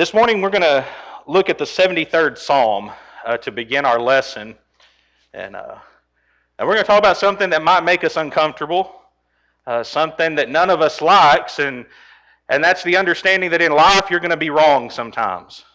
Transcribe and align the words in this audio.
This 0.00 0.14
morning 0.14 0.40
we're 0.40 0.48
going 0.48 0.62
to 0.62 0.82
look 1.26 1.50
at 1.50 1.58
the 1.58 1.66
73rd 1.66 2.38
Psalm 2.38 2.90
uh, 3.22 3.36
to 3.36 3.52
begin 3.52 3.84
our 3.84 4.00
lesson. 4.00 4.54
And, 5.34 5.54
uh, 5.54 5.76
and 6.58 6.66
we're 6.66 6.72
going 6.72 6.84
to 6.84 6.86
talk 6.86 6.98
about 6.98 7.18
something 7.18 7.50
that 7.50 7.62
might 7.62 7.84
make 7.84 8.02
us 8.02 8.16
uncomfortable, 8.16 9.02
uh, 9.66 9.82
something 9.82 10.36
that 10.36 10.48
none 10.48 10.70
of 10.70 10.80
us 10.80 11.02
likes, 11.02 11.58
and, 11.58 11.84
and 12.48 12.64
that's 12.64 12.82
the 12.82 12.96
understanding 12.96 13.50
that 13.50 13.60
in 13.60 13.72
life 13.72 14.08
you're 14.10 14.20
going 14.20 14.30
to 14.30 14.38
be 14.38 14.48
wrong 14.48 14.88
sometimes. 14.88 15.66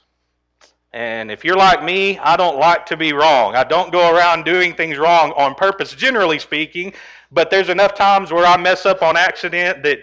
And 0.92 1.30
if 1.30 1.46
you're 1.46 1.56
like 1.56 1.84
me, 1.84 2.18
I 2.18 2.36
don't 2.36 2.58
like 2.58 2.88
to 2.88 2.98
be 2.98 3.14
wrong. 3.14 3.56
I 3.56 3.64
don't 3.64 3.92
go 3.92 4.12
around 4.12 4.44
doing 4.44 4.74
things 4.74 4.98
wrong 4.98 5.34
on 5.38 5.54
purpose, 5.54 5.94
generally 5.94 6.40
speaking, 6.40 6.96
but 7.32 7.52
there's 7.52 7.70
enough 7.70 7.94
times 7.94 8.32
where 8.32 8.48
I 8.48 8.58
mess 8.58 8.88
up 8.88 9.04
on 9.04 9.18
accident 9.18 9.84
that 9.84 10.00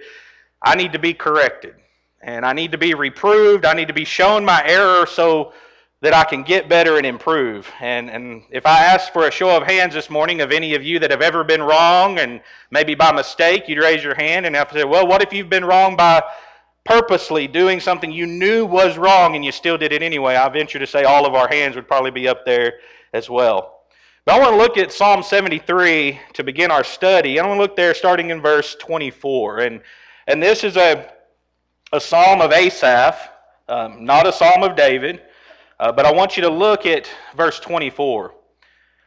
I 0.63 0.77
need 0.77 0.93
to 0.93 1.01
be 1.01 1.13
corrected 1.13 1.75
and 2.23 2.47
I 2.47 2.53
need 2.53 2.73
to 2.73 2.79
be 2.79 2.95
reproved. 2.95 3.65
I 3.65 3.75
need 3.75 3.89
to 3.89 3.95
be 3.95 4.05
shown 4.05 4.45
my 4.45 4.63
error 4.67 5.07
so 5.07 5.53
that 6.03 6.13
I 6.13 6.25
can 6.25 6.43
get 6.43 6.69
better 6.69 6.97
and 6.97 7.07
improve. 7.07 7.71
And, 7.81 8.11
and 8.11 8.43
if 8.51 8.67
I 8.67 8.85
ask 8.85 9.13
for 9.13 9.29
a 9.29 9.31
show 9.31 9.57
of 9.57 9.63
hands 9.63 9.95
this 9.95 10.11
morning 10.11 10.41
of 10.41 10.51
any 10.51 10.75
of 10.75 10.83
you 10.83 10.99
that 10.99 11.13
have 11.13 11.23
ever 11.23 11.45
been 11.45 11.63
wrong 11.63 12.19
and 12.19 12.41
maybe 12.73 12.97
by 12.97 13.13
mistake, 13.13 13.69
you'd 13.69 13.79
raise 13.79 14.03
your 14.03 14.17
hand 14.17 14.45
and 14.45 14.57
have 14.57 14.69
to 14.71 14.75
say, 14.75 14.85
well, 14.85 15.07
what 15.07 15.23
if 15.23 15.33
you've 15.33 15.49
been 15.49 15.65
wrong 15.65 15.97
by 15.97 16.23
purposely 16.85 17.47
doing 17.47 17.79
something 17.79 18.11
you 18.11 18.27
knew 18.27 18.67
was 18.67 18.99
wrong 18.99 19.37
and 19.37 19.45
you 19.45 19.53
still 19.53 19.79
did 19.79 19.93
it 19.93 20.03
anyway? 20.03 20.35
I 20.35 20.49
venture 20.49 20.81
to 20.81 20.87
say 20.89 21.05
all 21.05 21.25
of 21.25 21.35
our 21.35 21.49
hands 21.49 21.77
would 21.77 21.87
probably 21.87 22.11
be 22.11 22.27
up 22.27 22.45
there 22.45 22.75
as 23.13 23.31
well. 23.31 23.83
But 24.25 24.35
I 24.35 24.39
want 24.41 24.51
to 24.53 24.57
look 24.57 24.79
at 24.79 24.93
Psalm 24.93 25.23
73 25.23 26.19
to 26.33 26.45
begin 26.45 26.73
our 26.73 26.85
study. 26.85 27.39
I 27.39 27.47
want 27.47 27.59
to 27.59 27.63
look 27.63 27.77
there 27.77 27.95
starting 27.95 28.31
in 28.31 28.41
verse 28.41 28.75
24. 28.77 29.61
And, 29.61 29.81
and 30.27 30.43
this 30.43 30.65
is 30.65 30.77
a 30.77 31.12
a 31.93 32.01
psalm 32.01 32.41
of 32.41 32.53
Asaph, 32.53 33.29
um, 33.69 34.05
not 34.05 34.27
a 34.27 34.33
psalm 34.33 34.63
of 34.63 34.75
David, 34.75 35.21
uh, 35.79 35.93
but 35.93 36.07
I 36.07 36.13
want 36.13 36.37
you 36.37 36.43
to 36.43 36.49
look 36.49 36.87
at 36.87 37.11
verse 37.37 37.61
24. 37.61 38.27
It 38.27 38.33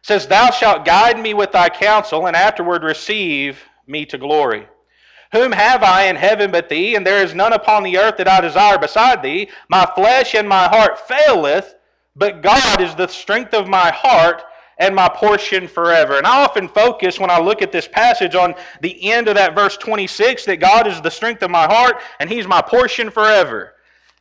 says, 0.04 0.28
Thou 0.28 0.52
shalt 0.52 0.86
guide 0.86 1.20
me 1.20 1.34
with 1.34 1.52
thy 1.52 1.70
counsel, 1.70 2.28
and 2.28 2.36
afterward 2.36 2.84
receive 2.84 3.60
me 3.88 4.06
to 4.06 4.20
glory. 4.20 4.68
Whom 5.32 5.52
have 5.52 5.82
I 5.82 6.04
in 6.04 6.16
heaven 6.16 6.52
but 6.52 6.70
thee? 6.70 6.96
And 6.96 7.06
there 7.06 7.24
is 7.24 7.34
none 7.34 7.54
upon 7.54 7.82
the 7.82 7.98
earth 7.98 8.18
that 8.18 8.28
I 8.28 8.40
desire 8.40 8.78
beside 8.78 9.24
thee. 9.24 9.50
My 9.68 9.90
flesh 9.96 10.36
and 10.36 10.48
my 10.48 10.68
heart 10.68 11.00
faileth, 11.08 11.76
but 12.16 12.44
God 12.44 12.80
is 12.82 12.94
the 12.94 13.08
strength 13.08 13.54
of 13.56 13.68
my 13.68 13.90
heart 13.90 14.44
and 14.78 14.96
my 14.96 15.08
portion 15.08 15.68
forever. 15.68 16.18
And 16.18 16.28
I 16.28 16.44
often 16.44 16.68
focus 16.68 17.20
when 17.20 17.30
I 17.30 17.40
look 17.40 17.62
at 17.62 17.72
this 17.72 17.88
passage 17.88 18.36
on 18.36 18.56
the 18.82 19.12
end 19.12 19.28
of 19.28 19.36
that 19.36 19.56
verse 19.56 19.78
26 19.78 20.46
that 20.46 20.58
God 20.58 20.88
is 20.88 21.02
the 21.02 21.12
strength 21.12 21.44
of 21.44 21.52
my 21.52 21.66
heart 21.66 22.02
and 22.20 22.30
He's 22.30 22.48
my 22.48 22.62
portion 22.62 23.10
forever. 23.10 23.74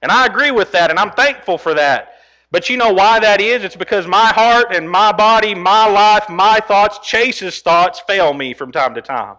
And 0.02 0.12
I 0.12 0.27
agree 0.27 0.50
with 0.50 0.70
that, 0.72 0.91
and 0.91 0.98
I'm 0.98 1.12
thankful 1.12 1.56
for 1.56 1.72
that. 1.74 2.14
But 2.50 2.69
you 2.69 2.77
know 2.77 2.92
why 2.92 3.19
that 3.20 3.41
is? 3.41 3.64
It's 3.64 3.74
because 3.74 4.06
my 4.06 4.27
heart 4.27 4.74
and 4.74 4.88
my 4.88 5.11
body, 5.11 5.55
my 5.55 5.88
life, 5.88 6.28
my 6.28 6.61
thoughts, 6.61 6.98
Chase's 6.98 7.61
thoughts 7.62 8.00
fail 8.06 8.33
me 8.33 8.55
from 8.55 8.70
time 8.70 8.94
to 8.94 9.02
time. 9.02 9.36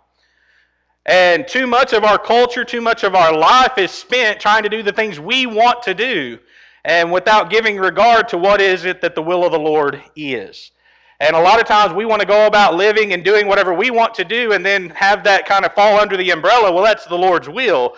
And 1.06 1.48
too 1.48 1.68
much 1.68 1.94
of 1.94 2.04
our 2.04 2.18
culture, 2.18 2.66
too 2.66 2.82
much 2.82 3.04
of 3.04 3.14
our 3.14 3.32
life 3.32 3.78
is 3.78 3.92
spent 3.92 4.40
trying 4.40 4.64
to 4.64 4.70
do 4.70 4.82
the 4.82 4.92
things 4.92 5.20
we 5.20 5.46
want 5.46 5.84
to 5.84 5.94
do 5.94 6.40
and 6.84 7.12
without 7.12 7.50
giving 7.50 7.78
regard 7.78 8.28
to 8.30 8.38
what 8.38 8.60
is 8.60 8.86
it 8.86 9.02
that 9.02 9.16
the 9.16 9.22
will 9.22 9.46
of 9.46 9.52
the 9.52 9.60
Lord 9.60 10.02
is. 10.16 10.72
And 11.20 11.36
a 11.36 11.42
lot 11.42 11.62
of 11.62 11.68
times 11.68 11.94
we 11.94 12.06
want 12.06 12.22
to 12.22 12.28
go 12.28 12.46
about 12.46 12.76
living 12.76 13.14
and 13.14 13.24
doing 13.24 13.48
whatever 13.48 13.74
we 13.74 13.90
want 13.90 14.14
to 14.16 14.26
do 14.26 14.52
and 14.52 14.66
then 14.66 14.90
have 14.90 15.24
that 15.24 15.46
kind 15.46 15.66
of 15.66 15.74
fall 15.74 15.98
under 15.98 16.18
the 16.18 16.30
umbrella. 16.32 16.72
Well, 16.72 16.84
that's 16.84 17.06
the 17.06 17.18
Lord's 17.18 17.48
will. 17.48 17.96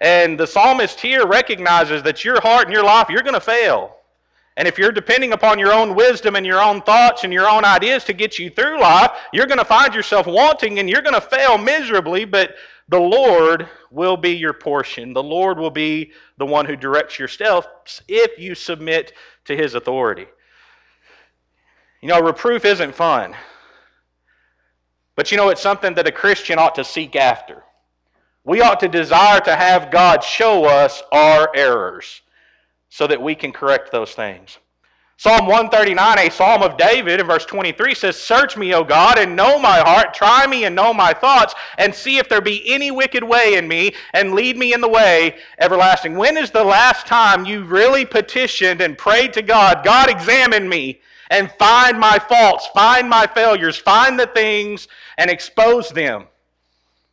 And 0.00 0.38
the 0.38 0.46
psalmist 0.46 1.00
here 1.00 1.26
recognizes 1.26 2.02
that 2.02 2.24
your 2.24 2.40
heart 2.40 2.66
and 2.66 2.74
your 2.74 2.84
life, 2.84 3.08
you're 3.08 3.22
going 3.22 3.34
to 3.34 3.40
fail. 3.40 3.96
And 4.56 4.66
if 4.66 4.78
you're 4.78 4.92
depending 4.92 5.32
upon 5.32 5.58
your 5.58 5.72
own 5.72 5.94
wisdom 5.94 6.34
and 6.34 6.46
your 6.46 6.62
own 6.62 6.80
thoughts 6.82 7.24
and 7.24 7.32
your 7.32 7.48
own 7.48 7.64
ideas 7.64 8.04
to 8.04 8.12
get 8.12 8.38
you 8.38 8.50
through 8.50 8.80
life, 8.80 9.10
you're 9.32 9.46
going 9.46 9.58
to 9.58 9.64
find 9.64 9.94
yourself 9.94 10.26
wanting 10.26 10.78
and 10.78 10.88
you're 10.88 11.02
going 11.02 11.14
to 11.14 11.20
fail 11.20 11.58
miserably, 11.58 12.24
but 12.24 12.54
the 12.88 12.98
Lord 12.98 13.68
will 13.90 14.16
be 14.16 14.30
your 14.30 14.54
portion. 14.54 15.12
The 15.12 15.22
Lord 15.22 15.58
will 15.58 15.70
be 15.70 16.12
the 16.38 16.46
one 16.46 16.64
who 16.64 16.74
directs 16.74 17.18
your 17.18 17.28
steps 17.28 18.00
if 18.08 18.38
you 18.38 18.54
submit 18.54 19.12
to 19.44 19.56
his 19.56 19.74
authority. 19.74 20.26
You 22.00 22.08
know, 22.08 22.20
reproof 22.20 22.64
isn't 22.64 22.94
fun. 22.94 23.34
But 25.14 25.30
you 25.30 25.36
know, 25.36 25.48
it's 25.48 25.62
something 25.62 25.94
that 25.94 26.06
a 26.06 26.12
Christian 26.12 26.58
ought 26.58 26.74
to 26.74 26.84
seek 26.84 27.16
after. 27.16 27.64
We 28.44 28.60
ought 28.60 28.80
to 28.80 28.88
desire 28.88 29.40
to 29.40 29.56
have 29.56 29.90
God 29.90 30.22
show 30.22 30.66
us 30.66 31.02
our 31.10 31.50
errors 31.56 32.22
so 32.90 33.06
that 33.06 33.20
we 33.20 33.34
can 33.34 33.52
correct 33.52 33.90
those 33.90 34.12
things. 34.12 34.58
Psalm 35.18 35.46
139, 35.46 36.18
a 36.18 36.30
psalm 36.30 36.62
of 36.62 36.76
David, 36.76 37.20
in 37.20 37.26
verse 37.26 37.46
23 37.46 37.94
says, 37.94 38.20
Search 38.20 38.58
me, 38.58 38.74
O 38.74 38.84
God, 38.84 39.18
and 39.18 39.34
know 39.34 39.58
my 39.58 39.78
heart. 39.78 40.12
Try 40.12 40.46
me 40.46 40.64
and 40.64 40.76
know 40.76 40.92
my 40.92 41.14
thoughts, 41.14 41.54
and 41.78 41.94
see 41.94 42.18
if 42.18 42.28
there 42.28 42.42
be 42.42 42.70
any 42.70 42.90
wicked 42.90 43.24
way 43.24 43.54
in 43.54 43.66
me, 43.66 43.94
and 44.12 44.34
lead 44.34 44.58
me 44.58 44.74
in 44.74 44.82
the 44.82 44.88
way 44.88 45.38
everlasting. 45.58 46.16
When 46.16 46.36
is 46.36 46.50
the 46.50 46.62
last 46.62 47.06
time 47.06 47.46
you 47.46 47.64
really 47.64 48.04
petitioned 48.04 48.82
and 48.82 48.98
prayed 48.98 49.32
to 49.32 49.42
God, 49.42 49.82
God, 49.82 50.10
examine 50.10 50.68
me 50.68 51.00
and 51.30 51.50
find 51.52 51.98
my 51.98 52.18
faults, 52.18 52.68
find 52.74 53.08
my 53.08 53.26
failures, 53.26 53.76
find 53.76 54.18
the 54.18 54.26
things 54.26 54.88
and 55.18 55.30
expose 55.30 55.88
them. 55.90 56.26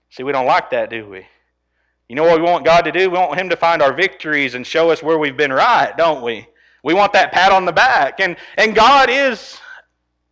See, 0.10 0.24
we 0.24 0.32
don't 0.32 0.46
like 0.46 0.70
that, 0.72 0.90
do 0.90 1.10
we? 1.10 1.26
You 2.10 2.16
know 2.16 2.24
what 2.24 2.40
we 2.40 2.46
want 2.46 2.66
God 2.66 2.82
to 2.82 2.92
do? 2.92 3.10
We 3.10 3.18
want 3.18 3.40
Him 3.40 3.50
to 3.50 3.56
find 3.56 3.82
our 3.82 3.94
victories 3.94 4.56
and 4.56 4.68
show 4.68 4.92
us 4.92 5.02
where 5.02 5.18
we've 5.18 5.38
been 5.38 5.52
right, 5.52 5.96
don't 5.98 6.22
we? 6.22 6.48
We 6.84 6.94
want 6.94 7.14
that 7.14 7.32
pat 7.32 7.52
on 7.52 7.66
the 7.66 7.72
back. 7.72 8.20
And, 8.20 8.36
and 8.58 8.76
God 8.76 9.10
is 9.10 9.58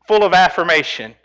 full 0.06 0.24
of 0.24 0.34
affirmation. 0.34 1.16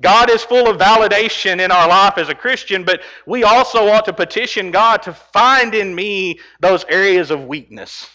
God 0.00 0.30
is 0.30 0.42
full 0.42 0.68
of 0.68 0.78
validation 0.78 1.60
in 1.60 1.70
our 1.70 1.86
life 1.86 2.16
as 2.16 2.30
a 2.30 2.34
Christian, 2.34 2.84
but 2.84 3.02
we 3.26 3.44
also 3.44 3.88
ought 3.88 4.06
to 4.06 4.12
petition 4.12 4.70
God 4.70 5.02
to 5.02 5.12
find 5.12 5.74
in 5.74 5.94
me 5.94 6.40
those 6.60 6.84
areas 6.88 7.30
of 7.30 7.44
weakness. 7.44 8.08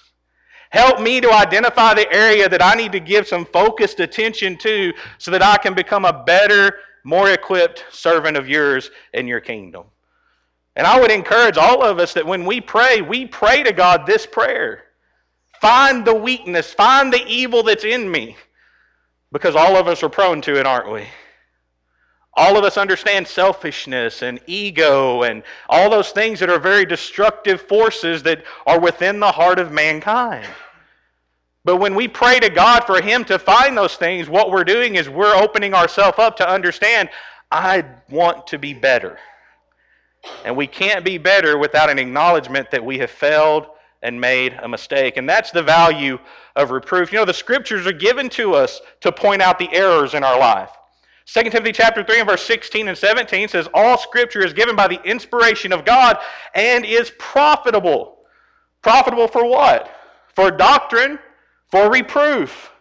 Help 0.76 1.00
me 1.00 1.22
to 1.22 1.32
identify 1.32 1.94
the 1.94 2.12
area 2.12 2.50
that 2.50 2.62
I 2.62 2.74
need 2.74 2.92
to 2.92 3.00
give 3.00 3.30
some 3.30 3.46
focused 3.46 4.02
attention 4.02 4.58
to 4.58 4.92
so 5.20 5.32
that 5.32 5.42
I 5.42 5.56
can 5.56 5.74
become 5.74 6.04
a 6.04 6.26
better, 6.26 6.80
more 7.06 7.32
equipped 7.32 7.86
servant 7.92 8.36
of 8.36 8.50
yours 8.50 8.92
in 9.14 9.26
your 9.26 9.40
kingdom. 9.40 9.86
And 10.76 10.86
I 10.86 11.00
would 11.00 11.12
encourage 11.12 11.56
all 11.56 11.82
of 11.82 11.98
us 11.98 12.14
that 12.16 12.26
when 12.26 12.44
we 12.44 12.60
pray, 12.60 13.00
we 13.00 13.26
pray 13.26 13.64
to 13.64 13.72
God 13.72 14.06
this 14.06 14.26
prayer 14.26 14.84
Find 15.62 16.04
the 16.04 16.14
weakness, 16.14 16.74
find 16.74 17.14
the 17.14 17.26
evil 17.26 17.64
that's 17.64 17.86
in 17.86 18.12
me, 18.12 18.36
because 19.32 19.56
all 19.56 19.78
of 19.78 19.88
us 19.88 20.04
are 20.04 20.10
prone 20.10 20.42
to 20.42 20.60
it, 20.60 20.68
aren't 20.68 20.92
we? 20.92 21.08
All 22.38 22.58
of 22.58 22.66
us 22.66 22.78
understand 22.78 23.28
selfishness 23.28 24.22
and 24.22 24.42
ego 24.46 25.24
and 25.24 25.42
all 25.70 25.90
those 25.90 26.12
things 26.12 26.40
that 26.42 26.50
are 26.50 26.60
very 26.60 26.86
destructive 26.86 27.62
forces 27.62 28.24
that 28.24 28.44
are 28.68 28.80
within 28.80 29.20
the 29.22 29.32
heart 29.32 29.58
of 29.58 29.72
mankind. 29.72 30.48
But 31.64 31.78
when 31.78 31.96
we 31.96 32.08
pray 32.08 32.40
to 32.40 32.50
God 32.50 32.84
for 32.84 33.02
Him 33.02 33.24
to 33.26 33.40
find 33.40 33.78
those 33.78 33.96
things, 33.96 34.30
what 34.30 34.52
we're 34.52 34.66
doing 34.66 34.96
is 34.96 35.10
we're 35.10 35.36
opening 35.36 35.74
ourselves 35.74 36.20
up 36.20 36.36
to 36.38 36.48
understand, 36.48 37.10
I 37.52 37.86
want 38.10 38.48
to 38.48 38.60
be 38.60 38.74
better. 38.74 39.18
And 40.44 40.58
we 40.58 40.68
can't 40.68 41.06
be 41.06 41.18
better 41.18 41.58
without 41.58 41.90
an 41.90 42.00
acknowledgement 42.00 42.70
that 42.72 42.84
we 42.84 42.98
have 43.00 43.12
failed 43.12 43.68
and 44.04 44.20
made 44.20 44.54
a 44.62 44.68
mistake. 44.68 45.18
And 45.18 45.28
that's 45.28 45.52
the 45.52 45.64
value 45.64 46.20
of 46.56 46.70
reproof. 46.70 47.12
You 47.12 47.20
know, 47.20 47.26
the 47.26 47.34
scriptures 47.34 47.88
are 47.88 47.92
given 47.92 48.30
to 48.30 48.54
us 48.54 48.82
to 49.02 49.12
point 49.12 49.42
out 49.42 49.58
the 49.58 49.72
errors 49.74 50.14
in 50.14 50.24
our 50.24 50.38
life. 50.38 50.72
2 51.26 51.44
Timothy 51.50 51.72
chapter 51.72 52.04
3 52.04 52.20
and 52.20 52.30
verse 52.30 52.46
16 52.46 52.88
and 52.88 52.98
17 52.98 53.48
says, 53.48 53.68
All 53.74 53.98
scripture 53.98 54.46
is 54.46 54.54
given 54.54 54.76
by 54.76 54.88
the 54.88 55.02
inspiration 55.04 55.74
of 55.74 55.84
God 55.84 56.18
and 56.54 56.86
is 56.86 57.12
profitable. 57.18 58.20
Profitable 58.84 59.28
for 59.28 59.46
what? 59.46 59.90
For 60.36 60.52
doctrine, 60.52 61.18
for 61.72 61.90
reproof, 61.90 62.72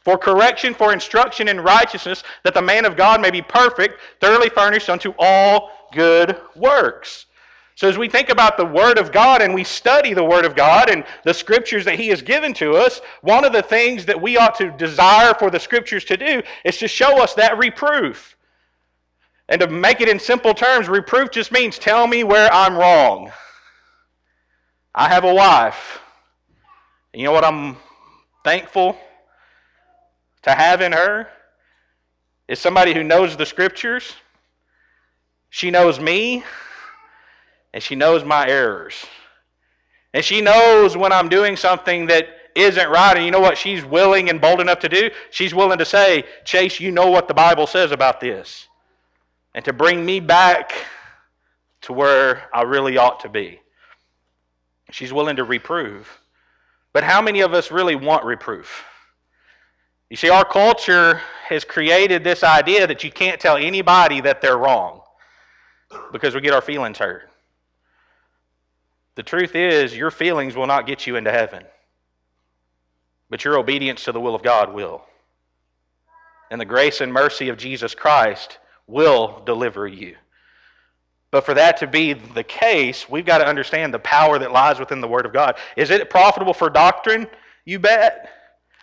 for 0.00 0.18
correction, 0.18 0.74
for 0.74 0.92
instruction 0.92 1.46
in 1.46 1.60
righteousness, 1.60 2.24
that 2.42 2.54
the 2.54 2.62
man 2.62 2.84
of 2.84 2.96
God 2.96 3.20
may 3.20 3.30
be 3.30 3.42
perfect, 3.42 4.00
thoroughly 4.20 4.48
furnished 4.48 4.90
unto 4.90 5.14
all 5.18 5.70
good 5.92 6.36
works. 6.56 7.26
So, 7.74 7.88
as 7.88 7.96
we 7.96 8.08
think 8.08 8.28
about 8.28 8.56
the 8.56 8.66
Word 8.66 8.98
of 8.98 9.12
God 9.12 9.40
and 9.40 9.54
we 9.54 9.64
study 9.64 10.12
the 10.12 10.24
Word 10.24 10.44
of 10.44 10.54
God 10.54 10.90
and 10.90 11.04
the 11.24 11.32
Scriptures 11.32 11.84
that 11.86 11.98
He 11.98 12.08
has 12.08 12.20
given 12.20 12.52
to 12.54 12.76
us, 12.76 13.00
one 13.22 13.44
of 13.44 13.52
the 13.52 13.62
things 13.62 14.04
that 14.06 14.20
we 14.20 14.36
ought 14.36 14.54
to 14.56 14.70
desire 14.72 15.34
for 15.34 15.50
the 15.50 15.58
Scriptures 15.58 16.04
to 16.04 16.16
do 16.16 16.42
is 16.64 16.76
to 16.78 16.88
show 16.88 17.22
us 17.22 17.34
that 17.34 17.56
reproof. 17.56 18.36
And 19.48 19.60
to 19.60 19.68
make 19.68 20.00
it 20.00 20.08
in 20.08 20.18
simple 20.18 20.54
terms, 20.54 20.88
reproof 20.88 21.30
just 21.30 21.50
means 21.50 21.78
tell 21.78 22.06
me 22.06 22.24
where 22.24 22.52
I'm 22.52 22.76
wrong. 22.76 23.32
I 24.94 25.08
have 25.08 25.24
a 25.24 25.34
wife. 25.34 26.00
You 27.14 27.24
know 27.24 27.32
what 27.32 27.44
I'm 27.44 27.76
thankful 28.44 28.96
to 30.42 30.50
have 30.50 30.80
in 30.80 30.92
her 30.92 31.28
is 32.48 32.58
somebody 32.58 32.92
who 32.92 33.02
knows 33.02 33.36
the 33.36 33.46
scriptures. 33.46 34.14
She 35.50 35.70
knows 35.70 36.00
me, 36.00 36.44
and 37.72 37.82
she 37.82 37.94
knows 37.94 38.24
my 38.24 38.46
errors. 38.46 39.04
And 40.14 40.24
she 40.24 40.40
knows 40.40 40.96
when 40.96 41.12
I'm 41.12 41.28
doing 41.28 41.56
something 41.56 42.06
that 42.06 42.26
isn't 42.54 42.90
right. 42.90 43.16
And 43.16 43.24
you 43.24 43.30
know 43.30 43.40
what 43.40 43.56
she's 43.56 43.84
willing 43.84 44.28
and 44.28 44.40
bold 44.40 44.60
enough 44.60 44.78
to 44.80 44.88
do? 44.88 45.10
She's 45.30 45.54
willing 45.54 45.78
to 45.78 45.84
say, 45.84 46.24
Chase, 46.44 46.80
you 46.80 46.90
know 46.90 47.10
what 47.10 47.28
the 47.28 47.34
Bible 47.34 47.66
says 47.66 47.92
about 47.92 48.20
this. 48.20 48.68
And 49.54 49.64
to 49.64 49.72
bring 49.72 50.04
me 50.04 50.20
back 50.20 50.72
to 51.82 51.92
where 51.92 52.48
I 52.54 52.62
really 52.62 52.96
ought 52.96 53.20
to 53.20 53.28
be. 53.28 53.60
She's 54.90 55.12
willing 55.12 55.36
to 55.36 55.44
reprove. 55.44 56.08
But 56.92 57.04
how 57.04 57.22
many 57.22 57.40
of 57.40 57.54
us 57.54 57.70
really 57.70 57.96
want 57.96 58.24
reproof? 58.24 58.84
You 60.10 60.16
see, 60.16 60.28
our 60.28 60.44
culture 60.44 61.22
has 61.48 61.64
created 61.64 62.22
this 62.22 62.44
idea 62.44 62.86
that 62.86 63.02
you 63.02 63.10
can't 63.10 63.40
tell 63.40 63.56
anybody 63.56 64.20
that 64.20 64.42
they're 64.42 64.58
wrong 64.58 65.00
because 66.12 66.34
we 66.34 66.42
get 66.42 66.52
our 66.52 66.60
feelings 66.60 66.98
hurt. 66.98 67.31
The 69.14 69.22
truth 69.22 69.54
is, 69.54 69.96
your 69.96 70.10
feelings 70.10 70.56
will 70.56 70.66
not 70.66 70.86
get 70.86 71.06
you 71.06 71.16
into 71.16 71.30
heaven, 71.30 71.64
but 73.28 73.44
your 73.44 73.58
obedience 73.58 74.04
to 74.04 74.12
the 74.12 74.20
will 74.20 74.34
of 74.34 74.42
God 74.42 74.72
will. 74.72 75.02
And 76.50 76.60
the 76.60 76.66
grace 76.66 77.00
and 77.00 77.12
mercy 77.12 77.48
of 77.48 77.56
Jesus 77.56 77.94
Christ 77.94 78.58
will 78.86 79.42
deliver 79.44 79.86
you. 79.86 80.16
But 81.30 81.46
for 81.46 81.54
that 81.54 81.78
to 81.78 81.86
be 81.86 82.12
the 82.12 82.44
case, 82.44 83.08
we've 83.08 83.24
got 83.24 83.38
to 83.38 83.46
understand 83.46 83.92
the 83.92 83.98
power 83.98 84.38
that 84.38 84.52
lies 84.52 84.78
within 84.78 85.00
the 85.00 85.08
Word 85.08 85.24
of 85.24 85.32
God. 85.32 85.56
Is 85.76 85.90
it 85.90 86.10
profitable 86.10 86.52
for 86.52 86.68
doctrine? 86.68 87.26
You 87.64 87.78
bet. 87.78 88.28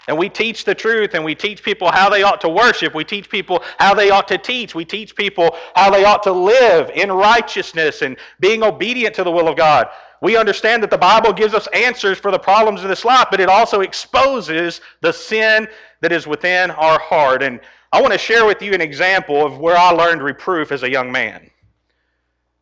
And 0.08 0.18
we 0.18 0.30
teach 0.30 0.66
the 0.66 0.74
truth 0.74 1.14
and 1.14 1.24
we 1.24 1.36
teach 1.36 1.62
people 1.62 1.92
how 1.92 2.10
they 2.10 2.24
ought 2.24 2.42
to 2.42 2.50
worship. 2.50 2.96
We 2.96 3.04
teach 3.04 3.30
people 3.30 3.64
how 3.78 3.94
they 3.94 4.10
ought 4.10 4.28
to 4.30 4.40
teach. 4.40 4.74
We 4.74 4.84
teach 4.84 5.16
people 5.16 5.56
how 5.76 5.92
they 5.92 6.04
ought 6.06 6.24
to 6.24 6.32
live 6.32 6.90
in 6.96 7.12
righteousness 7.12 8.02
and 8.02 8.18
being 8.40 8.64
obedient 8.64 9.14
to 9.16 9.24
the 9.24 9.32
will 9.32 9.48
of 9.48 9.56
God. 9.56 9.88
We 10.22 10.36
understand 10.36 10.84
that 10.84 10.92
the 10.92 10.98
Bible 10.98 11.32
gives 11.32 11.54
us 11.54 11.68
answers 11.68 12.18
for 12.18 12.32
the 12.32 12.40
problems 12.40 12.82
of 12.84 12.90
this 12.90 13.06
life, 13.06 13.28
but 13.32 13.40
it 13.40 13.50
also 13.50 13.82
exposes 13.82 14.82
the 15.02 15.14
sin 15.14 15.68
that 16.02 16.12
is 16.12 16.28
within 16.28 16.72
our 16.72 17.00
heart. 17.00 17.42
And 17.42 17.60
I 17.92 18.02
want 18.02 18.14
to 18.14 18.20
share 18.20 18.46
with 18.46 18.62
you 18.62 18.74
an 18.74 18.82
example 18.82 19.46
of 19.46 19.60
where 19.60 19.78
I 19.78 19.92
learned 19.92 20.22
reproof 20.22 20.72
as 20.72 20.84
a 20.84 20.92
young 20.92 21.12
man. 21.12 21.50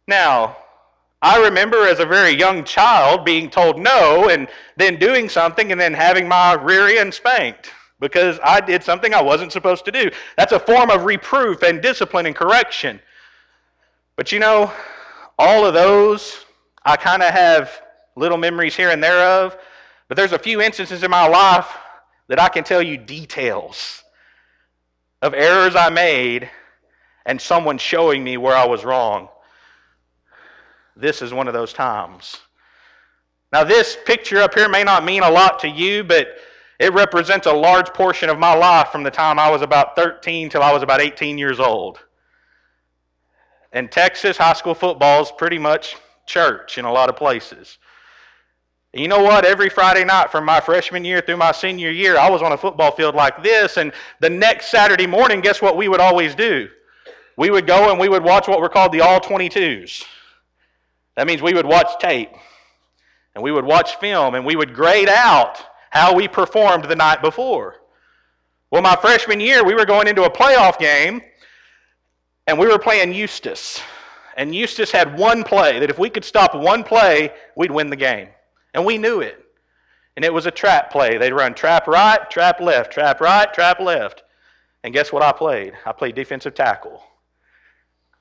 Now, 0.08 0.58
I 1.22 1.42
remember 1.42 1.88
as 1.88 2.00
a 2.00 2.06
very 2.06 2.32
young 2.32 2.64
child 2.64 3.26
being 3.26 3.50
told 3.50 3.80
no 3.80 4.30
and 4.30 4.48
then 4.76 4.98
doing 4.98 5.28
something 5.28 5.72
and 5.72 5.82
then 5.82 5.94
having 5.94 6.28
my 6.28 6.54
rear 6.54 6.88
end 7.00 7.14
spanked 7.14 7.72
because 8.00 8.40
I 8.44 8.62
did 8.62 8.84
something 8.84 9.14
I 9.14 9.22
wasn't 9.22 9.52
supposed 9.52 9.84
to 9.86 9.92
do. 9.92 10.12
That's 10.38 10.52
a 10.52 10.60
form 10.60 10.92
of 10.92 11.06
reproof 11.06 11.64
and 11.64 11.82
discipline 11.82 12.28
and 12.28 12.36
correction. 12.36 13.00
But 14.16 14.32
you 14.32 14.38
know, 14.38 14.72
all 15.40 15.66
of 15.66 15.74
those 15.74 16.46
I 16.88 16.96
kind 16.96 17.22
of 17.22 17.30
have 17.30 17.82
little 18.16 18.38
memories 18.38 18.76
here 18.76 18.90
and 18.90 19.04
there 19.04 19.44
of, 19.44 19.56
but 20.08 20.18
there's 20.18 20.32
a 20.32 20.40
few 20.40 20.62
instances 20.62 21.04
in 21.04 21.12
my 21.12 21.28
life 21.28 21.68
that 22.28 22.40
I 22.40 22.50
can 22.50 22.64
tell 22.64 22.82
you 22.82 22.98
details 22.98 24.04
of 25.22 25.36
errors 25.36 25.76
I 25.76 25.90
made 25.90 26.50
and 27.26 27.40
someone 27.40 27.78
showing 27.78 28.24
me 28.24 28.38
where 28.38 28.56
I 28.56 28.66
was 28.66 28.84
wrong 28.84 29.30
this 31.00 31.22
is 31.22 31.34
one 31.34 31.48
of 31.48 31.54
those 31.54 31.74
times. 31.74 32.38
Now, 33.54 33.64
this 33.64 33.98
picture 34.06 34.42
up 34.42 34.54
here 34.54 34.68
may 34.68 34.84
not 34.84 35.06
mean 35.06 35.24
a 35.24 35.30
lot 35.30 35.60
to 35.60 35.70
you, 35.70 36.04
but 36.04 36.28
it 36.80 36.94
represents 36.94 37.48
a 37.48 37.54
large 37.54 37.94
portion 37.94 38.30
of 38.30 38.38
my 38.38 38.54
life 38.54 38.90
from 38.90 39.04
the 39.04 39.12
time 39.12 39.40
I 39.40 39.50
was 39.50 39.62
about 39.62 39.96
13 39.96 40.50
till 40.50 40.62
I 40.62 40.72
was 40.72 40.84
about 40.84 41.02
18 41.02 41.38
years 41.38 41.60
old. 41.60 42.00
In 43.74 43.88
Texas, 43.88 44.38
high 44.38 44.54
school 44.54 44.74
football 44.74 45.22
is 45.22 45.32
pretty 45.32 45.58
much 45.58 45.96
church 46.28 46.78
in 46.78 46.86
a 46.86 46.92
lot 46.92 47.10
of 47.10 47.16
places. 47.16 47.80
You 48.94 49.08
know 49.08 49.22
what? 49.22 49.46
Every 49.46 49.70
Friday 49.70 50.06
night 50.06 50.32
from 50.32 50.46
my 50.46 50.60
freshman 50.60 51.04
year 51.04 51.22
through 51.22 51.38
my 51.38 51.52
senior 51.52 51.92
year, 51.92 52.18
I 52.18 52.30
was 52.30 52.42
on 52.42 52.52
a 52.52 52.58
football 52.58 52.92
field 52.92 53.16
like 53.16 53.44
this. 53.44 53.78
And 53.78 53.92
the 54.22 54.30
next 54.30 54.70
Saturday 54.70 55.08
morning, 55.08 55.42
guess 55.42 55.62
what 55.62 55.78
we 55.78 55.88
would 55.88 56.00
always 56.00 56.36
do? 56.36 56.70
We 57.36 57.52
would 57.52 57.68
go 57.68 57.92
and 57.92 58.00
we 58.00 58.10
would 58.10 58.24
watch 58.24 58.48
what 58.48 58.60
were 58.60 58.70
called 58.70 58.92
the 58.92 59.02
All 59.02 59.20
22s. 59.20 60.04
That 61.16 61.28
means 61.28 61.42
we 61.42 61.54
would 61.54 61.66
watch 61.66 62.00
tape 62.00 62.32
and 63.36 63.44
we 63.44 63.52
would 63.52 63.66
watch 63.66 63.96
film 63.98 64.36
and 64.36 64.46
we 64.46 64.56
would 64.56 64.74
grade 64.74 65.10
out 65.10 65.60
how 65.92 66.14
we 66.14 66.28
performed 66.28 66.86
the 66.86 66.96
night 66.96 67.22
before. 67.22 67.76
Well, 68.72 68.82
my 68.82 68.96
freshman 68.96 69.40
year, 69.40 69.64
we 69.64 69.76
were 69.76 69.86
going 69.86 70.08
into 70.08 70.24
a 70.24 70.30
playoff 70.30 70.80
game 70.80 71.22
and 72.48 72.58
we 72.58 72.68
were 72.68 72.80
playing 72.80 73.14
Eustis. 73.14 73.82
And 74.38 74.54
Eustis 74.54 74.92
had 74.92 75.18
one 75.18 75.44
play 75.44 75.80
that 75.80 75.90
if 75.90 75.98
we 75.98 76.12
could 76.12 76.24
stop 76.24 76.54
one 76.56 76.84
play, 76.84 77.34
we'd 77.56 77.72
win 77.72 77.90
the 77.90 77.96
game. 77.96 78.30
And 78.76 78.86
we 78.86 79.00
knew 79.00 79.20
it. 79.20 79.44
And 80.16 80.24
it 80.24 80.34
was 80.34 80.46
a 80.46 80.52
trap 80.52 80.92
play. 80.92 81.18
They'd 81.18 81.34
run 81.34 81.56
trap 81.56 81.88
right, 81.88 82.30
trap 82.30 82.62
left, 82.62 82.94
trap 82.94 83.20
right, 83.20 83.52
trap 83.52 83.80
left. 83.80 84.24
And 84.84 84.94
guess 84.94 85.12
what 85.12 85.24
I 85.24 85.32
played? 85.32 85.74
I 85.86 85.92
played 85.92 86.16
defensive 86.16 86.54
tackle. 86.54 87.02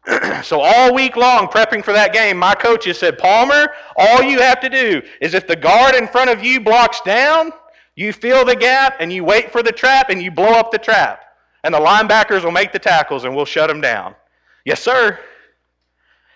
so 0.42 0.60
all 0.60 0.94
week 0.94 1.16
long, 1.16 1.48
prepping 1.48 1.84
for 1.84 1.92
that 1.92 2.14
game, 2.14 2.38
my 2.38 2.54
coaches 2.54 2.98
said, 2.98 3.18
Palmer, 3.18 3.68
all 3.96 4.22
you 4.22 4.40
have 4.40 4.60
to 4.60 4.70
do 4.70 5.02
is 5.20 5.34
if 5.34 5.46
the 5.46 5.56
guard 5.56 5.94
in 5.94 6.08
front 6.08 6.30
of 6.30 6.42
you 6.42 6.60
blocks 6.60 7.00
down, 7.02 7.52
you 7.94 8.12
fill 8.12 8.44
the 8.44 8.56
gap 8.56 8.96
and 9.00 9.12
you 9.12 9.22
wait 9.24 9.50
for 9.50 9.62
the 9.62 9.72
trap 9.72 10.08
and 10.08 10.22
you 10.22 10.30
blow 10.30 10.52
up 10.52 10.70
the 10.70 10.78
trap. 10.78 11.24
And 11.64 11.74
the 11.74 11.80
linebackers 11.80 12.44
will 12.44 12.52
make 12.52 12.72
the 12.72 12.78
tackles 12.78 13.24
and 13.24 13.34
we'll 13.34 13.44
shut 13.44 13.68
them 13.68 13.80
down. 13.80 14.14
Yes, 14.64 14.82
sir. 14.82 15.18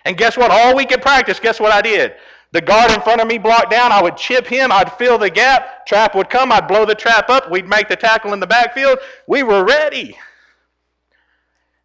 And 0.05 0.17
guess 0.17 0.37
what? 0.37 0.51
All 0.51 0.75
week 0.75 0.93
at 0.93 1.03
practice, 1.03 1.39
guess 1.41 1.61
what 1.61 1.73
I 1.73 1.83
did? 1.83 2.15
The 2.53 2.61
guard 2.61 2.91
in 2.91 3.01
front 3.01 3.21
of 3.21 3.29
me 3.29 3.39
blocked 3.39 3.71
down. 3.71 3.93
I 3.93 4.03
would 4.03 4.17
chip 4.17 4.47
him. 4.47 4.73
I'd 4.73 4.93
fill 4.95 5.19
the 5.19 5.31
gap. 5.31 5.87
Trap 5.87 6.15
would 6.17 6.29
come. 6.29 6.51
I'd 6.51 6.67
blow 6.67 6.85
the 6.85 6.95
trap 6.95 7.31
up. 7.31 7.51
We'd 7.51 7.69
make 7.69 7.89
the 7.89 7.97
tackle 7.97 8.33
in 8.33 8.41
the 8.41 8.47
backfield. 8.47 8.99
We 9.29 9.43
were 9.43 9.65
ready. 9.65 10.19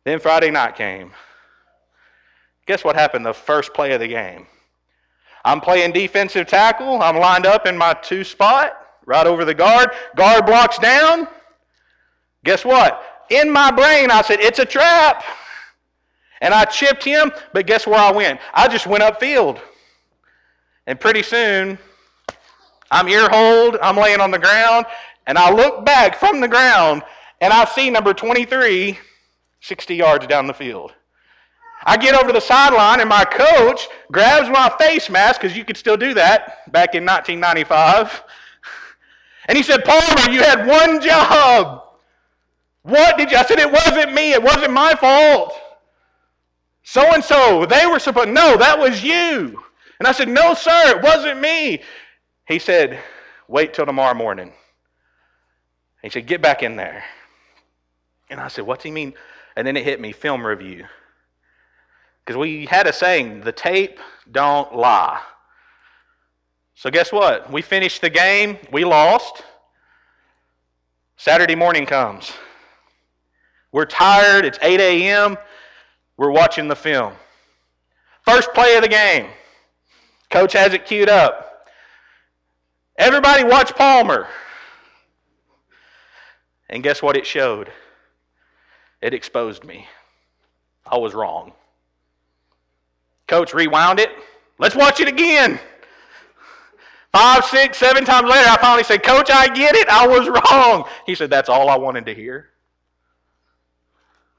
Then 0.06 0.20
Friday 0.20 0.50
night 0.50 0.76
came. 0.76 1.12
Guess 2.66 2.84
what 2.84 2.96
happened 2.96 3.26
the 3.26 3.34
first 3.34 3.74
play 3.74 3.92
of 3.94 4.00
the 4.00 4.08
game? 4.08 4.48
I'm 5.44 5.62
playing 5.62 5.92
defensive 5.92 6.48
tackle. 6.48 7.02
I'm 7.04 7.18
lined 7.18 7.46
up 7.46 7.68
in 7.68 7.78
my 7.78 7.94
two 7.94 8.24
spot, 8.24 8.74
right 9.06 9.28
over 9.28 9.46
the 9.46 9.54
guard. 9.54 9.92
Guard 10.16 10.48
blocks 10.48 10.80
down. 10.80 11.28
Guess 12.44 12.66
what? 12.66 13.04
In 13.30 13.52
my 13.52 13.72
brain, 13.72 14.10
I 14.10 14.24
said, 14.24 14.40
it's 14.40 14.58
a 14.58 14.66
trap. 14.66 15.24
And 16.46 16.54
I 16.54 16.64
chipped 16.64 17.04
him, 17.04 17.32
but 17.54 17.66
guess 17.66 17.88
where 17.88 18.00
I 18.00 18.12
went? 18.12 18.40
I 18.54 18.68
just 18.68 18.86
went 18.86 19.02
upfield. 19.02 19.60
And 20.86 21.00
pretty 21.00 21.24
soon, 21.24 21.80
I'm 22.92 23.08
ear 23.08 23.28
hold, 23.28 23.78
I'm 23.82 23.98
laying 23.98 24.22
on 24.22 24.30
the 24.30 24.38
ground, 24.38 24.86
and 25.26 25.40
I 25.40 25.52
look 25.52 25.84
back 25.84 26.20
from 26.20 26.42
the 26.42 26.48
ground, 26.48 27.02
and 27.42 27.52
I 27.52 27.66
see 27.66 27.90
number 27.90 28.14
23 28.14 28.96
60 29.60 29.96
yards 29.96 30.28
down 30.28 30.46
the 30.46 30.54
field. 30.54 30.94
I 31.84 31.98
get 31.98 32.14
over 32.14 32.28
to 32.28 32.34
the 32.34 32.40
sideline, 32.40 33.00
and 33.00 33.10
my 33.10 33.26
coach 33.26 33.88
grabs 34.12 34.48
my 34.48 34.72
face 34.78 35.10
mask, 35.10 35.42
because 35.42 35.58
you 35.58 35.66
could 35.66 35.78
still 35.78 35.98
do 35.98 36.14
that 36.14 36.72
back 36.72 36.94
in 36.94 37.04
1995. 37.04 38.24
And 39.48 39.56
he 39.56 39.64
said, 39.64 39.86
Palmer, 39.86 40.32
you 40.32 40.42
had 40.42 40.66
one 40.66 41.00
job. 41.00 41.84
What 42.82 43.16
did 43.16 43.30
you? 43.30 43.38
I 43.38 43.46
said, 43.46 43.60
it 43.60 43.72
wasn't 43.72 44.12
me. 44.12 44.32
It 44.32 44.42
wasn't 44.42 44.74
my 44.74 44.96
fault. 44.96 45.54
So 46.88 47.02
and 47.14 47.24
so, 47.24 47.66
they 47.66 47.88
were 47.88 47.98
supposed, 47.98 48.30
no, 48.30 48.56
that 48.58 48.78
was 48.78 49.04
you. 49.04 49.64
And 49.98 50.08
I 50.08 50.12
said, 50.12 50.30
no, 50.30 50.54
sir, 50.54 50.96
it 50.96 51.02
wasn't 51.02 51.42
me. 51.42 51.82
He 52.48 52.60
said, 52.60 53.00
wait 53.48 53.74
till 53.74 53.88
tomorrow 53.88 54.14
morning. 54.14 54.54
He 56.04 56.12
said, 56.12 56.28
get 56.28 56.44
back 56.44 56.62
in 56.62 56.76
there. 56.76 57.04
And 58.30 58.40
I 58.40 58.50
said, 58.50 58.68
what's 58.68 58.84
he 58.84 58.92
mean? 58.92 59.16
And 59.56 59.66
then 59.66 59.76
it 59.76 59.84
hit 59.84 60.00
me, 60.00 60.12
film 60.12 60.46
review. 60.46 60.86
Because 62.24 62.38
we 62.38 62.68
had 62.68 62.86
a 62.86 62.94
saying, 62.94 63.42
the 63.42 63.52
tape 63.52 64.00
don't 64.32 64.76
lie. 64.76 65.20
So 66.76 66.92
guess 66.92 67.12
what? 67.12 67.52
We 67.52 67.64
finished 67.64 68.02
the 68.02 68.12
game, 68.12 68.60
we 68.72 68.86
lost. 68.86 69.42
Saturday 71.18 71.56
morning 71.56 71.88
comes. 71.88 72.32
We're 73.72 73.86
tired, 73.86 74.46
it's 74.46 74.60
8 74.62 74.80
a.m., 74.80 75.38
we're 76.18 76.32
watching 76.32 76.68
the 76.68 76.76
film. 76.76 77.14
First 78.24 78.54
play 78.54 78.76
of 78.76 78.82
the 78.82 78.88
game. 78.88 79.28
Coach 80.30 80.54
has 80.54 80.74
it 80.74 80.86
queued 80.86 81.10
up. 81.10 81.70
Everybody 82.98 83.44
watch 83.44 83.76
Palmer. 83.76 84.28
And 86.70 86.82
guess 86.82 87.02
what 87.02 87.18
it 87.18 87.26
showed? 87.26 87.72
It 89.02 89.14
exposed 89.14 89.64
me. 89.64 89.88
I 90.86 90.98
was 90.98 91.14
wrong. 91.14 91.54
Coach 93.28 93.54
rewound 93.54 94.00
it. 94.00 94.10
Let's 94.58 94.76
watch 94.76 95.00
it 95.00 95.08
again. 95.08 95.60
Five, 97.12 97.46
six, 97.46 97.78
seven 97.78 98.04
times 98.04 98.30
later, 98.30 98.50
I 98.50 98.58
finally 98.58 98.84
said, 98.84 99.04
Coach, 99.04 99.30
I 99.32 99.48
get 99.48 99.76
it. 99.76 99.88
I 99.90 100.08
was 100.08 100.28
wrong. 100.52 100.86
He 101.06 101.16
said, 101.16 101.30
That's 101.30 101.50
all 101.50 101.70
I 101.70 101.78
wanted 101.78 102.06
to 102.08 102.14
hear. 102.14 102.50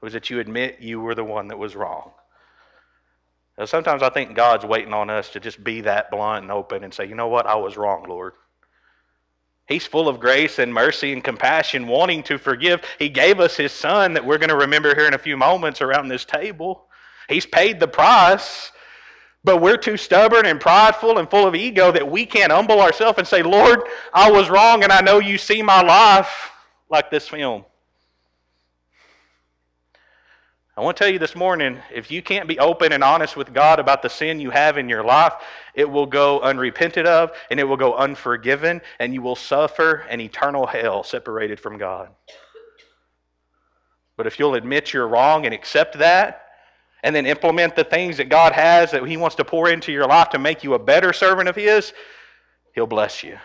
Was 0.07 0.13
that 0.13 0.29
you 0.29 0.39
admit 0.39 0.79
you 0.79 1.01
were 1.01 1.15
the 1.15 1.25
one 1.25 1.49
that 1.49 1.59
was 1.59 1.75
wrong. 1.75 2.11
Now, 3.57 3.65
sometimes 3.65 4.01
I 4.01 4.09
think 4.09 4.37
God's 4.37 4.63
waiting 4.63 4.93
on 4.93 5.09
us 5.09 5.31
to 5.31 5.41
just 5.41 5.61
be 5.61 5.81
that 5.81 6.09
blunt 6.09 6.43
and 6.43 6.49
open 6.49 6.85
and 6.85 6.93
say, 6.93 7.07
You 7.07 7.13
know 7.13 7.27
what? 7.27 7.45
I 7.45 7.55
was 7.55 7.75
wrong, 7.75 8.05
Lord. 8.07 8.31
He's 9.67 9.85
full 9.85 10.07
of 10.07 10.21
grace 10.21 10.59
and 10.59 10.73
mercy 10.73 11.11
and 11.11 11.21
compassion, 11.21 11.87
wanting 11.87 12.23
to 12.23 12.37
forgive. 12.37 12.85
He 12.97 13.09
gave 13.09 13.41
us 13.41 13.57
His 13.57 13.73
Son 13.73 14.13
that 14.13 14.25
we're 14.25 14.37
going 14.37 14.47
to 14.47 14.55
remember 14.55 14.95
here 14.95 15.07
in 15.07 15.13
a 15.13 15.17
few 15.17 15.35
moments 15.35 15.81
around 15.81 16.07
this 16.07 16.23
table. 16.23 16.87
He's 17.27 17.45
paid 17.45 17.77
the 17.77 17.87
price, 17.89 18.71
but 19.43 19.57
we're 19.57 19.75
too 19.75 19.97
stubborn 19.97 20.45
and 20.45 20.61
prideful 20.61 21.17
and 21.17 21.29
full 21.29 21.45
of 21.45 21.53
ego 21.53 21.91
that 21.91 22.09
we 22.09 22.25
can't 22.25 22.53
humble 22.53 22.79
ourselves 22.79 23.17
and 23.17 23.27
say, 23.27 23.43
Lord, 23.43 23.81
I 24.13 24.31
was 24.31 24.49
wrong 24.49 24.85
and 24.85 24.93
I 24.93 25.01
know 25.01 25.19
you 25.19 25.37
see 25.37 25.61
my 25.61 25.81
life 25.81 26.49
like 26.89 27.11
this 27.11 27.27
film. 27.27 27.65
I 30.77 30.81
want 30.81 30.95
to 30.95 31.03
tell 31.03 31.11
you 31.11 31.17
this 31.17 31.35
morning 31.35 31.79
if 31.91 32.11
you 32.11 32.21
can't 32.21 32.47
be 32.47 32.59
open 32.59 32.91
and 32.91 33.03
honest 33.03 33.35
with 33.35 33.51
God 33.51 33.79
about 33.79 34.03
the 34.03 34.09
sin 34.09 34.39
you 34.39 34.51
have 34.51 34.77
in 34.77 34.87
your 34.87 35.03
life, 35.03 35.33
it 35.73 35.89
will 35.89 36.05
go 36.05 36.39
unrepented 36.41 37.07
of 37.07 37.31
and 37.49 37.59
it 37.59 37.63
will 37.63 37.77
go 37.77 37.95
unforgiven, 37.95 38.81
and 38.99 39.11
you 39.11 39.23
will 39.23 39.35
suffer 39.35 40.05
an 40.07 40.21
eternal 40.21 40.67
hell 40.67 41.03
separated 41.03 41.59
from 41.59 41.79
God. 41.79 42.09
But 44.17 44.27
if 44.27 44.37
you'll 44.37 44.53
admit 44.53 44.93
you're 44.93 45.07
wrong 45.07 45.45
and 45.45 45.53
accept 45.53 45.97
that, 45.97 46.43
and 47.03 47.15
then 47.15 47.25
implement 47.25 47.75
the 47.75 47.83
things 47.83 48.17
that 48.17 48.29
God 48.29 48.53
has 48.53 48.91
that 48.91 49.03
He 49.03 49.17
wants 49.17 49.35
to 49.37 49.45
pour 49.45 49.69
into 49.69 49.91
your 49.91 50.05
life 50.05 50.29
to 50.29 50.39
make 50.39 50.63
you 50.63 50.75
a 50.75 50.79
better 50.79 51.11
servant 51.11 51.49
of 51.49 51.55
His, 51.55 51.91
He'll 52.75 52.85
bless 52.85 53.23
you. 53.23 53.39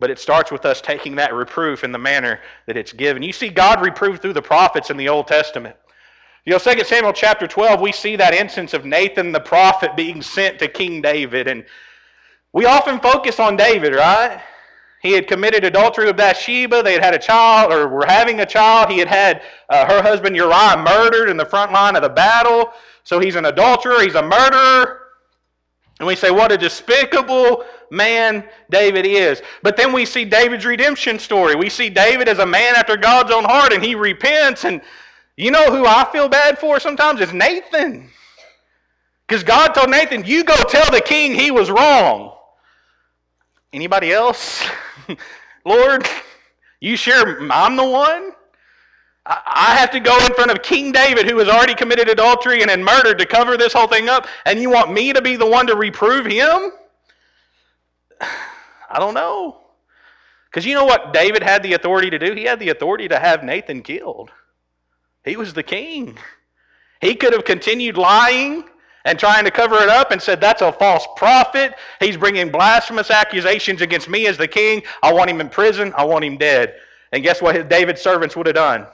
But 0.00 0.10
it 0.10 0.18
starts 0.18 0.52
with 0.52 0.64
us 0.64 0.80
taking 0.80 1.16
that 1.16 1.34
reproof 1.34 1.82
in 1.82 1.92
the 1.92 1.98
manner 1.98 2.40
that 2.66 2.76
it's 2.76 2.92
given. 2.92 3.22
You 3.22 3.32
see 3.32 3.48
God 3.48 3.80
reproved 3.80 4.22
through 4.22 4.34
the 4.34 4.42
prophets 4.42 4.90
in 4.90 4.96
the 4.96 5.08
Old 5.08 5.26
Testament. 5.26 5.76
You 6.44 6.52
know, 6.52 6.58
2 6.58 6.84
Samuel 6.84 7.12
chapter 7.12 7.46
12, 7.46 7.80
we 7.80 7.92
see 7.92 8.16
that 8.16 8.32
instance 8.32 8.72
of 8.72 8.84
Nathan 8.84 9.32
the 9.32 9.40
prophet 9.40 9.96
being 9.96 10.22
sent 10.22 10.58
to 10.60 10.68
King 10.68 11.02
David. 11.02 11.48
And 11.48 11.64
we 12.52 12.64
often 12.64 13.00
focus 13.00 13.38
on 13.38 13.56
David, 13.56 13.94
right? 13.94 14.40
He 15.00 15.12
had 15.12 15.28
committed 15.28 15.64
adultery 15.64 16.06
with 16.06 16.16
Bathsheba. 16.16 16.82
They 16.82 16.94
had 16.94 17.04
had 17.04 17.14
a 17.14 17.18
child, 17.18 17.72
or 17.72 17.86
were 17.88 18.06
having 18.06 18.40
a 18.40 18.46
child. 18.46 18.90
He 18.90 18.98
had 18.98 19.08
had 19.08 19.42
uh, 19.68 19.86
her 19.86 20.02
husband 20.02 20.34
Uriah 20.34 20.76
murdered 20.76 21.28
in 21.28 21.36
the 21.36 21.44
front 21.44 21.72
line 21.72 21.94
of 21.94 22.02
the 22.02 22.08
battle. 22.08 22.72
So 23.04 23.20
he's 23.20 23.36
an 23.36 23.44
adulterer, 23.44 24.02
he's 24.02 24.16
a 24.16 24.22
murderer. 24.22 25.07
And 25.98 26.06
we 26.06 26.14
say, 26.14 26.30
what 26.30 26.52
a 26.52 26.58
despicable 26.58 27.64
man 27.90 28.48
David 28.70 29.04
is. 29.04 29.42
But 29.62 29.76
then 29.76 29.92
we 29.92 30.04
see 30.04 30.24
David's 30.24 30.64
redemption 30.64 31.18
story. 31.18 31.56
We 31.56 31.68
see 31.68 31.90
David 31.90 32.28
as 32.28 32.38
a 32.38 32.46
man 32.46 32.76
after 32.76 32.96
God's 32.96 33.32
own 33.32 33.44
heart, 33.44 33.72
and 33.72 33.82
he 33.82 33.94
repents. 33.94 34.64
And 34.64 34.80
you 35.36 35.50
know 35.50 35.70
who 35.70 35.86
I 35.86 36.08
feel 36.12 36.28
bad 36.28 36.58
for 36.58 36.78
sometimes? 36.78 37.20
It's 37.20 37.32
Nathan. 37.32 38.10
Because 39.26 39.42
God 39.42 39.74
told 39.74 39.90
Nathan, 39.90 40.24
you 40.24 40.44
go 40.44 40.56
tell 40.68 40.90
the 40.90 41.00
king 41.00 41.34
he 41.34 41.50
was 41.50 41.70
wrong. 41.70 42.34
Anybody 43.72 44.12
else? 44.12 44.66
Lord, 45.64 46.06
you 46.80 46.96
sure 46.96 47.50
I'm 47.52 47.76
the 47.76 47.84
one? 47.84 48.32
I 49.30 49.76
have 49.78 49.90
to 49.90 50.00
go 50.00 50.16
in 50.24 50.32
front 50.32 50.50
of 50.50 50.62
King 50.62 50.90
David, 50.90 51.28
who 51.28 51.38
has 51.38 51.48
already 51.48 51.74
committed 51.74 52.08
adultery 52.08 52.62
and 52.62 52.70
had 52.70 52.80
murdered, 52.80 53.18
to 53.18 53.26
cover 53.26 53.58
this 53.58 53.74
whole 53.74 53.86
thing 53.86 54.08
up, 54.08 54.26
and 54.46 54.58
you 54.58 54.70
want 54.70 54.90
me 54.90 55.12
to 55.12 55.20
be 55.20 55.36
the 55.36 55.46
one 55.46 55.66
to 55.66 55.76
reprove 55.76 56.24
him? 56.24 56.72
I 58.90 58.98
don't 58.98 59.12
know. 59.12 59.60
Because 60.50 60.64
you 60.64 60.74
know 60.74 60.86
what 60.86 61.12
David 61.12 61.42
had 61.42 61.62
the 61.62 61.74
authority 61.74 62.08
to 62.08 62.18
do? 62.18 62.32
He 62.32 62.44
had 62.44 62.58
the 62.58 62.70
authority 62.70 63.06
to 63.08 63.18
have 63.18 63.44
Nathan 63.44 63.82
killed. 63.82 64.30
He 65.24 65.36
was 65.36 65.52
the 65.52 65.62
king. 65.62 66.16
He 67.02 67.14
could 67.14 67.34
have 67.34 67.44
continued 67.44 67.98
lying 67.98 68.64
and 69.04 69.18
trying 69.18 69.44
to 69.44 69.50
cover 69.50 69.76
it 69.76 69.90
up 69.90 70.10
and 70.10 70.22
said, 70.22 70.40
That's 70.40 70.62
a 70.62 70.72
false 70.72 71.06
prophet. 71.16 71.74
He's 72.00 72.16
bringing 72.16 72.50
blasphemous 72.50 73.10
accusations 73.10 73.82
against 73.82 74.08
me 74.08 74.26
as 74.26 74.38
the 74.38 74.48
king. 74.48 74.82
I 75.02 75.12
want 75.12 75.28
him 75.28 75.42
in 75.42 75.50
prison. 75.50 75.92
I 75.96 76.04
want 76.04 76.24
him 76.24 76.38
dead. 76.38 76.76
And 77.12 77.22
guess 77.22 77.42
what 77.42 77.68
David's 77.68 78.00
servants 78.00 78.34
would 78.34 78.46
have 78.46 78.54
done? 78.54 78.86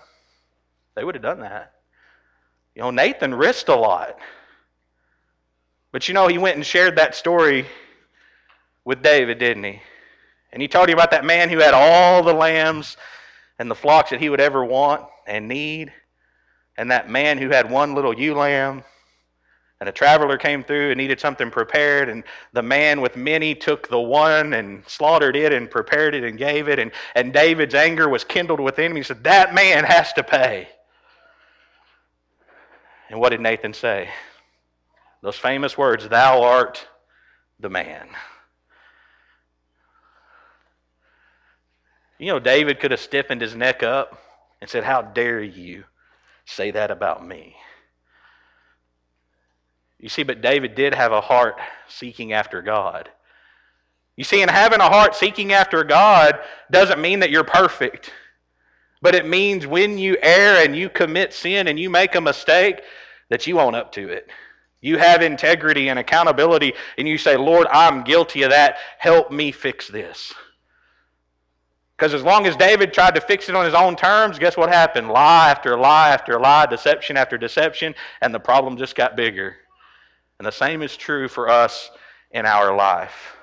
They 0.94 1.04
would 1.04 1.14
have 1.14 1.22
done 1.22 1.40
that. 1.40 1.72
You 2.74 2.82
know, 2.82 2.90
Nathan 2.90 3.34
risked 3.34 3.68
a 3.68 3.74
lot. 3.74 4.18
But 5.92 6.08
you 6.08 6.14
know, 6.14 6.26
he 6.26 6.38
went 6.38 6.56
and 6.56 6.66
shared 6.66 6.96
that 6.96 7.14
story 7.14 7.66
with 8.84 9.02
David, 9.02 9.38
didn't 9.38 9.64
he? 9.64 9.80
And 10.52 10.60
he 10.60 10.68
told 10.68 10.88
you 10.88 10.94
about 10.94 11.10
that 11.12 11.24
man 11.24 11.48
who 11.48 11.58
had 11.58 11.74
all 11.74 12.22
the 12.22 12.32
lambs 12.32 12.96
and 13.58 13.70
the 13.70 13.74
flocks 13.74 14.10
that 14.10 14.20
he 14.20 14.28
would 14.28 14.40
ever 14.40 14.64
want 14.64 15.06
and 15.26 15.48
need, 15.48 15.92
and 16.76 16.90
that 16.90 17.08
man 17.08 17.38
who 17.38 17.48
had 17.50 17.70
one 17.70 17.94
little 17.94 18.18
ewe 18.18 18.34
lamb. 18.34 18.82
And 19.80 19.88
a 19.88 19.92
traveler 19.92 20.38
came 20.38 20.64
through 20.64 20.90
and 20.90 20.98
needed 20.98 21.20
something 21.20 21.50
prepared, 21.50 22.08
and 22.08 22.24
the 22.52 22.62
man 22.62 23.00
with 23.00 23.16
many 23.16 23.54
took 23.54 23.88
the 23.88 24.00
one 24.00 24.54
and 24.54 24.82
slaughtered 24.86 25.36
it 25.36 25.52
and 25.52 25.70
prepared 25.70 26.14
it 26.14 26.24
and 26.24 26.38
gave 26.38 26.68
it. 26.68 26.78
And, 26.78 26.92
and 27.14 27.32
David's 27.32 27.74
anger 27.74 28.08
was 28.08 28.24
kindled 28.24 28.60
within 28.60 28.92
him. 28.92 28.96
He 28.96 29.02
said, 29.02 29.24
That 29.24 29.54
man 29.54 29.84
has 29.84 30.12
to 30.14 30.22
pay. 30.22 30.68
And 33.14 33.20
what 33.20 33.30
did 33.30 33.40
Nathan 33.40 33.72
say? 33.72 34.08
Those 35.22 35.36
famous 35.36 35.78
words, 35.78 36.08
Thou 36.08 36.42
art 36.42 36.84
the 37.60 37.70
man. 37.70 38.08
You 42.18 42.32
know, 42.32 42.40
David 42.40 42.80
could 42.80 42.90
have 42.90 42.98
stiffened 42.98 43.40
his 43.40 43.54
neck 43.54 43.84
up 43.84 44.18
and 44.60 44.68
said, 44.68 44.82
How 44.82 45.00
dare 45.00 45.40
you 45.40 45.84
say 46.44 46.72
that 46.72 46.90
about 46.90 47.24
me? 47.24 47.54
You 50.00 50.08
see, 50.08 50.24
but 50.24 50.42
David 50.42 50.74
did 50.74 50.92
have 50.92 51.12
a 51.12 51.20
heart 51.20 51.60
seeking 51.86 52.32
after 52.32 52.62
God. 52.62 53.08
You 54.16 54.24
see, 54.24 54.42
in 54.42 54.48
having 54.48 54.80
a 54.80 54.90
heart 54.90 55.14
seeking 55.14 55.52
after 55.52 55.84
God 55.84 56.40
doesn't 56.68 57.00
mean 57.00 57.20
that 57.20 57.30
you're 57.30 57.44
perfect. 57.44 58.12
But 59.00 59.14
it 59.14 59.24
means 59.24 59.68
when 59.68 59.98
you 59.98 60.16
err 60.20 60.64
and 60.64 60.74
you 60.74 60.88
commit 60.88 61.32
sin 61.32 61.68
and 61.68 61.78
you 61.78 61.90
make 61.90 62.16
a 62.16 62.20
mistake, 62.20 62.80
that 63.30 63.46
you 63.46 63.60
own 63.60 63.74
up 63.74 63.92
to 63.92 64.08
it. 64.08 64.28
You 64.80 64.98
have 64.98 65.22
integrity 65.22 65.88
and 65.88 65.98
accountability, 65.98 66.74
and 66.98 67.08
you 67.08 67.16
say, 67.16 67.36
Lord, 67.36 67.66
I'm 67.70 68.04
guilty 68.04 68.42
of 68.42 68.50
that. 68.50 68.76
Help 68.98 69.30
me 69.30 69.50
fix 69.50 69.88
this. 69.88 70.34
Because 71.96 72.12
as 72.12 72.22
long 72.22 72.46
as 72.46 72.56
David 72.56 72.92
tried 72.92 73.14
to 73.14 73.20
fix 73.20 73.48
it 73.48 73.54
on 73.54 73.64
his 73.64 73.74
own 73.74 73.96
terms, 73.96 74.38
guess 74.38 74.56
what 74.56 74.68
happened? 74.68 75.08
Lie 75.08 75.50
after 75.50 75.78
lie 75.78 76.10
after 76.10 76.38
lie, 76.38 76.66
deception 76.66 77.16
after 77.16 77.38
deception, 77.38 77.94
and 78.20 78.34
the 78.34 78.40
problem 78.40 78.76
just 78.76 78.96
got 78.96 79.16
bigger. 79.16 79.56
And 80.38 80.46
the 80.46 80.52
same 80.52 80.82
is 80.82 80.96
true 80.96 81.28
for 81.28 81.48
us 81.48 81.90
in 82.32 82.44
our 82.44 82.76
life. 82.76 83.36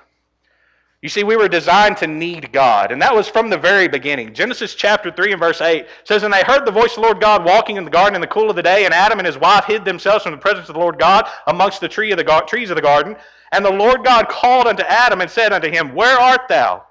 You 1.02 1.08
see, 1.08 1.24
we 1.24 1.36
were 1.36 1.48
designed 1.48 1.96
to 1.96 2.06
need 2.06 2.52
God, 2.52 2.92
and 2.92 3.02
that 3.02 3.12
was 3.12 3.26
from 3.26 3.50
the 3.50 3.58
very 3.58 3.88
beginning. 3.88 4.32
Genesis 4.32 4.76
chapter 4.76 5.10
3 5.10 5.32
and 5.32 5.40
verse 5.40 5.60
8 5.60 5.84
says, 6.04 6.22
And 6.22 6.32
they 6.32 6.44
heard 6.44 6.64
the 6.64 6.70
voice 6.70 6.90
of 6.90 6.94
the 6.94 7.00
Lord 7.00 7.20
God 7.20 7.44
walking 7.44 7.76
in 7.76 7.84
the 7.84 7.90
garden 7.90 8.14
in 8.14 8.20
the 8.20 8.28
cool 8.28 8.48
of 8.48 8.54
the 8.54 8.62
day, 8.62 8.84
and 8.84 8.94
Adam 8.94 9.18
and 9.18 9.26
his 9.26 9.36
wife 9.36 9.64
hid 9.64 9.84
themselves 9.84 10.22
from 10.22 10.30
the 10.30 10.38
presence 10.38 10.68
of 10.68 10.74
the 10.74 10.80
Lord 10.80 11.00
God 11.00 11.28
amongst 11.48 11.80
the 11.80 11.88
tree 11.88 12.12
of 12.12 12.18
the 12.18 12.44
trees 12.46 12.70
of 12.70 12.76
the 12.76 12.82
garden. 12.82 13.16
And 13.50 13.64
the 13.64 13.72
Lord 13.72 14.04
God 14.04 14.28
called 14.28 14.68
unto 14.68 14.84
Adam 14.84 15.20
and 15.20 15.28
said 15.28 15.52
unto 15.52 15.68
him, 15.68 15.92
Where 15.92 16.16
art 16.16 16.42
thou? 16.48 16.84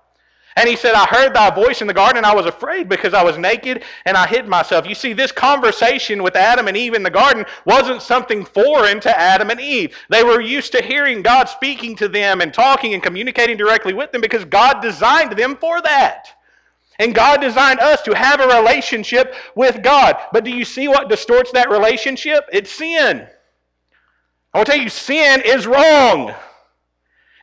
And 0.57 0.67
he 0.67 0.75
said, 0.75 0.93
I 0.95 1.05
heard 1.05 1.33
thy 1.33 1.49
voice 1.49 1.81
in 1.81 1.87
the 1.87 1.93
garden, 1.93 2.17
and 2.17 2.25
I 2.25 2.35
was 2.35 2.45
afraid 2.45 2.89
because 2.89 3.13
I 3.13 3.23
was 3.23 3.37
naked 3.37 3.83
and 4.05 4.17
I 4.17 4.27
hid 4.27 4.47
myself. 4.47 4.85
You 4.85 4.95
see, 4.95 5.13
this 5.13 5.31
conversation 5.31 6.23
with 6.23 6.35
Adam 6.35 6.67
and 6.67 6.75
Eve 6.75 6.93
in 6.93 7.03
the 7.03 7.09
garden 7.09 7.45
wasn't 7.65 8.01
something 8.01 8.43
foreign 8.43 8.99
to 9.01 9.17
Adam 9.17 9.49
and 9.49 9.61
Eve. 9.61 9.95
They 10.09 10.23
were 10.23 10.41
used 10.41 10.73
to 10.73 10.83
hearing 10.83 11.21
God 11.21 11.47
speaking 11.47 11.95
to 11.97 12.09
them 12.09 12.41
and 12.41 12.53
talking 12.53 12.93
and 12.93 13.01
communicating 13.01 13.55
directly 13.55 13.93
with 13.93 14.11
them 14.11 14.21
because 14.21 14.43
God 14.43 14.81
designed 14.81 15.33
them 15.33 15.55
for 15.55 15.81
that. 15.81 16.27
And 16.99 17.15
God 17.15 17.39
designed 17.39 17.79
us 17.79 18.01
to 18.03 18.13
have 18.13 18.41
a 18.41 18.59
relationship 18.59 19.33
with 19.55 19.81
God. 19.81 20.17
But 20.33 20.43
do 20.43 20.51
you 20.51 20.65
see 20.65 20.87
what 20.87 21.09
distorts 21.09 21.51
that 21.53 21.69
relationship? 21.69 22.43
It's 22.51 22.71
sin. 22.71 23.27
I 24.53 24.57
want 24.57 24.67
to 24.67 24.73
tell 24.73 24.81
you, 24.83 24.89
sin 24.89 25.41
is 25.45 25.65
wrong. 25.65 26.35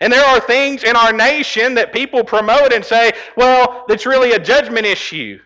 And 0.00 0.12
there 0.12 0.24
are 0.24 0.40
things 0.40 0.84
in 0.84 0.96
our 0.96 1.12
nation 1.12 1.74
that 1.74 1.92
people 1.92 2.22
promote 2.22 2.72
and 2.72 2.84
say, 2.84 3.12
well, 3.36 3.84
it's 3.88 4.06
really 4.06 4.32
a 4.32 4.38
judgment 4.38 4.86
issue. 4.86 5.40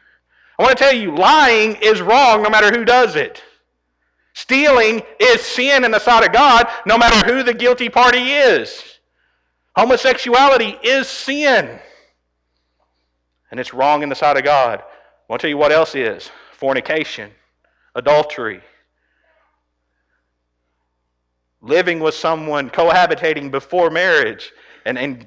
I 0.58 0.62
want 0.62 0.76
to 0.76 0.84
tell 0.84 0.94
you, 0.94 1.14
lying 1.14 1.76
is 1.76 2.02
wrong 2.02 2.42
no 2.42 2.50
matter 2.50 2.70
who 2.70 2.84
does 2.84 3.16
it. 3.16 3.42
Stealing 4.34 5.02
is 5.18 5.42
sin 5.42 5.84
in 5.84 5.90
the 5.90 5.98
sight 5.98 6.26
of 6.26 6.32
God 6.32 6.66
no 6.86 6.96
matter 6.96 7.26
who 7.26 7.42
the 7.42 7.54
guilty 7.54 7.88
party 7.88 8.32
is. 8.32 8.82
Homosexuality 9.76 10.78
is 10.82 11.08
sin. 11.08 11.78
And 13.50 13.60
it's 13.60 13.74
wrong 13.74 14.02
in 14.02 14.08
the 14.08 14.14
sight 14.14 14.36
of 14.36 14.44
God. 14.44 14.80
I 14.80 14.84
want 15.28 15.40
to 15.40 15.46
tell 15.46 15.50
you 15.50 15.58
what 15.58 15.72
else 15.72 15.94
is 15.94 16.30
fornication, 16.52 17.30
adultery, 17.94 18.62
living 21.62 22.00
with 22.00 22.14
someone, 22.14 22.68
cohabitating 22.68 23.50
before 23.50 23.88
marriage, 23.88 24.52
and, 24.84 24.98
and 24.98 25.26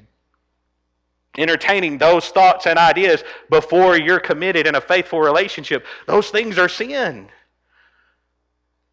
entertaining 1.38 1.98
those 1.98 2.30
thoughts 2.30 2.68
and 2.68 2.78
ideas 2.78 3.24
before 3.50 3.98
you're 3.98 4.20
committed 4.20 4.68
in 4.68 4.76
a 4.76 4.82
faithful 4.82 5.20
relationship, 5.20 5.86
those 6.08 6.30
things 6.30 6.58
are 6.58 6.70
sin. 6.70 7.30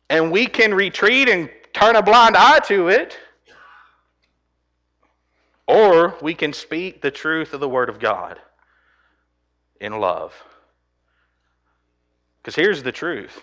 And 0.09 0.31
we 0.31 0.47
can 0.47 0.73
retreat 0.75 1.29
and 1.29 1.51
turn 1.73 1.97
a 1.97 2.03
blind 2.03 2.37
eye 2.37 2.61
to 2.61 2.89
it. 2.89 3.19
or 5.67 6.17
we 6.21 6.35
can 6.35 6.53
speak 6.53 7.01
the 7.01 7.11
truth 7.11 7.55
of 7.55 7.61
the 7.61 7.69
Word 7.69 7.89
of 7.89 7.99
God 7.99 8.39
in 9.81 9.99
love. 9.99 10.35
Because 12.41 12.55
here's 12.57 12.83
the 12.83 12.93
truth 12.93 13.43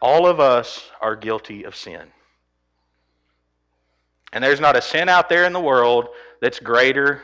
all 0.00 0.26
of 0.26 0.40
us 0.40 0.90
are 1.00 1.16
guilty 1.16 1.64
of 1.64 1.74
sin. 1.74 2.12
And 4.36 4.44
there's 4.44 4.60
not 4.60 4.76
a 4.76 4.82
sin 4.82 5.08
out 5.08 5.30
there 5.30 5.46
in 5.46 5.54
the 5.54 5.60
world 5.60 6.08
that's 6.42 6.60
greater 6.60 7.22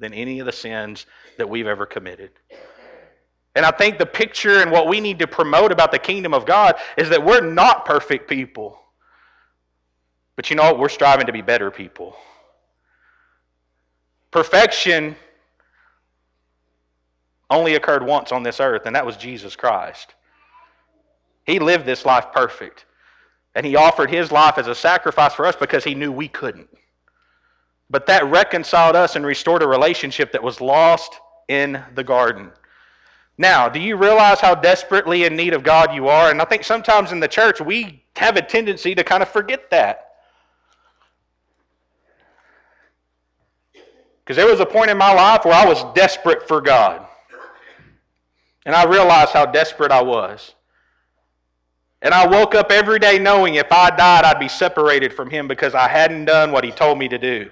than 0.00 0.12
any 0.12 0.40
of 0.40 0.46
the 0.46 0.50
sins 0.50 1.06
that 1.36 1.48
we've 1.48 1.68
ever 1.68 1.86
committed. 1.86 2.32
And 3.54 3.64
I 3.64 3.70
think 3.70 3.96
the 3.96 4.06
picture 4.06 4.60
and 4.60 4.72
what 4.72 4.88
we 4.88 5.00
need 5.00 5.20
to 5.20 5.28
promote 5.28 5.70
about 5.70 5.92
the 5.92 6.00
kingdom 6.00 6.34
of 6.34 6.46
God 6.46 6.74
is 6.96 7.10
that 7.10 7.24
we're 7.24 7.48
not 7.48 7.84
perfect 7.84 8.28
people. 8.28 8.76
But 10.34 10.50
you 10.50 10.56
know 10.56 10.64
what? 10.64 10.80
We're 10.80 10.88
striving 10.88 11.26
to 11.26 11.32
be 11.32 11.42
better 11.42 11.70
people. 11.70 12.16
Perfection 14.32 15.14
only 17.50 17.76
occurred 17.76 18.02
once 18.02 18.32
on 18.32 18.42
this 18.42 18.58
earth, 18.58 18.82
and 18.86 18.96
that 18.96 19.06
was 19.06 19.16
Jesus 19.16 19.54
Christ. 19.54 20.16
He 21.44 21.60
lived 21.60 21.86
this 21.86 22.04
life 22.04 22.26
perfect. 22.34 22.84
And 23.58 23.66
he 23.66 23.74
offered 23.74 24.08
his 24.08 24.30
life 24.30 24.56
as 24.56 24.68
a 24.68 24.74
sacrifice 24.74 25.34
for 25.34 25.44
us 25.44 25.56
because 25.56 25.82
he 25.82 25.92
knew 25.92 26.12
we 26.12 26.28
couldn't. 26.28 26.68
But 27.90 28.06
that 28.06 28.24
reconciled 28.26 28.94
us 28.94 29.16
and 29.16 29.26
restored 29.26 29.64
a 29.64 29.66
relationship 29.66 30.30
that 30.30 30.40
was 30.40 30.60
lost 30.60 31.18
in 31.48 31.82
the 31.96 32.04
garden. 32.04 32.52
Now, 33.36 33.68
do 33.68 33.80
you 33.80 33.96
realize 33.96 34.38
how 34.38 34.54
desperately 34.54 35.24
in 35.24 35.34
need 35.34 35.54
of 35.54 35.64
God 35.64 35.92
you 35.92 36.06
are? 36.06 36.30
And 36.30 36.40
I 36.40 36.44
think 36.44 36.62
sometimes 36.62 37.10
in 37.10 37.18
the 37.18 37.26
church 37.26 37.60
we 37.60 38.04
have 38.14 38.36
a 38.36 38.42
tendency 38.42 38.94
to 38.94 39.02
kind 39.02 39.24
of 39.24 39.28
forget 39.28 39.68
that. 39.70 40.12
Because 44.22 44.36
there 44.36 44.46
was 44.46 44.60
a 44.60 44.66
point 44.66 44.88
in 44.88 44.96
my 44.96 45.12
life 45.12 45.44
where 45.44 45.54
I 45.54 45.66
was 45.66 45.82
desperate 45.96 46.46
for 46.46 46.60
God. 46.60 47.04
And 48.64 48.76
I 48.76 48.84
realized 48.84 49.32
how 49.32 49.46
desperate 49.46 49.90
I 49.90 50.02
was. 50.02 50.54
And 52.00 52.14
I 52.14 52.26
woke 52.26 52.54
up 52.54 52.70
every 52.70 52.98
day 52.98 53.18
knowing 53.18 53.56
if 53.56 53.72
I 53.72 53.90
died, 53.90 54.24
I'd 54.24 54.38
be 54.38 54.48
separated 54.48 55.12
from 55.12 55.30
Him 55.30 55.48
because 55.48 55.74
I 55.74 55.88
hadn't 55.88 56.26
done 56.26 56.52
what 56.52 56.64
He 56.64 56.70
told 56.70 56.98
me 56.98 57.08
to 57.08 57.18
do. 57.18 57.50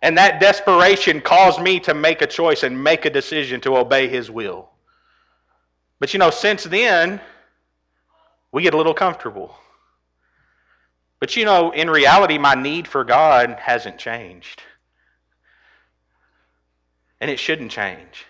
And 0.00 0.16
that 0.16 0.40
desperation 0.40 1.20
caused 1.20 1.60
me 1.60 1.80
to 1.80 1.92
make 1.92 2.22
a 2.22 2.26
choice 2.26 2.62
and 2.62 2.82
make 2.82 3.04
a 3.04 3.10
decision 3.10 3.60
to 3.62 3.76
obey 3.76 4.08
His 4.08 4.30
will. 4.30 4.70
But 5.98 6.14
you 6.14 6.18
know, 6.18 6.30
since 6.30 6.64
then, 6.64 7.20
we 8.52 8.62
get 8.62 8.74
a 8.74 8.76
little 8.76 8.94
comfortable. 8.94 9.54
But 11.20 11.36
you 11.36 11.44
know, 11.44 11.72
in 11.72 11.90
reality, 11.90 12.38
my 12.38 12.54
need 12.54 12.86
for 12.86 13.04
God 13.04 13.58
hasn't 13.60 13.98
changed. 13.98 14.62
And 17.20 17.30
it 17.30 17.38
shouldn't 17.38 17.72
change. 17.72 18.24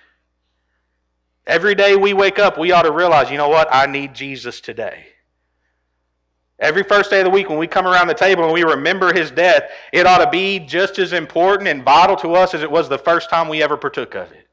Every 1.49 1.75
day 1.75 1.97
we 1.97 2.12
wake 2.12 2.38
up, 2.38 2.59
we 2.59 2.73
ought 2.73 2.83
to 2.83 2.93
realize, 2.93 3.31
you 3.31 3.38
know 3.38 3.49
what? 3.49 3.69
I 3.73 3.87
need 3.87 4.14
Jesus 4.14 4.61
today. 4.61 5.07
Every 6.59 6.83
first 6.83 7.09
day 7.09 7.21
of 7.21 7.25
the 7.25 7.31
week, 7.31 7.49
when 7.49 7.57
we 7.57 7.67
come 7.67 7.87
around 7.87 8.09
the 8.09 8.14
table 8.14 8.45
and 8.45 8.52
we 8.52 8.64
remember 8.64 9.14
his 9.14 9.31
death, 9.31 9.71
it 9.90 10.07
ought 10.07 10.23
to 10.23 10.31
be 10.31 10.59
just 10.59 10.99
as 10.99 11.14
important 11.14 11.69
and 11.69 11.83
vital 11.83 12.17
to 12.17 12.35
us 12.35 12.52
as 12.52 12.62
it 12.62 12.71
was 12.71 12.88
the 12.88 12.99
first 12.99 13.31
time 13.31 13.49
we 13.49 13.62
ever 13.62 13.78
partook 13.78 14.14
of 14.14 14.31
it. 14.33 14.47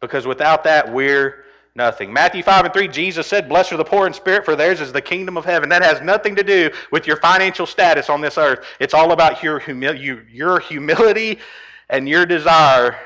Because 0.00 0.26
without 0.26 0.64
that, 0.64 0.92
we're 0.92 1.44
nothing. 1.76 2.12
Matthew 2.12 2.42
5 2.42 2.64
and 2.64 2.74
3, 2.74 2.88
Jesus 2.88 3.28
said, 3.28 3.48
Blessed 3.48 3.74
are 3.74 3.76
the 3.76 3.84
poor 3.84 4.08
in 4.08 4.12
spirit, 4.12 4.44
for 4.44 4.56
theirs 4.56 4.80
is 4.80 4.90
the 4.90 5.00
kingdom 5.00 5.36
of 5.36 5.44
heaven. 5.44 5.68
That 5.68 5.84
has 5.84 6.00
nothing 6.00 6.34
to 6.34 6.42
do 6.42 6.68
with 6.90 7.06
your 7.06 7.18
financial 7.18 7.66
status 7.66 8.10
on 8.10 8.20
this 8.20 8.38
earth. 8.38 8.64
It's 8.80 8.94
all 8.94 9.12
about 9.12 9.40
your, 9.40 9.62
your 10.28 10.58
humility 10.58 11.38
and 11.90 12.08
your 12.08 12.26
desire 12.26 12.98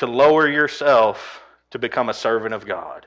to 0.00 0.06
lower 0.06 0.48
yourself 0.48 1.42
to 1.70 1.78
become 1.78 2.08
a 2.08 2.14
servant 2.14 2.54
of 2.54 2.66
God. 2.66 3.06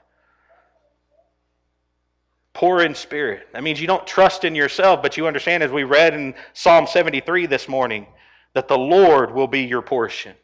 Poor 2.53 2.81
in 2.81 2.93
spirit. 2.93 3.47
That 3.51 3.63
means 3.63 3.81
you 3.81 3.87
don't 3.87 4.05
trust 4.05 4.43
in 4.43 4.53
yourself, 4.53 5.01
but 5.01 5.17
you 5.17 5.25
understand, 5.25 5.63
as 5.63 5.71
we 5.71 5.85
read 5.85 6.13
in 6.13 6.35
Psalm 6.53 6.85
73 6.85 7.47
this 7.47 7.67
morning, 7.67 8.05
that 8.53 8.67
the 8.67 8.77
Lord 8.77 9.33
will 9.33 9.47
be 9.47 9.61
your 9.61 9.81
portion. 9.81 10.35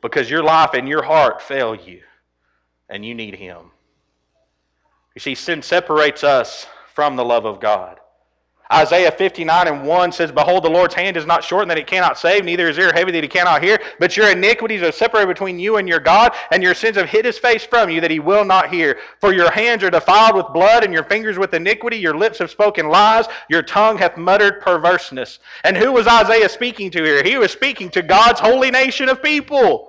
Because 0.00 0.30
your 0.30 0.44
life 0.44 0.74
and 0.74 0.88
your 0.88 1.02
heart 1.02 1.42
fail 1.42 1.74
you, 1.74 2.02
and 2.88 3.04
you 3.04 3.14
need 3.14 3.34
Him. 3.34 3.72
You 5.16 5.20
see, 5.20 5.34
sin 5.34 5.60
separates 5.60 6.22
us 6.22 6.66
from 6.94 7.16
the 7.16 7.24
love 7.24 7.46
of 7.46 7.60
God. 7.60 7.99
Isaiah 8.72 9.10
59 9.10 9.66
and 9.66 9.84
1 9.84 10.12
says, 10.12 10.30
Behold, 10.30 10.62
the 10.62 10.70
Lord's 10.70 10.94
hand 10.94 11.16
is 11.16 11.26
not 11.26 11.42
shortened 11.42 11.70
that 11.72 11.78
it 11.78 11.88
cannot 11.88 12.16
save, 12.18 12.44
neither 12.44 12.68
is 12.68 12.78
ear 12.78 12.92
heavy 12.92 13.10
that 13.10 13.24
he 13.24 13.28
cannot 13.28 13.64
hear. 13.64 13.80
But 13.98 14.16
your 14.16 14.30
iniquities 14.30 14.82
are 14.82 14.92
separated 14.92 15.26
between 15.26 15.58
you 15.58 15.78
and 15.78 15.88
your 15.88 15.98
God, 15.98 16.32
and 16.52 16.62
your 16.62 16.74
sins 16.74 16.96
have 16.96 17.08
hid 17.08 17.24
his 17.24 17.36
face 17.36 17.64
from 17.64 17.90
you 17.90 18.00
that 18.00 18.12
he 18.12 18.20
will 18.20 18.44
not 18.44 18.72
hear. 18.72 18.98
For 19.20 19.34
your 19.34 19.50
hands 19.50 19.82
are 19.82 19.90
defiled 19.90 20.36
with 20.36 20.52
blood, 20.52 20.84
and 20.84 20.92
your 20.92 21.02
fingers 21.02 21.36
with 21.36 21.52
iniquity. 21.52 21.96
Your 21.96 22.16
lips 22.16 22.38
have 22.38 22.50
spoken 22.50 22.88
lies, 22.88 23.26
your 23.48 23.62
tongue 23.62 23.98
hath 23.98 24.16
muttered 24.16 24.60
perverseness. 24.60 25.40
And 25.64 25.76
who 25.76 25.90
was 25.90 26.06
Isaiah 26.06 26.48
speaking 26.48 26.92
to 26.92 27.02
here? 27.02 27.24
He 27.24 27.38
was 27.38 27.50
speaking 27.50 27.90
to 27.90 28.02
God's 28.02 28.38
holy 28.38 28.70
nation 28.70 29.08
of 29.08 29.20
people. 29.20 29.88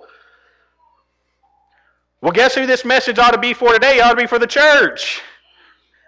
Well, 2.21 2.31
guess 2.31 2.55
who 2.55 2.65
this 2.65 2.83
message 2.83 3.19
ought 3.19 3.31
to 3.31 3.39
be 3.39 3.53
for 3.53 3.73
today? 3.73 3.97
It 3.97 4.01
ought 4.01 4.11
to 4.11 4.15
be 4.15 4.27
for 4.27 4.39
the 4.39 4.47
church 4.47 5.21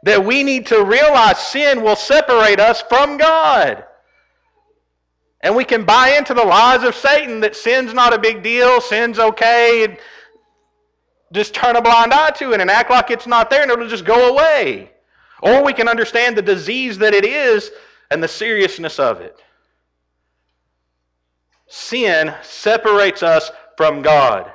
that 0.04 0.24
we 0.24 0.44
need 0.44 0.68
to 0.68 0.84
realize 0.84 1.40
sin 1.40 1.82
will 1.82 1.96
separate 1.96 2.60
us 2.60 2.84
from 2.84 3.18
God. 3.18 3.86
And 5.42 5.56
we 5.56 5.66
can 5.66 5.86
buy 5.86 6.16
into 6.18 6.34
the 6.34 6.44
lies 6.44 6.84
of 6.84 6.96
Satan 6.96 7.40
that 7.40 7.56
sin's 7.56 7.94
not 7.94 8.14
a 8.14 8.20
big 8.20 8.44
deal, 8.44 8.80
sin's 8.80 9.20
okay, 9.20 9.86
and 9.86 9.98
just 11.32 11.54
turn 11.54 11.76
a 11.76 11.82
blind 11.82 12.14
eye 12.14 12.32
to 12.32 12.54
it 12.54 12.62
and 12.62 12.70
act 12.70 12.92
like 12.92 13.12
it's 13.12 13.28
not 13.28 13.50
there 13.50 13.64
and 13.64 13.72
it'll 13.72 13.88
just 13.88 14.06
go 14.06 14.30
away. 14.30 14.92
Or 15.42 15.64
we 15.64 15.74
can 15.74 15.88
understand 15.90 16.38
the 16.38 16.42
disease 16.42 16.98
that 17.00 17.14
it 17.14 17.26
is 17.26 17.72
and 18.12 18.22
the 18.22 18.28
seriousness 18.28 19.00
of 19.00 19.20
it. 19.20 19.42
Sin 21.68 22.34
separates 22.44 23.24
us 23.24 23.52
from 23.76 24.02
God. 24.02 24.52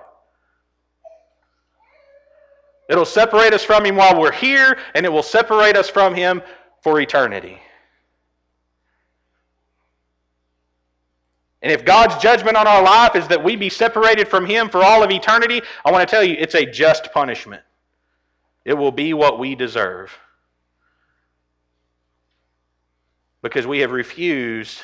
It'll 2.89 3.05
separate 3.05 3.53
us 3.53 3.63
from 3.63 3.85
Him 3.85 3.97
while 3.97 4.19
we're 4.19 4.33
here, 4.33 4.79
and 4.95 5.05
it 5.05 5.11
will 5.11 5.23
separate 5.23 5.77
us 5.77 5.91
from 5.91 6.15
Him 6.15 6.43
for 6.83 7.01
eternity. 7.01 7.61
And 11.61 11.73
if 11.73 11.85
God's 11.85 12.17
judgment 12.23 12.57
on 12.57 12.67
our 12.67 12.83
life 12.83 13.15
is 13.17 13.29
that 13.29 13.43
we 13.43 13.57
be 13.57 13.69
separated 13.69 14.29
from 14.29 14.47
Him 14.47 14.71
for 14.71 14.83
all 14.83 15.03
of 15.03 15.11
eternity, 15.11 15.61
I 15.85 15.91
want 15.91 16.09
to 16.09 16.11
tell 16.11 16.25
you 16.25 16.37
it's 16.39 16.55
a 16.55 16.65
just 16.65 17.13
punishment. 17.13 17.63
It 18.65 18.75
will 18.75 18.93
be 18.93 19.13
what 19.13 19.39
we 19.39 19.55
deserve. 19.55 20.17
Because 23.43 23.67
we 23.67 23.81
have 23.81 23.91
refused 23.91 24.81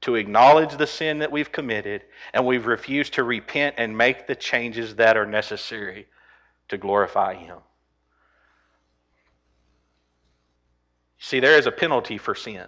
to 0.00 0.16
acknowledge 0.16 0.76
the 0.76 0.86
sin 0.86 1.20
that 1.20 1.30
we've 1.30 1.52
committed, 1.52 2.02
and 2.34 2.44
we've 2.44 2.66
refused 2.66 3.14
to 3.14 3.22
repent 3.22 3.76
and 3.78 3.96
make 3.96 4.26
the 4.26 4.34
changes 4.34 4.96
that 4.96 5.16
are 5.16 5.26
necessary 5.26 6.06
to 6.68 6.78
glorify 6.78 7.34
Him. 7.34 7.58
See, 11.18 11.40
there 11.40 11.56
is 11.56 11.66
a 11.66 11.72
penalty 11.72 12.18
for 12.18 12.34
sin. 12.34 12.66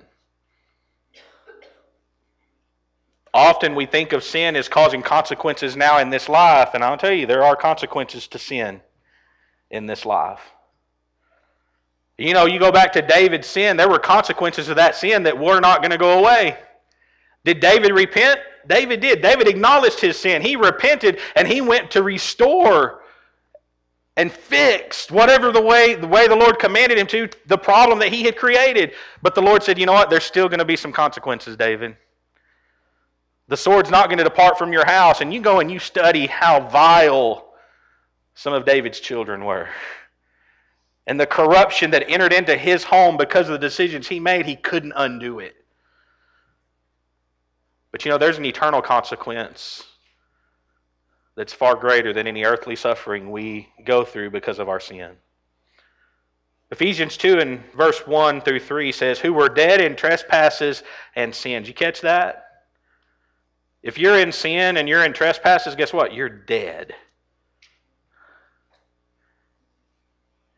Often 3.35 3.74
we 3.74 3.85
think 3.85 4.12
of 4.12 4.22
sin 4.22 4.54
as 4.54 4.68
causing 4.68 5.02
consequences 5.02 5.74
now 5.76 5.98
in 5.98 6.09
this 6.09 6.28
life, 6.28 6.70
and 6.74 6.85
I'll 6.85 6.96
tell 6.96 7.12
you, 7.12 7.26
there 7.26 7.42
are 7.42 7.57
consequences 7.57 8.28
to 8.28 8.38
sin 8.38 8.80
in 9.70 9.87
this 9.87 10.07
life. 10.07 10.40
You 12.16 12.33
know, 12.33 12.46
you 12.46 12.61
go 12.61 12.70
back 12.70 12.92
to 12.92 13.02
David's 13.02 13.48
sin, 13.48 13.76
there 13.76 13.88
were 13.88 13.98
consequences 13.98 14.68
of 14.68 14.76
that 14.76 14.94
sin 14.94 15.24
that 15.24 15.37
were 15.37 15.59
not 15.59 15.80
going 15.80 15.90
to 15.90 15.98
go 15.98 16.20
away. 16.20 16.57
Did 17.44 17.59
David 17.59 17.90
repent? 17.90 18.38
David 18.68 19.00
did. 19.00 19.20
David 19.20 19.48
acknowledged 19.48 20.00
his 20.00 20.16
sin. 20.16 20.40
He 20.40 20.57
repented 20.57 21.18
and 21.35 21.46
he 21.46 21.61
went 21.61 21.90
to 21.90 22.02
restore 22.02 23.02
and 24.16 24.31
fixed 24.31 25.11
whatever 25.11 25.50
the 25.50 25.61
way 25.61 25.94
the 25.94 26.07
way 26.07 26.29
the 26.29 26.37
Lord 26.37 26.59
commanded 26.59 26.98
him 26.98 27.07
to 27.09 27.29
the 27.46 27.59
problem 27.59 27.98
that 27.98 28.12
he 28.12 28.22
had 28.22 28.37
created. 28.37 28.92
But 29.22 29.35
the 29.35 29.42
Lord 29.42 29.62
said, 29.62 29.79
"You 29.79 29.87
know 29.87 29.92
what? 29.92 30.11
There's 30.11 30.24
still 30.24 30.48
going 30.48 30.61
to 30.61 30.64
be 30.64 30.77
some 30.77 30.92
consequences, 30.92 31.57
David. 31.57 31.96
The 33.48 33.57
sword's 33.57 33.90
not 33.90 34.09
going 34.09 34.18
to 34.18 34.24
depart 34.24 34.57
from 34.57 34.72
your 34.72 34.87
house." 34.87 35.20
And 35.20 35.35
you 35.35 35.40
go 35.40 35.61
and 35.61 35.70
you 35.70 35.79
study 35.79 36.27
how 36.27 36.61
vile 36.61 37.55
some 38.35 38.53
of 38.53 38.64
David's 38.64 39.00
children 39.00 39.44
were. 39.44 39.68
And 41.07 41.20
the 41.20 41.27
corruption 41.27 41.90
that 41.90 42.09
entered 42.09 42.33
into 42.33 42.57
his 42.57 42.85
home 42.85 43.16
because 43.16 43.48
of 43.48 43.53
the 43.53 43.59
decisions 43.59 44.09
he 44.09 44.20
made, 44.20 44.46
he 44.46 44.57
couldn't 44.57 44.94
undo 44.96 45.38
it. 45.38 45.57
But 47.90 48.05
you 48.05 48.11
know, 48.11 48.18
there's 48.18 48.38
an 48.38 48.44
eternal 48.44 48.81
consequence 48.81 49.85
that's 51.37 51.53
far 51.53 51.75
greater 51.75 52.12
than 52.12 52.27
any 52.27 52.44
earthly 52.44 52.77
suffering 52.77 53.31
we 53.31 53.68
go 53.85 54.05
through 54.05 54.31
because 54.31 54.59
of 54.59 54.68
our 54.68 54.81
sin. 54.81 55.12
Ephesians 56.70 57.16
2 57.16 57.38
and 57.38 57.62
verse 57.75 58.07
1 58.07 58.40
through 58.40 58.61
3 58.61 58.92
says, 58.92 59.18
Who 59.18 59.33
were 59.33 59.49
dead 59.49 59.81
in 59.81 59.97
trespasses 59.97 60.83
and 61.14 61.35
sins. 61.35 61.68
You 61.68 61.75
catch 61.75 62.01
that? 62.01 62.44
If 63.83 63.99
you're 63.99 64.18
in 64.18 64.33
sin 64.33 64.77
and 64.77 64.88
you're 64.88 65.05
in 65.05 65.12
trespasses, 65.12 65.75
guess 65.75 65.92
what? 65.92 66.14
You're 66.14 66.29
dead. 66.29 66.94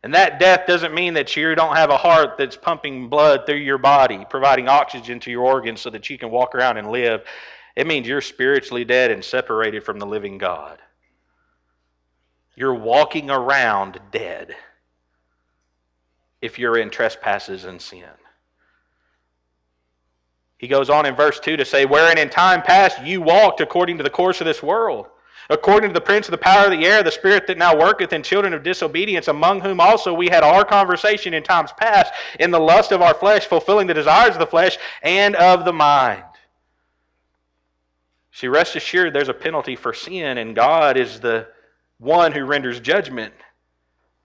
And 0.03 0.15
that 0.15 0.39
death 0.39 0.69
doesn't 0.69 0.95
mean 0.95 1.15
that 1.15 1.37
you 1.37 1.53
don't 1.57 1.75
have 1.75 1.91
a 1.91 1.97
heart 1.97 2.39
that's 2.39 2.57
pumping 2.57 3.09
blood 3.09 3.45
through 3.45 3.57
your 3.57 3.77
body, 3.77 4.25
providing 4.31 4.69
oxygen 4.69 5.19
to 5.19 5.33
your 5.33 5.45
organs 5.45 5.81
so 5.81 5.91
that 5.91 6.09
you 6.09 6.17
can 6.17 6.31
walk 6.31 6.55
around 6.55 6.77
and 6.77 6.93
live. 6.93 7.25
It 7.77 7.87
means 7.87 8.09
you're 8.09 8.23
spiritually 8.23 8.85
dead 8.85 9.11
and 9.11 9.23
separated 9.23 9.85
from 9.85 9.99
the 9.99 10.07
living 10.07 10.39
God. 10.39 10.79
You're 12.57 12.75
walking 12.75 13.31
around 13.31 14.01
dead 14.11 14.57
if 16.41 16.59
you're 16.59 16.79
in 16.79 16.89
trespasses 16.89 17.65
and 17.65 17.81
sin. 17.81 18.05
He 20.59 20.69
goes 20.69 20.89
on 20.89 21.05
in 21.05 21.15
verse 21.15 21.39
2 21.39 21.59
to 21.59 21.67
say, 21.67 21.85
Wherein 21.85 22.17
in 22.17 22.31
time 22.31 22.63
past 22.63 23.03
you 23.05 23.21
walked 23.21 23.61
according 23.61 23.99
to 23.99 24.03
the 24.03 24.11
course 24.11 24.41
of 24.41 24.47
this 24.47 24.63
world 24.63 25.09
according 25.51 25.91
to 25.91 25.95
the 25.95 26.01
prince 26.01 26.27
of 26.27 26.33
the 26.33 26.39
power 26.39 26.67
of 26.67 26.71
the 26.71 26.87
air, 26.87 27.03
the 27.03 27.11
spirit 27.11 27.47
that 27.47 27.59
now 27.59 27.77
worketh 27.77 28.13
in 28.13 28.23
children 28.23 28.53
of 28.53 28.63
disobedience, 28.63 29.29
among 29.29 29.61
whom 29.61 29.81
also 29.81 30.13
we 30.13 30.29
had 30.29 30.43
our 30.43 30.65
conversation 30.65 31.35
in 31.35 31.43
times 31.43 31.73
past, 31.77 32.13
in 32.41 32.51
the 32.51 32.61
lust 32.61 32.93
of 32.93 33.03
our 33.03 33.15
flesh, 33.15 33.47
fulfilling 33.47 33.87
the 33.87 33.95
desires 33.95 34.35
of 34.35 34.41
the 34.41 34.47
flesh 34.47 34.79
and 35.03 35.37
of 35.37 35.65
the 35.65 35.73
mind. 35.73 36.23
See, 38.37 38.49
rest 38.49 38.77
assured 38.77 39.15
there's 39.15 39.31
a 39.31 39.33
penalty 39.35 39.77
for 39.77 39.95
sin, 39.95 40.37
and 40.37 40.55
God 40.55 40.99
is 40.99 41.21
the 41.21 41.49
one 41.97 42.33
who 42.33 42.45
renders 42.45 42.81
judgment 42.81 43.33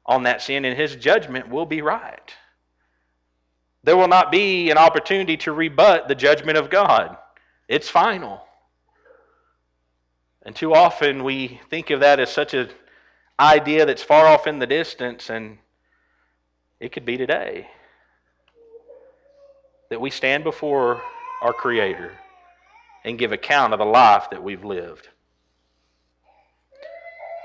on 0.06 0.24
that 0.24 0.42
sin, 0.42 0.66
and 0.66 0.78
his 0.78 0.98
judgment 0.98 1.48
will 1.48 1.66
be 1.66 1.82
right. 1.82 2.36
There 3.86 3.96
will 3.96 4.10
not 4.10 4.30
be 4.30 4.70
an 4.70 4.78
opportunity 4.78 5.38
to 5.38 5.54
rebut 5.54 6.10
the 6.10 6.16
judgment 6.16 6.58
of 6.58 6.70
God, 6.70 7.16
it's 7.70 7.88
final. 7.88 8.42
And 10.42 10.54
too 10.54 10.74
often 10.74 11.24
we 11.24 11.62
think 11.70 11.90
of 11.90 12.02
that 12.02 12.20
as 12.20 12.30
such 12.30 12.54
an 12.54 12.68
idea 13.40 13.86
that's 13.86 14.04
far 14.04 14.28
off 14.28 14.46
in 14.46 14.60
the 14.60 14.68
distance, 14.68 15.30
and 15.30 15.58
it 16.82 16.92
could 16.92 17.06
be 17.06 17.16
today. 17.16 17.70
That 19.90 20.02
we 20.02 20.10
stand 20.10 20.44
before 20.44 21.02
our 21.42 21.54
Creator 21.54 22.12
and 23.04 23.18
give 23.18 23.32
account 23.32 23.74
of 23.74 23.80
the 23.80 23.86
life 23.86 24.30
that 24.30 24.44
we've 24.44 24.64
lived. 24.64 25.10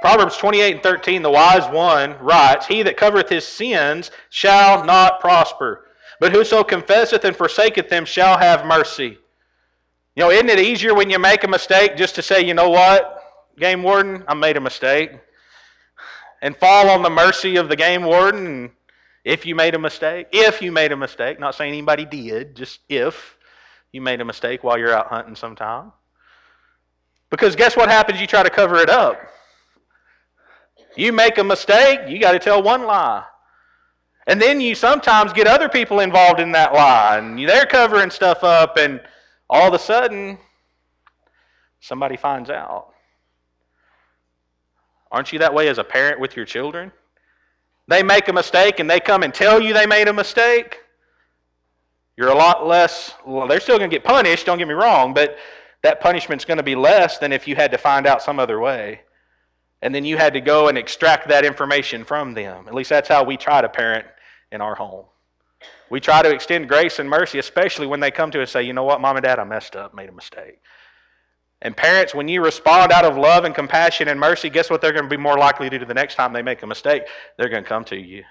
Proverbs 0.00 0.36
28 0.36 0.74
and 0.74 0.82
13, 0.82 1.22
the 1.22 1.30
wise 1.30 1.68
one 1.72 2.18
writes, 2.20 2.66
He 2.66 2.82
that 2.82 2.96
covereth 2.96 3.28
his 3.28 3.46
sins 3.46 4.10
shall 4.30 4.84
not 4.84 5.20
prosper, 5.20 5.86
but 6.20 6.32
whoso 6.32 6.62
confesseth 6.62 7.24
and 7.24 7.34
forsaketh 7.34 7.88
them 7.88 8.04
shall 8.04 8.38
have 8.38 8.66
mercy. 8.66 9.18
You 10.14 10.22
know, 10.22 10.30
isn't 10.30 10.48
it 10.48 10.58
easier 10.58 10.94
when 10.94 11.10
you 11.10 11.18
make 11.18 11.44
a 11.44 11.48
mistake 11.48 11.96
just 11.96 12.14
to 12.14 12.22
say, 12.22 12.44
you 12.44 12.54
know 12.54 12.70
what, 12.70 13.22
game 13.58 13.82
warden, 13.82 14.24
I 14.28 14.34
made 14.34 14.56
a 14.56 14.60
mistake? 14.60 15.10
And 16.42 16.56
fall 16.56 16.90
on 16.90 17.02
the 17.02 17.10
mercy 17.10 17.56
of 17.56 17.68
the 17.68 17.76
game 17.76 18.04
warden 18.04 18.70
if 19.24 19.44
you 19.44 19.54
made 19.54 19.74
a 19.74 19.78
mistake. 19.78 20.28
If 20.30 20.62
you 20.62 20.70
made 20.70 20.92
a 20.92 20.96
mistake, 20.96 21.40
not 21.40 21.54
saying 21.54 21.72
anybody 21.72 22.04
did, 22.04 22.54
just 22.54 22.80
if 22.88 23.35
you 23.92 24.00
made 24.00 24.20
a 24.20 24.24
mistake 24.24 24.64
while 24.64 24.78
you're 24.78 24.94
out 24.94 25.06
hunting 25.08 25.36
sometime. 25.36 25.92
Because 27.30 27.56
guess 27.56 27.76
what 27.76 27.88
happens? 27.88 28.20
You 28.20 28.26
try 28.26 28.42
to 28.42 28.50
cover 28.50 28.76
it 28.76 28.90
up. 28.90 29.20
You 30.96 31.12
make 31.12 31.38
a 31.38 31.44
mistake, 31.44 32.00
you 32.08 32.18
got 32.18 32.32
to 32.32 32.38
tell 32.38 32.62
one 32.62 32.84
lie. 32.84 33.24
And 34.26 34.40
then 34.40 34.60
you 34.60 34.74
sometimes 34.74 35.32
get 35.32 35.46
other 35.46 35.68
people 35.68 36.00
involved 36.00 36.40
in 36.40 36.52
that 36.52 36.72
lie, 36.72 37.18
and 37.18 37.38
they're 37.38 37.66
covering 37.66 38.10
stuff 38.10 38.42
up, 38.42 38.76
and 38.76 39.00
all 39.48 39.68
of 39.68 39.74
a 39.74 39.78
sudden, 39.78 40.38
somebody 41.80 42.16
finds 42.16 42.50
out. 42.50 42.92
Aren't 45.12 45.32
you 45.32 45.38
that 45.38 45.54
way 45.54 45.68
as 45.68 45.78
a 45.78 45.84
parent 45.84 46.20
with 46.20 46.36
your 46.36 46.44
children? 46.44 46.90
They 47.88 48.02
make 48.02 48.28
a 48.28 48.32
mistake 48.32 48.80
and 48.80 48.90
they 48.90 48.98
come 48.98 49.22
and 49.22 49.32
tell 49.32 49.62
you 49.62 49.72
they 49.72 49.86
made 49.86 50.08
a 50.08 50.12
mistake. 50.12 50.80
You're 52.16 52.30
a 52.30 52.34
lot 52.34 52.66
less, 52.66 53.14
well, 53.26 53.46
they're 53.46 53.60
still 53.60 53.78
going 53.78 53.90
to 53.90 53.94
get 53.94 54.04
punished, 54.04 54.46
don't 54.46 54.58
get 54.58 54.68
me 54.68 54.74
wrong, 54.74 55.12
but 55.12 55.36
that 55.82 56.00
punishment's 56.00 56.44
going 56.44 56.56
to 56.56 56.62
be 56.62 56.74
less 56.74 57.18
than 57.18 57.32
if 57.32 57.46
you 57.46 57.54
had 57.54 57.70
to 57.72 57.78
find 57.78 58.06
out 58.06 58.22
some 58.22 58.38
other 58.38 58.58
way. 58.58 59.02
And 59.82 59.94
then 59.94 60.04
you 60.04 60.16
had 60.16 60.32
to 60.32 60.40
go 60.40 60.68
and 60.68 60.78
extract 60.78 61.28
that 61.28 61.44
information 61.44 62.04
from 62.04 62.32
them. 62.32 62.66
At 62.66 62.74
least 62.74 62.88
that's 62.88 63.08
how 63.08 63.22
we 63.22 63.36
try 63.36 63.60
to 63.60 63.68
parent 63.68 64.06
in 64.50 64.62
our 64.62 64.74
home. 64.74 65.04
We 65.90 66.00
try 66.00 66.22
to 66.22 66.30
extend 66.30 66.68
grace 66.68 66.98
and 66.98 67.08
mercy, 67.08 67.38
especially 67.38 67.86
when 67.86 68.00
they 68.00 68.10
come 68.10 68.30
to 68.30 68.42
us 68.42 68.48
and 68.48 68.52
say, 68.52 68.62
you 68.62 68.72
know 68.72 68.84
what, 68.84 69.00
mom 69.00 69.16
and 69.16 69.24
dad, 69.24 69.38
I 69.38 69.44
messed 69.44 69.76
up, 69.76 69.94
made 69.94 70.08
a 70.08 70.12
mistake. 70.12 70.60
And 71.62 71.76
parents, 71.76 72.14
when 72.14 72.28
you 72.28 72.42
respond 72.42 72.92
out 72.92 73.04
of 73.04 73.16
love 73.16 73.44
and 73.44 73.54
compassion 73.54 74.08
and 74.08 74.18
mercy, 74.18 74.50
guess 74.50 74.70
what 74.70 74.80
they're 74.80 74.92
going 74.92 75.04
to 75.04 75.10
be 75.10 75.16
more 75.16 75.38
likely 75.38 75.70
to 75.70 75.78
do 75.78 75.84
the 75.84 75.94
next 75.94 76.14
time 76.14 76.32
they 76.32 76.42
make 76.42 76.62
a 76.62 76.66
mistake? 76.66 77.04
They're 77.36 77.48
going 77.48 77.62
to 77.62 77.68
come 77.68 77.84
to 77.84 77.96
you. 77.96 78.24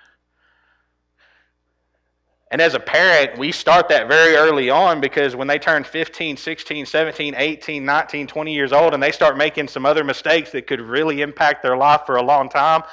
And 2.51 2.62
as 2.62 2.75
a 2.75 2.79
parent, 2.79 3.38
we 3.38 3.51
start 3.51 3.89
that 3.89 4.08
very 4.08 4.36
early 4.36 4.69
on 4.69 5.01
because 5.01 5.36
when 5.36 5.47
they 5.47 5.58
turn 5.58 5.84
15, 5.84 6.38
16, 6.38 6.86
17, 6.86 7.36
18, 7.36 7.86
19, 7.86 8.27
20 8.27 8.53
years 8.53 8.71
old 8.71 8.93
and 8.93 9.01
they 9.01 9.12
start 9.12 9.36
making 9.36 9.67
some 9.67 9.86
other 9.86 10.03
mistakes 10.03 10.51
that 10.51 10.67
could 10.67 10.79
really 10.79 11.21
impact 11.21 11.63
their 11.63 11.75
life 11.75 12.01
for 12.05 12.17
a 12.17 12.21
long 12.21 12.47
time, 12.47 12.84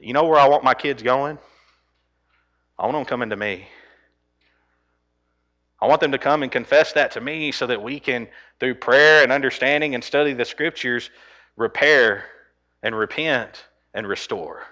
you 0.00 0.12
know 0.12 0.24
where 0.24 0.40
I 0.40 0.48
want 0.48 0.64
my 0.64 0.74
kids 0.74 1.02
going? 1.02 1.38
I 2.78 2.86
want 2.86 2.96
them 2.96 3.04
coming 3.04 3.30
to 3.30 3.36
me. 3.36 3.68
I 5.80 5.86
want 5.86 6.00
them 6.00 6.12
to 6.12 6.18
come 6.18 6.42
and 6.42 6.50
confess 6.50 6.92
that 6.94 7.10
to 7.12 7.20
me 7.20 7.52
so 7.52 7.66
that 7.66 7.82
we 7.82 8.00
can, 8.00 8.28
through 8.60 8.76
prayer 8.76 9.22
and 9.22 9.30
understanding 9.30 9.94
and 9.94 10.02
study 10.02 10.32
the 10.32 10.44
scriptures, 10.44 11.10
repair 11.56 12.24
and 12.82 12.96
repent 12.96 13.64
and 13.92 14.06
restore. 14.06 14.66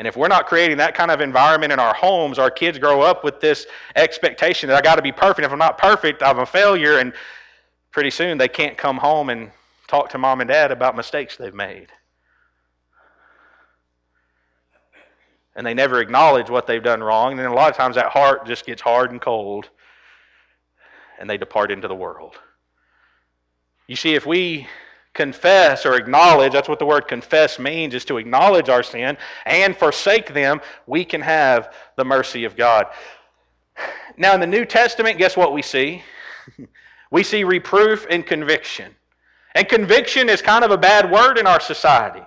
And 0.00 0.08
if 0.08 0.16
we're 0.16 0.28
not 0.28 0.46
creating 0.46 0.78
that 0.78 0.94
kind 0.94 1.10
of 1.10 1.20
environment 1.20 1.74
in 1.74 1.78
our 1.78 1.92
homes, 1.92 2.38
our 2.38 2.50
kids 2.50 2.78
grow 2.78 3.02
up 3.02 3.22
with 3.22 3.38
this 3.38 3.66
expectation 3.96 4.66
that 4.70 4.78
I 4.78 4.80
got 4.80 4.94
to 4.94 5.02
be 5.02 5.12
perfect. 5.12 5.44
If 5.44 5.52
I'm 5.52 5.58
not 5.58 5.76
perfect, 5.76 6.22
I'm 6.22 6.38
a 6.38 6.46
failure. 6.46 7.00
And 7.00 7.12
pretty 7.90 8.08
soon 8.08 8.38
they 8.38 8.48
can't 8.48 8.78
come 8.78 8.96
home 8.96 9.28
and 9.28 9.50
talk 9.88 10.08
to 10.08 10.16
mom 10.16 10.40
and 10.40 10.48
dad 10.48 10.72
about 10.72 10.96
mistakes 10.96 11.36
they've 11.36 11.52
made. 11.52 11.88
and 15.54 15.66
they 15.66 15.74
never 15.74 16.00
acknowledge 16.00 16.48
what 16.48 16.66
they've 16.66 16.82
done 16.82 17.02
wrong. 17.02 17.32
And 17.32 17.40
then 17.40 17.50
a 17.50 17.54
lot 17.54 17.70
of 17.70 17.76
times 17.76 17.96
that 17.96 18.06
heart 18.06 18.46
just 18.46 18.64
gets 18.64 18.80
hard 18.80 19.10
and 19.10 19.20
cold 19.20 19.68
and 21.18 21.28
they 21.28 21.36
depart 21.36 21.70
into 21.70 21.88
the 21.88 21.94
world. 21.94 22.36
You 23.86 23.96
see, 23.96 24.14
if 24.14 24.24
we 24.24 24.66
confess 25.14 25.84
or 25.84 25.96
acknowledge, 25.96 26.52
that's 26.52 26.68
what 26.68 26.78
the 26.78 26.86
word 26.86 27.08
confess 27.08 27.58
means, 27.58 27.94
is 27.94 28.04
to 28.06 28.18
acknowledge 28.18 28.68
our 28.68 28.82
sin 28.82 29.16
and 29.46 29.76
forsake 29.76 30.32
them, 30.32 30.60
we 30.86 31.04
can 31.04 31.20
have 31.20 31.74
the 31.96 32.04
mercy 32.04 32.44
of 32.44 32.56
God. 32.56 32.86
Now, 34.16 34.34
in 34.34 34.40
the 34.40 34.46
New 34.46 34.64
Testament, 34.64 35.18
guess 35.18 35.36
what 35.36 35.52
we 35.52 35.62
see? 35.62 36.02
we 37.10 37.22
see 37.22 37.44
reproof 37.44 38.06
and 38.10 38.26
conviction. 38.26 38.94
And 39.54 39.68
conviction 39.68 40.28
is 40.28 40.40
kind 40.40 40.64
of 40.64 40.70
a 40.70 40.78
bad 40.78 41.10
word 41.10 41.38
in 41.38 41.46
our 41.46 41.60
society. 41.60 42.22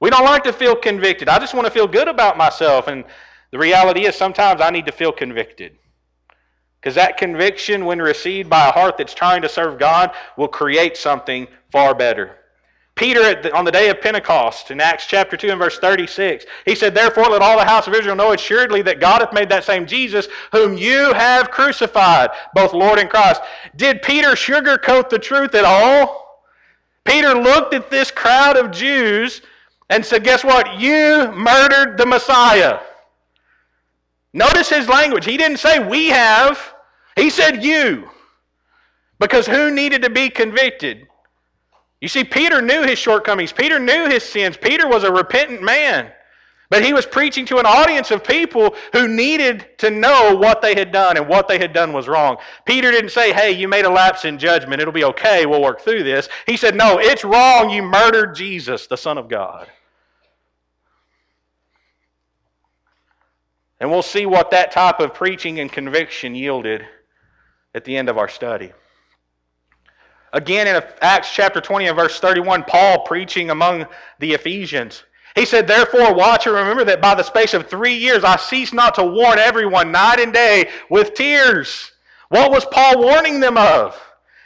We 0.00 0.10
don't 0.10 0.24
like 0.24 0.44
to 0.44 0.52
feel 0.52 0.76
convicted. 0.76 1.28
I 1.28 1.38
just 1.38 1.54
want 1.54 1.66
to 1.66 1.70
feel 1.70 1.86
good 1.86 2.08
about 2.08 2.36
myself. 2.36 2.86
And 2.88 3.04
the 3.50 3.58
reality 3.58 4.06
is 4.06 4.14
sometimes 4.14 4.60
I 4.60 4.70
need 4.70 4.86
to 4.86 4.92
feel 4.92 5.12
convicted. 5.12 5.78
Because 6.86 6.94
that 6.94 7.16
conviction, 7.16 7.84
when 7.84 8.00
received 8.00 8.48
by 8.48 8.68
a 8.68 8.70
heart 8.70 8.96
that's 8.96 9.12
trying 9.12 9.42
to 9.42 9.48
serve 9.48 9.76
God, 9.76 10.12
will 10.36 10.46
create 10.46 10.96
something 10.96 11.48
far 11.72 11.96
better. 11.96 12.36
Peter, 12.94 13.50
on 13.56 13.64
the 13.64 13.72
day 13.72 13.88
of 13.88 14.00
Pentecost, 14.00 14.70
in 14.70 14.80
Acts 14.80 15.04
chapter 15.08 15.36
2 15.36 15.48
and 15.48 15.58
verse 15.58 15.80
36, 15.80 16.44
he 16.64 16.76
said, 16.76 16.94
Therefore 16.94 17.24
let 17.24 17.42
all 17.42 17.58
the 17.58 17.64
house 17.64 17.88
of 17.88 17.94
Israel 17.94 18.14
know 18.14 18.34
assuredly 18.34 18.82
that 18.82 19.00
God 19.00 19.20
hath 19.20 19.32
made 19.32 19.48
that 19.48 19.64
same 19.64 19.84
Jesus, 19.84 20.28
whom 20.52 20.78
you 20.78 21.12
have 21.12 21.50
crucified, 21.50 22.30
both 22.54 22.72
Lord 22.72 23.00
and 23.00 23.10
Christ. 23.10 23.40
Did 23.74 24.00
Peter 24.00 24.36
sugarcoat 24.36 25.08
the 25.08 25.18
truth 25.18 25.56
at 25.56 25.64
all? 25.64 26.44
Peter 27.04 27.34
looked 27.34 27.74
at 27.74 27.90
this 27.90 28.12
crowd 28.12 28.56
of 28.56 28.70
Jews 28.70 29.42
and 29.90 30.06
said, 30.06 30.22
Guess 30.22 30.44
what? 30.44 30.78
You 30.78 31.32
murdered 31.32 31.98
the 31.98 32.06
Messiah. 32.06 32.78
Notice 34.32 34.68
his 34.68 34.86
language. 34.86 35.24
He 35.24 35.36
didn't 35.36 35.56
say 35.56 35.80
we 35.80 36.08
have, 36.10 36.74
he 37.16 37.30
said 37.30 37.64
you. 37.64 38.08
Because 39.18 39.46
who 39.46 39.70
needed 39.70 40.02
to 40.02 40.10
be 40.10 40.28
convicted? 40.28 41.06
You 42.00 42.08
see, 42.08 42.24
Peter 42.24 42.60
knew 42.60 42.82
his 42.82 42.98
shortcomings, 42.98 43.52
Peter 43.52 43.78
knew 43.78 44.06
his 44.06 44.22
sins. 44.22 44.56
Peter 44.56 44.86
was 44.86 45.02
a 45.02 45.10
repentant 45.10 45.62
man. 45.62 46.12
But 46.68 46.84
he 46.84 46.92
was 46.92 47.06
preaching 47.06 47.46
to 47.46 47.58
an 47.58 47.66
audience 47.66 48.10
of 48.10 48.24
people 48.24 48.74
who 48.92 49.06
needed 49.06 49.78
to 49.78 49.88
know 49.88 50.34
what 50.34 50.60
they 50.60 50.74
had 50.74 50.90
done, 50.90 51.16
and 51.16 51.28
what 51.28 51.46
they 51.46 51.58
had 51.58 51.72
done 51.72 51.92
was 51.92 52.08
wrong. 52.08 52.38
Peter 52.64 52.90
didn't 52.90 53.10
say, 53.10 53.32
Hey, 53.32 53.52
you 53.52 53.68
made 53.68 53.84
a 53.84 53.90
lapse 53.90 54.24
in 54.24 54.36
judgment. 54.36 54.82
It'll 54.82 54.92
be 54.92 55.04
okay. 55.04 55.46
We'll 55.46 55.62
work 55.62 55.80
through 55.80 56.02
this. 56.02 56.28
He 56.44 56.56
said, 56.56 56.74
No, 56.74 56.98
it's 56.98 57.24
wrong. 57.24 57.70
You 57.70 57.82
murdered 57.82 58.34
Jesus, 58.34 58.88
the 58.88 58.96
Son 58.96 59.16
of 59.16 59.28
God. 59.28 59.70
And 63.78 63.88
we'll 63.88 64.02
see 64.02 64.26
what 64.26 64.50
that 64.50 64.72
type 64.72 64.98
of 64.98 65.14
preaching 65.14 65.60
and 65.60 65.70
conviction 65.70 66.34
yielded 66.34 66.84
at 67.76 67.84
the 67.84 67.96
end 67.96 68.08
of 68.08 68.16
our 68.16 68.28
study. 68.28 68.72
Again, 70.32 70.66
in 70.66 70.82
Acts 71.02 71.32
chapter 71.32 71.60
20 71.60 71.86
and 71.86 71.96
verse 71.96 72.18
31, 72.18 72.64
Paul 72.64 73.00
preaching 73.04 73.50
among 73.50 73.86
the 74.18 74.32
Ephesians. 74.32 75.04
He 75.34 75.44
said, 75.44 75.68
Therefore, 75.68 76.14
watch 76.14 76.46
and 76.46 76.56
remember 76.56 76.84
that 76.84 77.02
by 77.02 77.14
the 77.14 77.22
space 77.22 77.52
of 77.52 77.68
three 77.68 77.94
years 77.94 78.24
I 78.24 78.36
cease 78.36 78.72
not 78.72 78.94
to 78.94 79.04
warn 79.04 79.38
everyone 79.38 79.92
night 79.92 80.18
and 80.18 80.32
day 80.32 80.70
with 80.90 81.14
tears. 81.14 81.92
What 82.30 82.50
was 82.50 82.64
Paul 82.64 82.98
warning 83.02 83.40
them 83.40 83.58
of? 83.58 83.94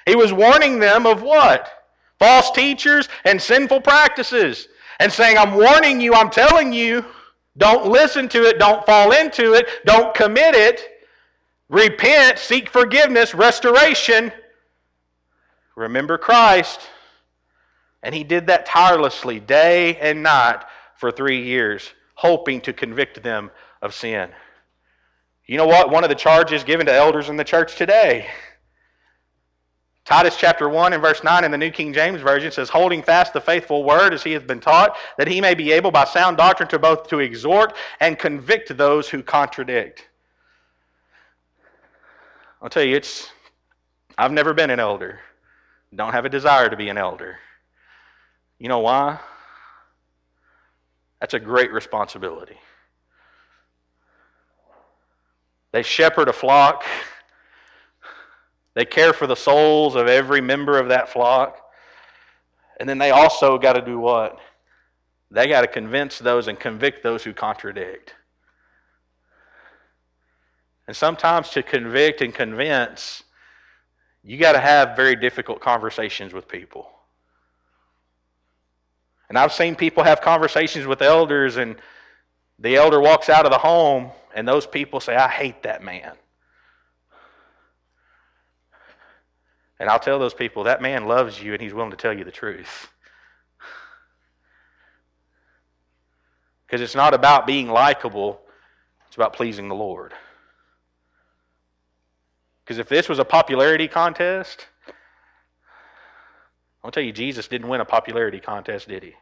He 0.06 0.16
was 0.16 0.32
warning 0.32 0.80
them 0.80 1.06
of 1.06 1.22
what? 1.22 1.70
False 2.18 2.50
teachers 2.50 3.08
and 3.24 3.40
sinful 3.40 3.80
practices. 3.80 4.66
And 4.98 5.10
saying, 5.10 5.38
I'm 5.38 5.54
warning 5.54 6.00
you, 6.00 6.14
I'm 6.14 6.30
telling 6.30 6.72
you, 6.72 7.04
don't 7.56 7.86
listen 7.86 8.28
to 8.30 8.42
it, 8.42 8.58
don't 8.58 8.84
fall 8.84 9.12
into 9.12 9.54
it, 9.54 9.68
don't 9.86 10.14
commit 10.14 10.54
it. 10.54 10.89
Repent, 11.70 12.40
seek 12.40 12.68
forgiveness, 12.68 13.32
restoration. 13.32 14.32
Remember 15.76 16.18
Christ. 16.18 16.80
And 18.02 18.12
he 18.14 18.24
did 18.24 18.48
that 18.48 18.66
tirelessly, 18.66 19.38
day 19.38 19.96
and 19.96 20.22
night, 20.22 20.64
for 20.96 21.12
three 21.12 21.44
years, 21.44 21.94
hoping 22.14 22.60
to 22.62 22.72
convict 22.72 23.22
them 23.22 23.50
of 23.80 23.94
sin. 23.94 24.30
You 25.46 25.58
know 25.58 25.66
what? 25.66 25.90
One 25.90 26.02
of 26.02 26.10
the 26.10 26.16
charges 26.16 26.64
given 26.64 26.86
to 26.86 26.92
elders 26.92 27.28
in 27.28 27.36
the 27.36 27.44
church 27.44 27.76
today. 27.76 28.28
Titus 30.04 30.36
chapter 30.36 30.68
1 30.68 30.92
and 30.92 31.02
verse 31.02 31.22
9 31.22 31.44
in 31.44 31.52
the 31.52 31.58
New 31.58 31.70
King 31.70 31.92
James 31.92 32.20
Version 32.20 32.50
says, 32.50 32.68
Holding 32.68 33.02
fast 33.02 33.32
the 33.32 33.40
faithful 33.40 33.84
word 33.84 34.12
as 34.12 34.24
he 34.24 34.32
has 34.32 34.42
been 34.42 34.58
taught, 34.58 34.96
that 35.18 35.28
he 35.28 35.40
may 35.40 35.54
be 35.54 35.70
able 35.70 35.92
by 35.92 36.04
sound 36.04 36.36
doctrine 36.36 36.68
to 36.70 36.80
both 36.80 37.06
to 37.08 37.20
exhort 37.20 37.76
and 38.00 38.18
convict 38.18 38.76
those 38.76 39.08
who 39.08 39.22
contradict. 39.22 40.09
I'll 42.62 42.68
tell 42.68 42.82
you, 42.82 42.96
it's 42.96 43.30
I've 44.18 44.32
never 44.32 44.52
been 44.52 44.70
an 44.70 44.80
elder. 44.80 45.20
Don't 45.94 46.12
have 46.12 46.24
a 46.24 46.28
desire 46.28 46.68
to 46.68 46.76
be 46.76 46.88
an 46.88 46.98
elder. 46.98 47.38
You 48.58 48.68
know 48.68 48.80
why? 48.80 49.18
That's 51.20 51.34
a 51.34 51.40
great 51.40 51.72
responsibility. 51.72 52.58
They 55.72 55.82
shepherd 55.82 56.28
a 56.28 56.32
flock. 56.32 56.84
They 58.74 58.84
care 58.84 59.12
for 59.12 59.26
the 59.26 59.36
souls 59.36 59.94
of 59.94 60.06
every 60.06 60.40
member 60.40 60.78
of 60.78 60.88
that 60.88 61.08
flock. 61.08 61.56
And 62.78 62.88
then 62.88 62.98
they 62.98 63.10
also 63.10 63.58
got 63.58 63.74
to 63.74 63.82
do 63.82 63.98
what? 63.98 64.38
They 65.30 65.46
got 65.46 65.62
to 65.62 65.66
convince 65.66 66.18
those 66.18 66.48
and 66.48 66.58
convict 66.58 67.02
those 67.02 67.22
who 67.22 67.32
contradict. 67.32 68.14
And 70.90 70.96
sometimes 70.96 71.50
to 71.50 71.62
convict 71.62 72.20
and 72.20 72.34
convince, 72.34 73.22
you 74.24 74.38
got 74.38 74.54
to 74.54 74.58
have 74.58 74.96
very 74.96 75.14
difficult 75.14 75.60
conversations 75.60 76.32
with 76.32 76.48
people. 76.48 76.90
And 79.28 79.38
I've 79.38 79.52
seen 79.52 79.76
people 79.76 80.02
have 80.02 80.20
conversations 80.20 80.88
with 80.88 81.00
elders, 81.00 81.58
and 81.58 81.76
the 82.58 82.74
elder 82.74 82.98
walks 82.98 83.28
out 83.28 83.46
of 83.46 83.52
the 83.52 83.58
home, 83.58 84.10
and 84.34 84.48
those 84.48 84.66
people 84.66 84.98
say, 84.98 85.14
I 85.14 85.28
hate 85.28 85.62
that 85.62 85.80
man. 85.80 86.16
And 89.78 89.88
I'll 89.88 90.00
tell 90.00 90.18
those 90.18 90.34
people, 90.34 90.64
that 90.64 90.82
man 90.82 91.06
loves 91.06 91.40
you 91.40 91.52
and 91.52 91.62
he's 91.62 91.72
willing 91.72 91.92
to 91.92 91.96
tell 91.96 92.12
you 92.12 92.24
the 92.24 92.32
truth. 92.32 92.88
Because 96.66 96.80
it's 96.80 96.96
not 96.96 97.14
about 97.14 97.46
being 97.46 97.68
likable, 97.68 98.40
it's 99.06 99.14
about 99.14 99.34
pleasing 99.34 99.68
the 99.68 99.76
Lord. 99.76 100.14
Because 102.70 102.78
if 102.78 102.88
this 102.88 103.08
was 103.08 103.18
a 103.18 103.24
popularity 103.24 103.88
contest, 103.88 104.68
I'll 106.84 106.92
tell 106.92 107.02
you, 107.02 107.10
Jesus 107.10 107.48
didn't 107.48 107.66
win 107.66 107.80
a 107.80 107.84
popularity 107.84 108.38
contest, 108.38 108.86
did 108.86 109.02
he? 109.02 109.14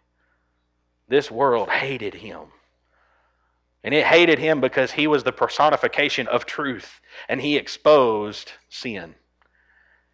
This 1.08 1.30
world 1.30 1.70
hated 1.70 2.12
him. 2.12 2.40
And 3.82 3.94
it 3.94 4.04
hated 4.04 4.38
him 4.38 4.60
because 4.60 4.92
he 4.92 5.06
was 5.06 5.24
the 5.24 5.32
personification 5.32 6.28
of 6.28 6.44
truth 6.44 7.00
and 7.26 7.40
he 7.40 7.56
exposed 7.56 8.52
sin. 8.68 9.14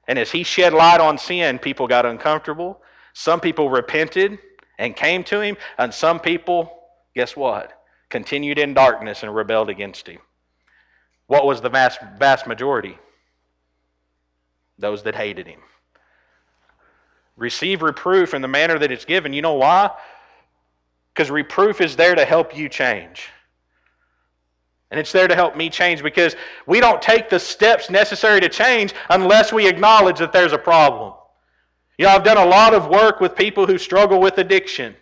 And 0.06 0.16
as 0.16 0.30
he 0.30 0.44
shed 0.44 0.72
light 0.72 1.00
on 1.00 1.18
sin, 1.18 1.58
people 1.58 1.88
got 1.88 2.06
uncomfortable. 2.06 2.82
Some 3.14 3.40
people 3.40 3.68
repented 3.68 4.38
and 4.78 4.94
came 4.94 5.24
to 5.24 5.40
him, 5.40 5.56
and 5.76 5.92
some 5.92 6.20
people, 6.20 6.72
guess 7.16 7.36
what? 7.36 7.82
Continued 8.10 8.60
in 8.60 8.74
darkness 8.74 9.24
and 9.24 9.34
rebelled 9.34 9.70
against 9.70 10.06
him. 10.06 10.20
What 11.26 11.46
was 11.46 11.60
the 11.60 11.68
vast, 11.68 11.98
vast 12.16 12.46
majority? 12.46 12.96
Those 14.78 15.02
that 15.04 15.14
hated 15.14 15.46
him 15.46 15.60
receive 17.37 17.82
reproof 17.82 18.34
in 18.34 18.42
the 18.42 18.48
manner 18.48 18.78
that 18.78 18.92
it's 18.92 19.04
given. 19.04 19.32
You 19.32 19.42
know 19.42 19.54
why? 19.54 19.90
Because 21.12 21.30
reproof 21.30 21.80
is 21.80 21.96
there 21.96 22.14
to 22.14 22.24
help 22.24 22.56
you 22.56 22.68
change. 22.68 23.28
And 24.90 25.00
it's 25.00 25.12
there 25.12 25.26
to 25.26 25.34
help 25.34 25.56
me 25.56 25.70
change 25.70 26.02
because 26.02 26.37
we 26.66 26.78
don't 26.78 27.02
take 27.02 27.28
the 27.28 27.38
steps 27.38 27.90
necessary 27.90 28.40
to 28.40 28.48
change 28.48 28.94
unless 29.10 29.52
we 29.52 29.66
acknowledge 29.66 30.18
that 30.20 30.32
there's 30.32 30.52
a 30.52 30.58
problem. 30.58 31.14
You 31.98 32.06
know, 32.06 32.12
I've 32.12 32.24
done 32.24 32.37
a 32.37 32.46
lot 32.46 32.74
of 32.74 32.88
work 32.88 33.20
with 33.20 33.34
people 33.34 33.66
who 33.66 33.78
struggle 33.78 34.20
with 34.20 34.38
addiction. 34.38 34.94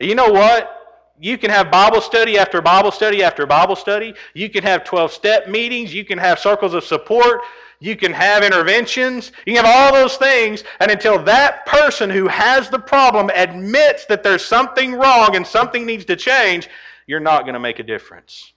You 0.00 0.14
know 0.14 0.30
what? 0.30 0.72
You 1.18 1.38
can 1.38 1.50
have 1.50 1.70
Bible 1.70 2.00
study 2.00 2.36
after 2.36 2.60
Bible 2.60 2.90
study 2.90 3.22
after 3.22 3.46
Bible 3.46 3.76
study. 3.76 4.14
You 4.34 4.50
can 4.50 4.62
have 4.64 4.84
12 4.84 5.12
step 5.12 5.48
meetings. 5.48 5.94
You 5.94 6.04
can 6.04 6.18
have 6.18 6.38
circles 6.38 6.74
of 6.74 6.84
support. 6.84 7.40
You 7.78 7.96
can 7.96 8.12
have 8.12 8.42
interventions. 8.42 9.32
You 9.46 9.54
can 9.54 9.64
have 9.64 9.74
all 9.74 9.92
those 9.92 10.16
things. 10.16 10.64
And 10.80 10.90
until 10.90 11.22
that 11.24 11.66
person 11.66 12.08
who 12.08 12.26
has 12.28 12.70
the 12.70 12.78
problem 12.78 13.30
admits 13.34 14.06
that 14.06 14.22
there's 14.22 14.44
something 14.44 14.94
wrong 14.94 15.36
and 15.36 15.46
something 15.46 15.84
needs 15.84 16.04
to 16.06 16.16
change, 16.16 16.68
you're 17.06 17.20
not 17.20 17.42
going 17.42 17.54
to 17.54 17.60
make 17.60 17.78
a 17.78 17.82
difference. 17.82 18.52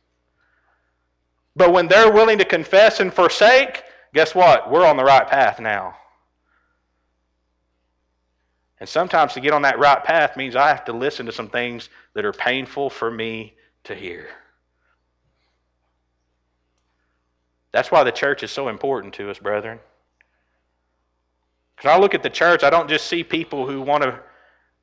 But 1.55 1.73
when 1.73 1.87
they're 1.87 2.11
willing 2.11 2.37
to 2.37 2.45
confess 2.45 3.01
and 3.01 3.13
forsake, 3.13 3.83
guess 4.13 4.33
what? 4.33 4.71
We're 4.71 4.85
on 4.85 4.97
the 4.97 5.03
right 5.03 5.27
path 5.27 5.59
now. 5.59 5.95
And 8.79 8.87
sometimes 8.87 9.33
to 9.33 9.41
get 9.41 9.51
on 9.51 9.63
that 9.63 9.77
right 9.77 10.01
path 10.01 10.37
means 10.37 10.55
I 10.55 10.69
have 10.69 10.85
to 10.85 10.93
listen 10.93 11.25
to 11.25 11.33
some 11.33 11.49
things 11.49 11.89
that 12.13 12.23
are 12.23 12.31
painful 12.31 12.89
for 12.89 13.11
me 13.11 13.55
to 13.83 13.93
hear. 13.93 14.29
That's 17.71 17.91
why 17.91 18.03
the 18.03 18.11
church 18.11 18.43
is 18.43 18.51
so 18.51 18.67
important 18.67 19.13
to 19.15 19.29
us, 19.29 19.39
brethren. 19.39 19.79
Because 21.75 21.91
I 21.91 21.99
look 21.99 22.13
at 22.13 22.23
the 22.23 22.29
church, 22.29 22.63
I 22.63 22.69
don't 22.69 22.89
just 22.89 23.07
see 23.07 23.23
people 23.23 23.67
who 23.67 23.81
want 23.81 24.03
to 24.03 24.19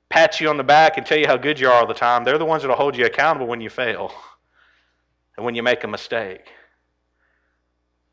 pat 0.08 0.40
you 0.40 0.48
on 0.48 0.56
the 0.56 0.64
back 0.64 0.96
and 0.96 1.06
tell 1.06 1.18
you 1.18 1.26
how 1.26 1.36
good 1.36 1.58
you 1.58 1.68
are 1.68 1.74
all 1.74 1.86
the 1.86 1.94
time. 1.94 2.24
They're 2.24 2.38
the 2.38 2.44
ones 2.44 2.62
that 2.62 2.68
will 2.68 2.76
hold 2.76 2.96
you 2.96 3.04
accountable 3.04 3.46
when 3.46 3.60
you 3.60 3.68
fail 3.68 4.12
and 5.36 5.44
when 5.44 5.54
you 5.54 5.62
make 5.62 5.84
a 5.84 5.88
mistake. 5.88 6.52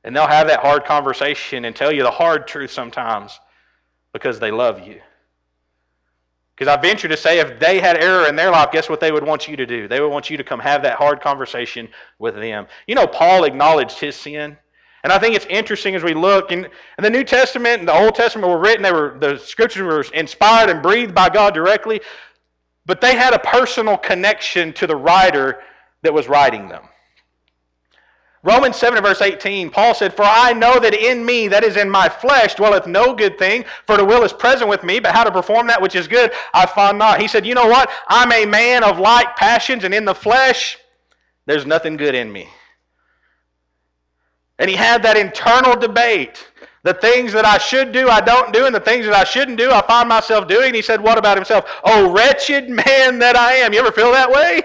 And 0.04 0.16
they'll 0.16 0.28
have 0.28 0.48
that 0.48 0.60
hard 0.60 0.84
conversation 0.84 1.66
and 1.66 1.76
tell 1.76 1.92
you 1.92 2.04
the 2.04 2.12
hard 2.12 2.46
truth 2.46 2.72
sometimes 2.72 3.40
because 4.12 4.40
they 4.40 4.52
love 4.52 4.86
you. 4.86 5.00
Because 6.56 6.68
I 6.68 6.80
venture 6.80 7.08
to 7.08 7.18
say, 7.18 7.40
if 7.40 7.60
they 7.60 7.80
had 7.80 7.98
error 7.98 8.28
in 8.28 8.36
their 8.36 8.52
life, 8.52 8.72
guess 8.72 8.90
what 8.90 9.00
they 9.00 9.12
would 9.12 9.26
want 9.26 9.48
you 9.48 9.56
to 9.56 9.66
do? 9.66 9.88
They 9.88 10.00
would 10.00 10.10
want 10.10 10.30
you 10.30 10.38
to 10.38 10.44
come 10.44 10.60
have 10.60 10.84
that 10.84 10.98
hard 10.98 11.20
conversation 11.20 11.90
with 12.20 12.36
them. 12.36 12.68
You 12.86 12.96
know, 12.96 13.08
Paul 13.08 13.46
acknowledged 13.46 13.98
his 13.98 14.16
sin. 14.16 14.58
And 15.04 15.12
I 15.12 15.20
think 15.20 15.36
it's 15.36 15.46
interesting 15.50 15.96
as 15.96 16.04
we 16.04 16.14
look 16.14 16.52
in, 16.52 16.66
in 16.66 17.04
the 17.04 17.10
New 17.10 17.26
Testament 17.26 17.80
and 17.80 17.88
the 17.88 17.94
Old 17.94 18.16
Testament 18.16 18.50
were 18.50 18.60
written, 18.60 18.82
they 18.82 18.92
were 18.92 19.18
the 19.20 19.38
scriptures 19.38 19.84
were 19.84 20.06
inspired 20.14 20.70
and 20.70 20.82
breathed 20.82 21.14
by 21.14 21.30
God 21.30 21.54
directly, 21.54 22.00
but 22.86 23.02
they 23.02 23.16
had 23.16 23.34
a 23.34 23.40
personal 23.40 23.98
connection 23.98 24.72
to 24.74 24.88
the 24.88 24.96
writer 24.96 25.62
that 26.04 26.14
was 26.14 26.30
writing 26.30 26.70
them. 26.70 26.84
Romans 28.46 28.76
7 28.76 29.02
verse 29.02 29.22
18, 29.22 29.70
Paul 29.70 29.94
said, 29.94 30.14
For 30.14 30.24
I 30.26 30.52
know 30.52 30.78
that 30.80 30.94
in 30.94 31.26
me, 31.26 31.48
that 31.48 31.64
is 31.64 31.78
in 31.78 31.90
my 31.90 32.10
flesh, 32.10 32.56
dwelleth 32.56 32.88
no 32.88 33.14
good 33.14 33.38
thing, 33.38 33.64
for 33.88 33.96
the 33.96 34.04
will 34.04 34.24
is 34.24 34.34
present 34.34 34.70
with 34.70 34.84
me, 34.84 35.00
but 35.00 35.14
how 35.14 35.24
to 35.24 35.32
perform 35.32 35.68
that 35.68 35.82
which 35.82 35.96
is 35.96 36.08
good 36.08 36.32
I 36.54 36.66
find 36.66 36.98
not. 36.98 37.22
He 37.22 37.28
said, 37.28 37.46
You 37.46 37.56
know 37.56 37.68
what? 37.68 37.90
I'm 38.08 38.32
a 38.32 38.46
man 38.46 38.84
of 38.84 39.00
like 39.00 39.36
passions, 39.38 39.86
and 39.86 39.94
in 39.94 40.04
the 40.04 40.16
flesh, 40.16 40.78
there's 41.46 41.66
nothing 41.66 41.96
good 41.98 42.16
in 42.16 42.32
me. 42.32 42.50
And 44.60 44.70
he 44.70 44.76
had 44.76 45.04
that 45.04 45.18
internal 45.18 45.76
debate. 45.76 46.48
The 46.84 46.94
things 46.94 47.32
that 47.34 47.46
I 47.46 47.58
should 47.58 47.92
do, 47.92 48.10
I 48.10 48.20
don't 48.20 48.52
do, 48.54 48.66
and 48.66 48.76
the 48.76 48.80
things 48.80 49.06
that 49.06 49.16
I 49.16 49.24
shouldn't 49.24 49.58
do, 49.58 49.72
I 49.72 49.82
find 49.88 50.08
myself 50.10 50.48
doing. 50.48 50.74
He 50.74 50.82
said, 50.82 51.02
What 51.02 51.18
about 51.18 51.38
himself? 51.38 51.66
Oh, 51.86 52.12
wretched 52.12 52.70
man 52.70 53.20
that 53.20 53.36
I 53.38 53.54
am. 53.54 53.74
You 53.74 53.80
ever 53.80 53.92
feel 53.92 54.12
that 54.12 54.30
way? 54.30 54.62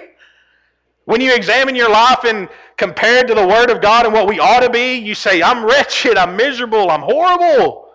When 1.05 1.20
you 1.20 1.33
examine 1.35 1.77
your 1.77 1.90
life 1.90 2.24
and 2.24 2.48
compared 2.77 3.29
to 3.29 3.35
the 3.35 3.46
Word 3.46 3.70
of 3.70 3.81
God 3.81 4.05
and 4.05 4.12
what 4.12 4.27
we 4.27 4.40
ought 4.40 4.61
to 4.61 4.68
be, 4.68 4.96
you 4.96 5.14
say, 5.14 5.42
I'm 5.42 5.64
wretched, 5.64 6.18
I'm 6.18 6.37
miserable, 6.37 6.90
I'm 6.90 7.01
horrible. 7.01 7.92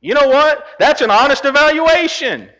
You 0.00 0.14
know 0.14 0.28
what? 0.28 0.66
That's 0.78 1.00
an 1.00 1.10
honest 1.10 1.44
evaluation. 1.44 2.50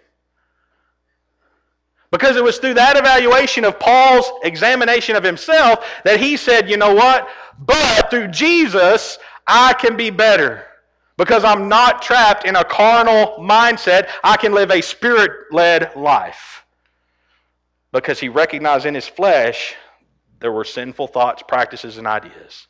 Because 2.10 2.36
it 2.36 2.42
was 2.42 2.58
through 2.58 2.74
that 2.74 2.96
evaluation 2.96 3.64
of 3.64 3.78
Paul's 3.78 4.30
examination 4.42 5.14
of 5.14 5.22
himself 5.22 5.86
that 6.04 6.18
he 6.18 6.36
said, 6.36 6.68
you 6.68 6.76
know 6.76 6.94
what? 6.94 7.28
But 7.58 8.10
through 8.10 8.28
Jesus, 8.28 9.18
I 9.46 9.74
can 9.74 9.96
be 9.96 10.10
better. 10.10 10.64
Because 11.16 11.44
I'm 11.44 11.68
not 11.68 12.02
trapped 12.02 12.46
in 12.46 12.56
a 12.56 12.64
carnal 12.64 13.36
mindset, 13.38 14.08
I 14.24 14.36
can 14.36 14.52
live 14.52 14.70
a 14.70 14.80
spirit 14.80 15.52
led 15.52 15.94
life. 15.94 16.64
Because 17.92 18.18
he 18.18 18.28
recognized 18.28 18.86
in 18.86 18.94
his 18.94 19.06
flesh 19.06 19.74
there 20.40 20.52
were 20.52 20.64
sinful 20.64 21.08
thoughts, 21.08 21.42
practices, 21.46 21.98
and 21.98 22.06
ideas. 22.06 22.66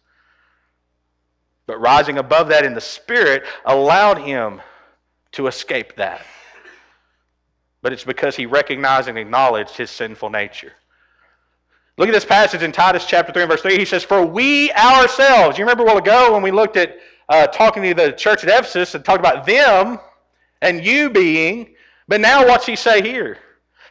But 1.66 1.80
rising 1.80 2.18
above 2.18 2.48
that 2.48 2.64
in 2.64 2.74
the 2.74 2.80
spirit 2.80 3.44
allowed 3.64 4.18
him 4.18 4.60
to 5.32 5.46
escape 5.46 5.96
that. 5.96 6.22
But 7.82 7.92
it's 7.92 8.04
because 8.04 8.36
he 8.36 8.46
recognized 8.46 9.08
and 9.08 9.18
acknowledged 9.18 9.76
his 9.76 9.90
sinful 9.90 10.30
nature. 10.30 10.72
Look 11.96 12.08
at 12.08 12.12
this 12.12 12.24
passage 12.24 12.62
in 12.62 12.72
Titus 12.72 13.04
chapter 13.06 13.32
3 13.32 13.42
and 13.42 13.50
verse 13.50 13.62
3. 13.62 13.76
He 13.76 13.84
says, 13.84 14.02
For 14.02 14.24
we 14.24 14.72
ourselves, 14.72 15.58
you 15.58 15.64
remember 15.64 15.84
a 15.84 15.86
while 15.86 15.98
ago 15.98 16.32
when 16.32 16.42
we 16.42 16.50
looked 16.50 16.76
at 16.76 16.96
uh, 17.28 17.46
talking 17.46 17.82
to 17.82 17.94
the 17.94 18.12
church 18.12 18.42
at 18.42 18.48
Ephesus 18.48 18.94
and 18.94 19.04
talked 19.04 19.20
about 19.20 19.46
them 19.46 19.98
and 20.62 20.84
you 20.84 21.10
being, 21.10 21.74
but 22.08 22.20
now 22.20 22.46
what's 22.46 22.66
he 22.66 22.76
say 22.76 23.02
here? 23.02 23.38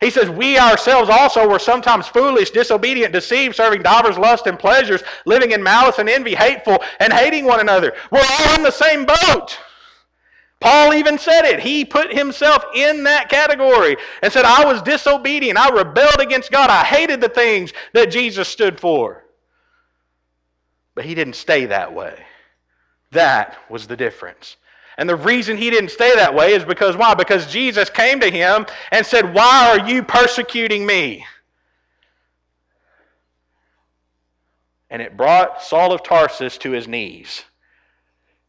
He 0.02 0.10
says, 0.10 0.30
We 0.30 0.58
ourselves 0.58 1.10
also 1.10 1.47
were 1.47 1.60
sometimes 1.60 2.08
foolish, 2.08 2.52
disobedient, 2.52 3.13
deceived, 3.13 3.56
serving 3.56 3.82
divers 3.82 4.17
lusts 4.17 4.47
and 4.47 4.58
pleasures, 4.58 5.04
living 5.25 5.52
in 5.52 5.62
malice 5.62 5.99
and 5.99 6.10
envy, 6.10 6.36
hateful, 6.36 6.82
and 6.99 7.12
hating 7.12 7.45
one 7.45 7.60
another. 7.60 7.93
We're 8.12 8.23
all 8.23 8.56
in 8.56 8.63
the 8.63 8.71
same 8.71 9.06
boat. 9.06 9.58
Paul 10.60 10.93
even 10.93 11.17
said 11.17 11.45
it. 11.45 11.62
He 11.62 11.86
put 11.86 12.13
himself 12.13 12.65
in 12.76 13.04
that 13.06 13.30
category 13.30 13.95
and 14.22 14.32
said, 14.32 14.43
I 14.43 14.65
was 14.65 14.82
disobedient. 14.82 15.58
I 15.58 15.69
rebelled 15.69 16.19
against 16.19 16.52
God. 16.52 16.69
I 16.69 16.84
hated 16.84 17.22
the 17.22 17.30
things 17.30 17.72
that 17.93 18.12
Jesus 18.12 18.50
stood 18.50 18.80
for. 18.80 19.24
But 20.95 21.06
he 21.06 21.15
didn't 21.15 21.36
stay 21.36 21.65
that 21.67 21.93
way. 21.93 22.26
That 23.12 23.58
was 23.69 23.88
the 23.88 23.95
difference. 23.95 24.58
And 24.98 25.08
the 25.08 25.15
reason 25.15 25.56
he 25.56 25.69
didn't 25.69 25.91
stay 25.91 26.13
that 26.15 26.36
way 26.36 26.54
is 26.54 26.65
because 26.65 26.98
why? 26.98 27.13
Because 27.13 27.50
Jesus 27.50 27.89
came 27.89 28.19
to 28.19 28.30
him 28.30 28.65
and 28.91 29.06
said, 29.06 29.34
Why 29.34 29.69
are 29.69 29.89
you 29.89 30.04
persecuting 30.04 30.86
me? 30.86 31.26
And 34.89 35.02
it 35.02 35.15
brought 35.15 35.62
Saul 35.62 35.93
of 35.93 36.04
Tarsus 36.04 36.58
to 36.60 36.72
his 36.72 36.86
knees. 36.86 37.43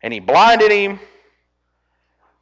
And 0.03 0.13
he 0.13 0.19
blinded 0.19 0.73
him 0.73 0.99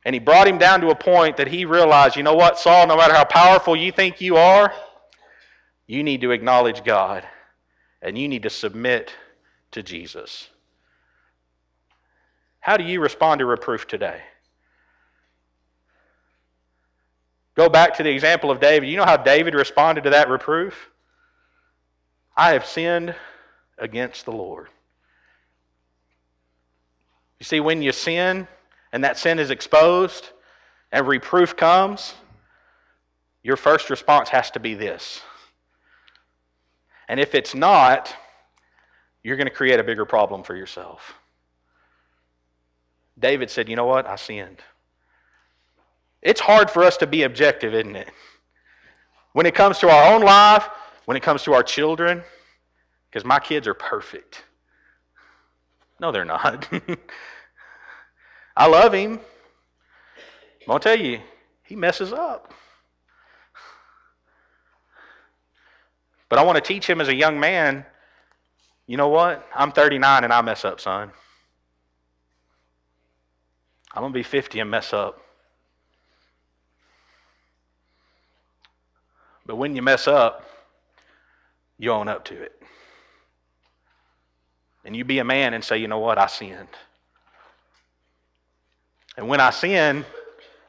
and 0.09 0.15
he 0.15 0.21
brought 0.21 0.49
him 0.49 0.57
down 0.57 0.81
to 0.81 0.89
a 0.89 0.95
point 0.95 1.37
that 1.37 1.49
he 1.49 1.67
realized, 1.67 2.17
you 2.17 2.23
know 2.23 2.33
what, 2.33 2.59
Saul, 2.59 2.87
no 2.87 2.97
matter 2.97 3.13
how 3.13 3.25
powerful 3.25 3.77
you 3.77 3.93
think 3.93 4.23
you 4.23 4.39
are, 4.39 4.73
you 5.87 6.03
need 6.03 6.23
to 6.23 6.31
acknowledge 6.31 6.83
God 6.83 7.29
and 8.01 8.17
you 8.17 8.27
need 8.27 8.45
to 8.45 8.49
submit 8.49 9.13
to 9.73 9.83
Jesus. 9.83 10.49
How 12.61 12.79
do 12.79 12.85
you 12.85 13.03
respond 13.03 13.41
to 13.41 13.45
reproof 13.45 13.87
today? 13.87 14.23
Go 17.55 17.69
back 17.69 17.95
to 17.99 18.03
the 18.03 18.09
example 18.09 18.51
of 18.51 18.61
David. 18.61 18.89
You 18.89 18.97
know 18.97 19.05
how 19.05 19.19
David 19.19 19.53
responded 19.53 20.05
to 20.05 20.11
that 20.11 20.31
reproof? 20.31 20.89
I 22.35 22.55
have 22.55 22.65
sinned 22.65 23.15
against 23.77 24.25
the 24.25 24.33
Lord. 24.33 24.69
You 27.39 27.45
see, 27.45 27.61
when 27.61 27.83
you 27.83 27.93
sin, 27.93 28.49
and 28.93 29.05
that 29.05 29.19
sin 29.19 29.39
is 29.39 29.51
exposed 29.51 30.31
and 30.93 31.07
reproof 31.07 31.57
comes, 31.57 32.15
your 33.43 33.57
first 33.57 33.91
response 33.91 34.29
has 34.31 34.51
to 34.53 34.61
be 34.61 34.75
this. 34.75 35.21
And 37.09 37.19
if 37.19 37.35
it's 37.35 37.55
not, 37.55 38.15
you're 39.23 39.37
going 39.37 39.47
to 39.47 39.55
create 39.55 39.81
a 39.81 39.85
bigger 39.85 40.05
problem 40.05 40.43
for 40.43 40.55
yourself. 40.55 41.15
David 43.19 43.51
said, 43.51 43.69
You 43.69 43.77
know 43.77 43.87
what? 43.87 44.07
I 44.07 44.17
sinned. 44.17 44.61
It's 46.23 46.41
hard 46.41 46.71
for 46.71 46.85
us 46.85 46.97
to 46.99 47.07
be 47.07 47.23
objective, 47.23 47.75
isn't 47.75 47.97
it? 47.97 48.11
When 49.33 49.47
it 49.47 49.55
comes 49.55 49.79
to 49.79 49.89
our 49.89 50.15
own 50.15 50.23
life, 50.23 50.69
when 51.05 51.17
it 51.17 51.23
comes 51.23 51.43
to 51.45 51.55
our 51.55 51.63
children, 51.63 52.23
because 53.11 53.25
my 53.25 53.39
kids 53.39 53.67
are 53.67 53.75
perfect. 53.75 54.45
No, 56.01 56.13
they're 56.13 56.25
not. 56.25 56.69
I 58.59 58.67
love 58.67 58.93
him. 58.93 59.13
I'm 59.13 60.67
going 60.67 60.81
to 60.81 60.85
tell 60.85 61.01
you, 61.01 61.21
he 61.63 61.77
messes 61.77 62.13
up. 62.13 62.53
But 66.29 66.39
I 66.39 66.45
want 66.45 66.57
to 66.57 66.61
teach 66.61 66.87
him 66.87 67.01
as 67.01 67.09
a 67.09 67.15
young 67.15 67.41
man 67.41 67.87
you 68.89 68.97
know 68.97 69.09
what? 69.09 69.47
I'm 69.55 69.71
39 69.71 70.25
and 70.25 70.33
I 70.33 70.41
mess 70.41 70.65
up, 70.65 70.81
son. 70.81 71.13
I'm 73.95 74.03
going 74.03 74.13
to 74.13 74.19
be 74.19 74.23
50 74.23 74.61
and 74.61 74.71
mess 74.71 74.95
up. 74.95 75.21
But 79.45 79.57
when 79.57 79.77
you 79.77 79.83
mess 79.83 80.09
up, 80.09 80.43
you 81.79 81.93
own 81.93 82.09
up 82.09 82.25
to 82.27 82.43
it. 82.43 82.63
And 84.87 84.97
you 84.97 85.05
be 85.05 85.19
a 85.19 85.25
man 85.25 85.53
and 85.53 85.63
say, 85.63 85.77
you 85.77 85.87
know 85.87 85.99
what? 85.99 86.17
I 86.17 86.27
sinned. 86.27 86.69
And 89.19 89.27
when 89.27 89.41
I 89.41 89.51
sin, 89.51 90.07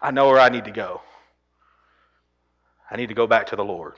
I 0.01 0.09
know 0.09 0.27
where 0.27 0.39
I 0.39 0.49
need 0.49 0.65
to 0.65 0.71
go. 0.71 1.01
I 2.89 2.97
need 2.97 3.09
to 3.09 3.13
go 3.13 3.27
back 3.27 3.45
to 3.47 3.55
the 3.55 3.63
Lord. 3.63 3.93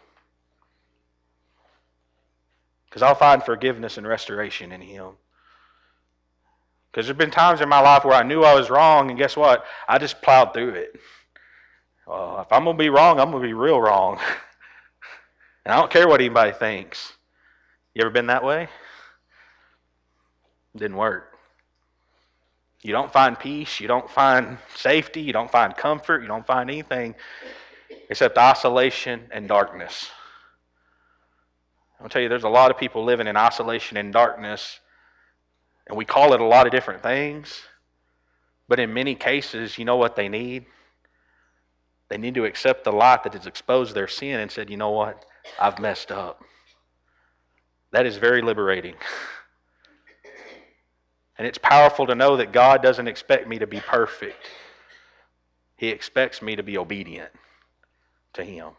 Because 2.89 3.01
I'll 3.01 3.15
find 3.15 3.41
forgiveness 3.41 3.97
and 3.97 4.05
restoration 4.05 4.73
in 4.73 4.81
Him. 4.81 5.11
Because 6.91 7.05
there 7.05 7.11
have 7.13 7.17
been 7.17 7.31
times 7.31 7.61
in 7.61 7.69
my 7.69 7.79
life 7.79 8.03
where 8.03 8.13
I 8.13 8.23
knew 8.23 8.43
I 8.43 8.53
was 8.53 8.69
wrong, 8.69 9.09
and 9.09 9.17
guess 9.17 9.37
what? 9.37 9.63
I 9.87 9.97
just 9.97 10.21
plowed 10.21 10.53
through 10.53 10.71
it. 10.71 10.99
Uh, 12.05 12.43
if 12.45 12.51
I'm 12.51 12.65
going 12.65 12.75
to 12.75 12.83
be 12.83 12.89
wrong, 12.89 13.21
I'm 13.21 13.31
going 13.31 13.41
to 13.41 13.47
be 13.47 13.53
real 13.53 13.79
wrong. 13.79 14.19
and 15.65 15.73
I 15.73 15.77
don't 15.77 15.89
care 15.89 16.09
what 16.09 16.19
anybody 16.19 16.51
thinks. 16.51 17.13
You 17.93 18.01
ever 18.01 18.11
been 18.11 18.27
that 18.27 18.43
way? 18.43 18.67
Didn't 20.75 20.97
work. 20.97 21.30
You 22.81 22.93
don't 22.93 23.11
find 23.13 23.37
peace, 23.37 23.79
you 23.79 23.87
don't 23.87 24.09
find 24.09 24.57
safety, 24.75 25.21
you 25.21 25.33
don't 25.33 25.51
find 25.51 25.75
comfort, 25.75 26.21
you 26.21 26.27
don't 26.27 26.45
find 26.45 26.69
anything 26.69 27.15
except 28.09 28.37
isolation 28.37 29.21
and 29.31 29.47
darkness. 29.47 30.09
I'll 32.01 32.09
tell 32.09 32.21
you, 32.21 32.29
there's 32.29 32.43
a 32.43 32.49
lot 32.49 32.71
of 32.71 32.77
people 32.77 33.03
living 33.03 33.27
in 33.27 33.37
isolation 33.37 33.97
and 33.97 34.11
darkness, 34.11 34.79
and 35.87 35.95
we 35.95 36.05
call 36.05 36.33
it 36.33 36.41
a 36.41 36.45
lot 36.45 36.65
of 36.65 36.71
different 36.71 37.03
things. 37.03 37.61
But 38.67 38.79
in 38.79 38.93
many 38.93 39.13
cases, 39.13 39.77
you 39.77 39.85
know 39.85 39.97
what 39.97 40.15
they 40.15 40.27
need? 40.27 40.65
They 42.09 42.17
need 42.17 42.35
to 42.35 42.45
accept 42.45 42.83
the 42.83 42.91
light 42.91 43.23
that 43.23 43.33
has 43.33 43.45
exposed 43.45 43.93
their 43.93 44.07
sin 44.07 44.39
and 44.39 44.51
said, 44.51 44.69
you 44.69 44.77
know 44.77 44.89
what? 44.89 45.25
I've 45.59 45.79
messed 45.79 46.11
up. 46.11 46.43
That 47.91 48.05
is 48.05 48.17
very 48.17 48.41
liberating. 48.41 48.95
And 51.41 51.47
it's 51.47 51.57
powerful 51.57 52.05
to 52.05 52.13
know 52.13 52.37
that 52.37 52.51
God 52.51 52.83
doesn't 52.83 53.07
expect 53.07 53.47
me 53.47 53.57
to 53.57 53.65
be 53.65 53.79
perfect, 53.79 54.45
He 55.75 55.87
expects 55.87 56.39
me 56.39 56.55
to 56.55 56.61
be 56.61 56.77
obedient 56.77 57.31
to 58.33 58.43
Him. 58.43 58.73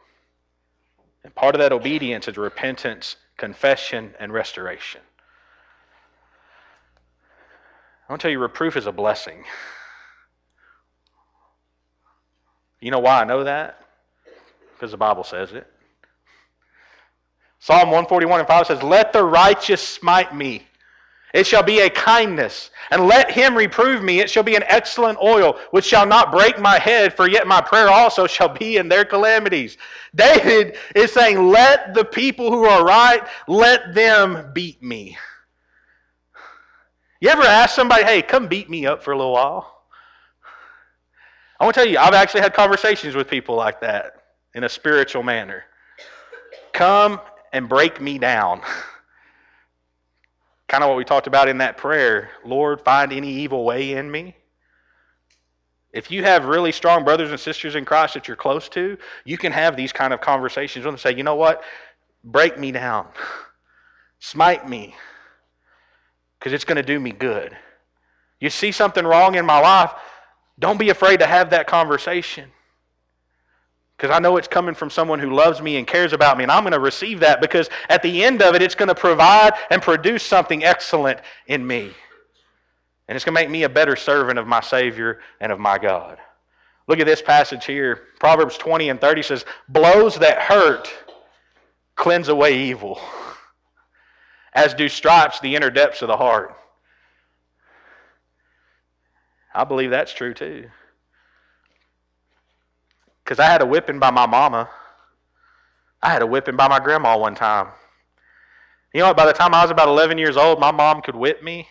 And 1.24 1.34
part 1.34 1.56
of 1.56 1.58
that 1.58 1.72
obedience 1.72 2.28
is 2.28 2.36
repentance, 2.36 3.16
confession, 3.36 4.14
and 4.20 4.32
restoration. 4.32 5.00
I 8.08 8.12
want 8.12 8.20
to 8.20 8.26
tell 8.26 8.30
you, 8.30 8.38
reproof 8.38 8.76
is 8.76 8.86
a 8.86 8.92
blessing. 8.92 9.42
You 12.80 12.92
know 12.92 13.00
why 13.00 13.22
I 13.22 13.24
know 13.24 13.42
that? 13.42 13.80
Because 14.74 14.92
the 14.92 14.96
Bible 14.96 15.24
says 15.24 15.50
it. 15.50 15.66
Psalm 17.58 17.90
141 17.90 18.38
and 18.38 18.48
5 18.48 18.66
says, 18.68 18.82
Let 18.84 19.12
the 19.12 19.24
righteous 19.24 19.82
smite 19.82 20.32
me 20.32 20.68
it 21.32 21.46
shall 21.46 21.62
be 21.62 21.80
a 21.80 21.90
kindness. 21.90 22.70
And 22.90 23.06
let 23.06 23.30
him 23.30 23.56
reprove 23.56 24.02
me. 24.02 24.20
It 24.20 24.28
shall 24.28 24.42
be 24.42 24.54
an 24.54 24.64
excellent 24.66 25.18
oil, 25.22 25.58
which 25.70 25.86
shall 25.86 26.06
not 26.06 26.30
break 26.30 26.60
my 26.60 26.78
head, 26.78 27.14
for 27.14 27.28
yet 27.28 27.46
my 27.46 27.60
prayer 27.60 27.88
also 27.88 28.26
shall 28.26 28.50
be 28.50 28.76
in 28.76 28.88
their 28.88 29.04
calamities. 29.04 29.78
David 30.14 30.76
is 30.94 31.10
saying, 31.10 31.48
Let 31.48 31.94
the 31.94 32.04
people 32.04 32.50
who 32.50 32.64
are 32.64 32.84
right, 32.84 33.26
let 33.48 33.94
them 33.94 34.50
beat 34.52 34.82
me. 34.82 35.16
You 37.22 37.28
ever 37.28 37.42
ask 37.42 37.76
somebody, 37.76 38.02
hey, 38.02 38.20
come 38.20 38.48
beat 38.48 38.68
me 38.68 38.84
up 38.84 39.00
for 39.00 39.12
a 39.12 39.16
little 39.16 39.34
while? 39.34 39.84
I 41.60 41.64
want 41.64 41.76
to 41.76 41.80
tell 41.80 41.88
you, 41.88 41.96
I've 41.96 42.14
actually 42.14 42.40
had 42.40 42.52
conversations 42.52 43.14
with 43.14 43.28
people 43.28 43.54
like 43.54 43.80
that 43.82 44.14
in 44.56 44.64
a 44.64 44.68
spiritual 44.68 45.22
manner. 45.22 45.62
Come 46.72 47.20
and 47.52 47.68
break 47.68 48.00
me 48.00 48.18
down. 48.18 48.62
kind 50.72 50.82
of 50.82 50.88
what 50.88 50.96
we 50.96 51.04
talked 51.04 51.26
about 51.26 51.50
in 51.50 51.58
that 51.58 51.76
prayer 51.76 52.30
Lord, 52.46 52.80
find 52.80 53.12
any 53.12 53.30
evil 53.30 53.62
way 53.62 53.92
in 53.92 54.10
me. 54.10 54.34
If 55.92 56.10
you 56.10 56.24
have 56.24 56.46
really 56.46 56.72
strong 56.72 57.04
brothers 57.04 57.30
and 57.30 57.38
sisters 57.38 57.74
in 57.74 57.84
Christ 57.84 58.14
that 58.14 58.26
you're 58.26 58.38
close 58.38 58.70
to, 58.70 58.96
you 59.26 59.36
can 59.36 59.52
have 59.52 59.76
these 59.76 59.92
kind 59.92 60.14
of 60.14 60.22
conversations 60.22 60.86
with 60.86 60.94
them 60.94 60.98
say, 60.98 61.14
you 61.14 61.24
know 61.24 61.34
what? 61.34 61.62
Break 62.24 62.58
me 62.58 62.72
down. 62.72 63.06
Smite 64.18 64.66
me. 64.66 64.94
Because 66.38 66.54
it's 66.54 66.64
going 66.64 66.76
to 66.76 66.82
do 66.82 66.98
me 66.98 67.12
good. 67.12 67.54
You 68.40 68.48
see 68.48 68.72
something 68.72 69.04
wrong 69.04 69.34
in 69.34 69.44
my 69.44 69.60
life, 69.60 69.90
don't 70.58 70.78
be 70.78 70.88
afraid 70.88 71.18
to 71.18 71.26
have 71.26 71.50
that 71.50 71.66
conversation. 71.66 72.48
Because 74.02 74.16
I 74.16 74.18
know 74.18 74.36
it's 74.36 74.48
coming 74.48 74.74
from 74.74 74.90
someone 74.90 75.20
who 75.20 75.30
loves 75.32 75.62
me 75.62 75.76
and 75.76 75.86
cares 75.86 76.12
about 76.12 76.36
me, 76.36 76.42
and 76.42 76.50
I'm 76.50 76.64
going 76.64 76.72
to 76.72 76.80
receive 76.80 77.20
that 77.20 77.40
because 77.40 77.70
at 77.88 78.02
the 78.02 78.24
end 78.24 78.42
of 78.42 78.56
it, 78.56 78.60
it's 78.60 78.74
going 78.74 78.88
to 78.88 78.96
provide 78.96 79.52
and 79.70 79.80
produce 79.80 80.24
something 80.24 80.64
excellent 80.64 81.20
in 81.46 81.64
me. 81.64 81.92
And 83.06 83.14
it's 83.14 83.24
going 83.24 83.36
to 83.36 83.40
make 83.40 83.48
me 83.48 83.62
a 83.62 83.68
better 83.68 83.94
servant 83.94 84.40
of 84.40 84.46
my 84.48 84.60
Savior 84.60 85.20
and 85.40 85.52
of 85.52 85.60
my 85.60 85.78
God. 85.78 86.18
Look 86.88 86.98
at 86.98 87.06
this 87.06 87.22
passage 87.22 87.64
here. 87.64 88.08
Proverbs 88.18 88.58
20 88.58 88.88
and 88.88 89.00
30 89.00 89.22
says, 89.22 89.44
Blows 89.68 90.16
that 90.16 90.38
hurt 90.40 90.92
cleanse 91.94 92.26
away 92.26 92.58
evil, 92.58 93.00
as 94.52 94.74
do 94.74 94.88
stripes 94.88 95.38
the 95.38 95.54
inner 95.54 95.70
depths 95.70 96.02
of 96.02 96.08
the 96.08 96.16
heart. 96.16 96.56
I 99.54 99.62
believe 99.62 99.90
that's 99.90 100.12
true 100.12 100.34
too. 100.34 100.70
Because 103.24 103.38
I 103.38 103.46
had 103.46 103.62
a 103.62 103.66
whipping 103.66 103.98
by 103.98 104.10
my 104.10 104.26
mama. 104.26 104.68
I 106.02 106.10
had 106.10 106.22
a 106.22 106.26
whipping 106.26 106.56
by 106.56 106.68
my 106.68 106.80
grandma 106.80 107.16
one 107.16 107.34
time. 107.34 107.68
You 108.92 109.00
know? 109.00 109.14
By 109.14 109.26
the 109.26 109.32
time 109.32 109.54
I 109.54 109.62
was 109.62 109.70
about 109.70 109.88
11 109.88 110.18
years 110.18 110.36
old, 110.36 110.58
my 110.58 110.72
mom 110.72 111.02
could 111.02 111.14
whip 111.14 111.42
me 111.42 111.68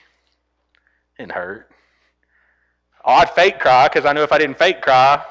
and 1.19 1.31
hurt. 1.31 1.69
Oh, 3.03 3.13
I'd 3.13 3.29
fake 3.31 3.59
cry 3.59 3.87
because 3.87 4.05
I 4.05 4.13
knew 4.13 4.21
if 4.21 4.31
I 4.31 4.37
didn't 4.37 4.57
fake 4.57 4.81
cry, 4.81 5.23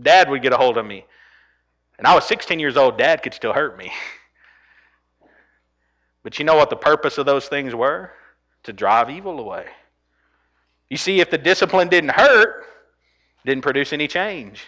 dad 0.00 0.28
would 0.30 0.42
get 0.42 0.52
a 0.52 0.56
hold 0.56 0.76
of 0.76 0.86
me. 0.86 1.04
And 1.98 2.06
I 2.06 2.14
was 2.14 2.26
16 2.26 2.58
years 2.58 2.76
old, 2.76 2.98
dad 2.98 3.22
could 3.22 3.34
still 3.34 3.52
hurt 3.52 3.76
me. 3.76 3.90
But 6.22 6.38
you 6.38 6.46
know 6.46 6.56
what 6.56 6.70
the 6.70 6.76
purpose 6.76 7.18
of 7.18 7.26
those 7.26 7.48
things 7.48 7.74
were? 7.74 8.10
To 8.62 8.72
drive 8.72 9.10
evil 9.10 9.38
away. 9.38 9.66
You 10.88 10.96
see, 10.96 11.20
if 11.20 11.30
the 11.30 11.36
discipline 11.36 11.88
didn't 11.88 12.12
hurt, 12.12 12.64
didn't 13.44 13.60
produce 13.62 13.92
any 13.92 14.08
change. 14.08 14.64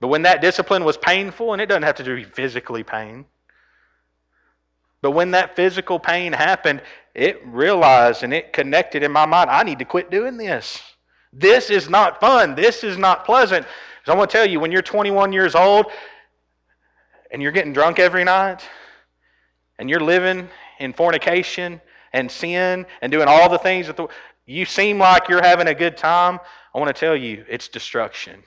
But 0.00 0.08
when 0.08 0.22
that 0.22 0.40
discipline 0.40 0.84
was 0.84 0.96
painful, 0.96 1.52
and 1.52 1.60
it 1.60 1.66
doesn't 1.66 1.82
have 1.82 1.96
to 1.96 2.04
be 2.04 2.24
physically 2.24 2.84
pain, 2.84 3.24
but 5.00 5.12
when 5.12 5.30
that 5.32 5.56
physical 5.56 5.98
pain 5.98 6.32
happened, 6.32 6.82
it 7.14 7.40
realized 7.46 8.22
and 8.22 8.32
it 8.32 8.52
connected 8.52 9.02
in 9.02 9.12
my 9.12 9.26
mind 9.26 9.50
I 9.50 9.62
need 9.62 9.78
to 9.78 9.84
quit 9.84 10.10
doing 10.10 10.36
this. 10.36 10.80
This 11.32 11.70
is 11.70 11.88
not 11.88 12.20
fun. 12.20 12.54
This 12.54 12.82
is 12.82 12.96
not 12.96 13.24
pleasant. 13.24 13.66
So 14.04 14.12
I'm 14.12 14.18
going 14.18 14.28
to 14.28 14.32
tell 14.32 14.48
you, 14.48 14.60
when 14.60 14.72
you're 14.72 14.82
21 14.82 15.32
years 15.32 15.54
old 15.54 15.86
and 17.30 17.42
you're 17.42 17.52
getting 17.52 17.72
drunk 17.72 17.98
every 17.98 18.24
night 18.24 18.66
and 19.78 19.90
you're 19.90 20.00
living 20.00 20.48
in 20.78 20.92
fornication 20.92 21.80
and 22.12 22.30
sin 22.30 22.86
and 23.02 23.12
doing 23.12 23.28
all 23.28 23.48
the 23.48 23.58
things 23.58 23.86
that 23.86 23.96
the, 23.96 24.08
you 24.46 24.64
seem 24.64 24.98
like 24.98 25.28
you're 25.28 25.42
having 25.42 25.68
a 25.68 25.74
good 25.74 25.96
time, 25.96 26.40
I 26.74 26.78
want 26.78 26.94
to 26.94 26.98
tell 26.98 27.14
you 27.14 27.44
it's 27.48 27.68
destruction. 27.68 28.42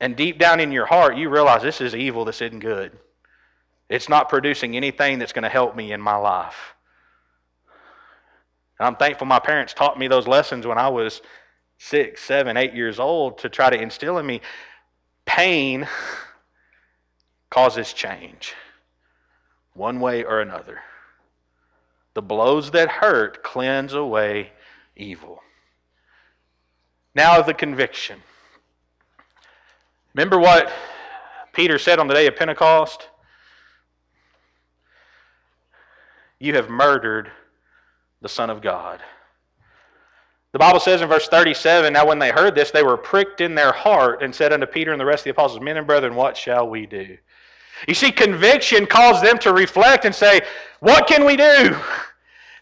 And 0.00 0.16
deep 0.16 0.38
down 0.38 0.60
in 0.60 0.72
your 0.72 0.86
heart, 0.86 1.16
you 1.16 1.28
realize 1.28 1.62
this 1.62 1.80
is 1.80 1.94
evil, 1.94 2.24
this 2.24 2.40
isn't 2.40 2.60
good. 2.60 2.92
It's 3.88 4.08
not 4.08 4.28
producing 4.28 4.76
anything 4.76 5.18
that's 5.18 5.32
going 5.32 5.42
to 5.42 5.48
help 5.48 5.76
me 5.76 5.92
in 5.92 6.00
my 6.00 6.16
life. 6.16 6.74
And 8.78 8.86
I'm 8.86 8.96
thankful 8.96 9.26
my 9.26 9.40
parents 9.40 9.74
taught 9.74 9.98
me 9.98 10.08
those 10.08 10.26
lessons 10.26 10.66
when 10.66 10.78
I 10.78 10.88
was 10.88 11.20
six, 11.76 12.22
seven, 12.22 12.56
eight 12.56 12.72
years 12.72 12.98
old 12.98 13.38
to 13.38 13.48
try 13.48 13.68
to 13.68 13.80
instill 13.80 14.18
in 14.18 14.26
me 14.26 14.40
pain 15.26 15.86
causes 17.50 17.92
change, 17.92 18.54
one 19.74 20.00
way 20.00 20.24
or 20.24 20.40
another. 20.40 20.80
The 22.14 22.22
blows 22.22 22.70
that 22.70 22.88
hurt 22.88 23.42
cleanse 23.42 23.92
away 23.92 24.52
evil. 24.96 25.42
Now, 27.14 27.42
the 27.42 27.54
conviction. 27.54 28.20
Remember 30.14 30.38
what 30.38 30.72
Peter 31.52 31.78
said 31.78 31.98
on 31.98 32.08
the 32.08 32.14
day 32.14 32.26
of 32.26 32.36
Pentecost? 32.36 33.08
You 36.38 36.54
have 36.54 36.70
murdered 36.70 37.30
the 38.22 38.28
Son 38.28 38.50
of 38.50 38.62
God. 38.62 39.00
The 40.52 40.58
Bible 40.58 40.80
says 40.80 41.00
in 41.00 41.08
verse 41.08 41.28
37 41.28 41.92
Now, 41.92 42.06
when 42.06 42.18
they 42.18 42.30
heard 42.30 42.54
this, 42.54 42.70
they 42.70 42.82
were 42.82 42.96
pricked 42.96 43.40
in 43.40 43.54
their 43.54 43.72
heart 43.72 44.22
and 44.22 44.34
said 44.34 44.52
unto 44.52 44.66
Peter 44.66 44.92
and 44.92 45.00
the 45.00 45.04
rest 45.04 45.20
of 45.20 45.24
the 45.24 45.30
apostles, 45.30 45.60
Men 45.60 45.76
and 45.76 45.86
brethren, 45.86 46.14
what 46.14 46.36
shall 46.36 46.68
we 46.68 46.86
do? 46.86 47.16
You 47.86 47.94
see, 47.94 48.10
conviction 48.10 48.86
caused 48.86 49.24
them 49.24 49.38
to 49.38 49.52
reflect 49.52 50.04
and 50.04 50.14
say, 50.14 50.40
What 50.80 51.06
can 51.06 51.24
we 51.24 51.36
do? 51.36 51.76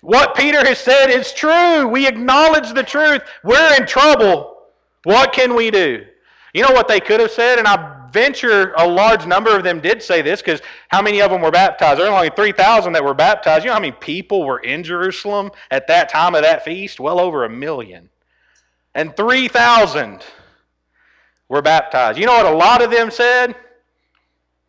What 0.00 0.36
Peter 0.36 0.64
has 0.64 0.78
said 0.78 1.08
is 1.08 1.32
true. 1.32 1.88
We 1.88 2.06
acknowledge 2.06 2.72
the 2.72 2.84
truth. 2.84 3.22
We're 3.42 3.74
in 3.76 3.86
trouble. 3.86 4.58
What 5.04 5.32
can 5.32 5.56
we 5.56 5.70
do? 5.70 6.04
You 6.54 6.62
know 6.62 6.72
what 6.72 6.88
they 6.88 7.00
could 7.00 7.20
have 7.20 7.30
said? 7.30 7.58
And 7.58 7.66
I 7.66 8.08
venture 8.10 8.72
a 8.76 8.86
large 8.86 9.26
number 9.26 9.54
of 9.56 9.62
them 9.62 9.80
did 9.80 10.02
say 10.02 10.22
this 10.22 10.40
because 10.40 10.60
how 10.88 11.02
many 11.02 11.20
of 11.20 11.30
them 11.30 11.42
were 11.42 11.50
baptized? 11.50 12.00
There 12.00 12.10
were 12.10 12.16
only 12.16 12.30
3,000 12.30 12.92
that 12.92 13.04
were 13.04 13.14
baptized. 13.14 13.64
You 13.64 13.68
know 13.68 13.74
how 13.74 13.80
many 13.80 13.92
people 13.92 14.44
were 14.44 14.60
in 14.60 14.82
Jerusalem 14.82 15.50
at 15.70 15.86
that 15.88 16.08
time 16.08 16.34
of 16.34 16.42
that 16.42 16.64
feast? 16.64 17.00
Well 17.00 17.20
over 17.20 17.44
a 17.44 17.50
million. 17.50 18.08
And 18.94 19.16
3,000 19.16 20.24
were 21.48 21.62
baptized. 21.62 22.18
You 22.18 22.26
know 22.26 22.32
what 22.32 22.46
a 22.46 22.56
lot 22.56 22.82
of 22.82 22.90
them 22.90 23.10
said? 23.10 23.54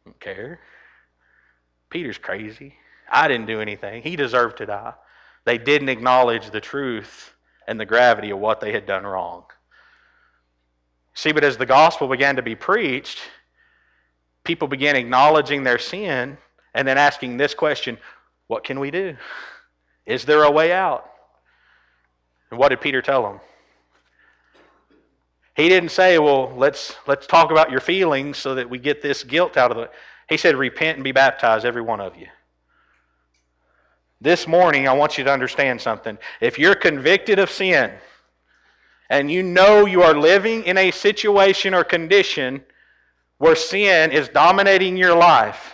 Don't 0.05 0.19
care. 0.19 0.59
Peter's 1.89 2.17
crazy. 2.17 2.75
I 3.11 3.27
didn't 3.27 3.47
do 3.47 3.61
anything. 3.61 4.03
He 4.03 4.15
deserved 4.15 4.57
to 4.57 4.65
die. 4.65 4.93
They 5.45 5.57
didn't 5.57 5.89
acknowledge 5.89 6.51
the 6.51 6.61
truth 6.61 7.33
and 7.67 7.79
the 7.79 7.85
gravity 7.85 8.29
of 8.29 8.39
what 8.39 8.59
they 8.59 8.71
had 8.71 8.85
done 8.85 9.03
wrong. 9.03 9.45
See, 11.19 11.33
but 11.33 11.43
as 11.43 11.57
the 11.57 11.65
gospel 11.65 12.07
began 12.07 12.37
to 12.37 12.41
be 12.41 12.55
preached, 12.55 13.19
people 14.45 14.69
began 14.69 14.95
acknowledging 14.95 15.65
their 15.65 15.77
sin 15.77 16.37
and 16.73 16.87
then 16.87 16.97
asking 16.97 17.35
this 17.35 17.53
question 17.53 17.97
What 18.47 18.63
can 18.63 18.79
we 18.79 18.89
do? 18.89 19.17
Is 20.05 20.23
there 20.23 20.43
a 20.43 20.49
way 20.49 20.71
out? 20.71 21.09
And 22.49 22.57
what 22.57 22.69
did 22.69 22.79
Peter 22.79 23.01
tell 23.01 23.23
them? 23.23 23.41
He 25.57 25.67
didn't 25.67 25.89
say, 25.89 26.19
Well, 26.19 26.53
let's, 26.55 26.95
let's 27.05 27.27
talk 27.27 27.51
about 27.51 27.69
your 27.69 27.81
feelings 27.81 28.37
so 28.37 28.55
that 28.55 28.69
we 28.69 28.79
get 28.79 29.01
this 29.01 29.25
guilt 29.25 29.57
out 29.57 29.71
of 29.71 29.75
the. 29.75 29.89
He 30.29 30.37
said, 30.37 30.55
Repent 30.55 30.99
and 30.99 31.03
be 31.03 31.11
baptized, 31.11 31.65
every 31.65 31.81
one 31.81 31.99
of 31.99 32.15
you. 32.15 32.27
This 34.21 34.47
morning, 34.47 34.87
I 34.87 34.93
want 34.93 35.17
you 35.17 35.25
to 35.25 35.33
understand 35.33 35.81
something. 35.81 36.17
If 36.39 36.57
you're 36.57 36.75
convicted 36.75 37.39
of 37.39 37.51
sin, 37.51 37.91
and 39.09 39.31
you 39.31 39.43
know 39.43 39.85
you 39.85 40.01
are 40.01 40.13
living 40.13 40.63
in 40.63 40.77
a 40.77 40.91
situation 40.91 41.73
or 41.73 41.83
condition 41.83 42.63
where 43.37 43.55
sin 43.55 44.11
is 44.11 44.29
dominating 44.29 44.97
your 44.97 45.15
life, 45.15 45.73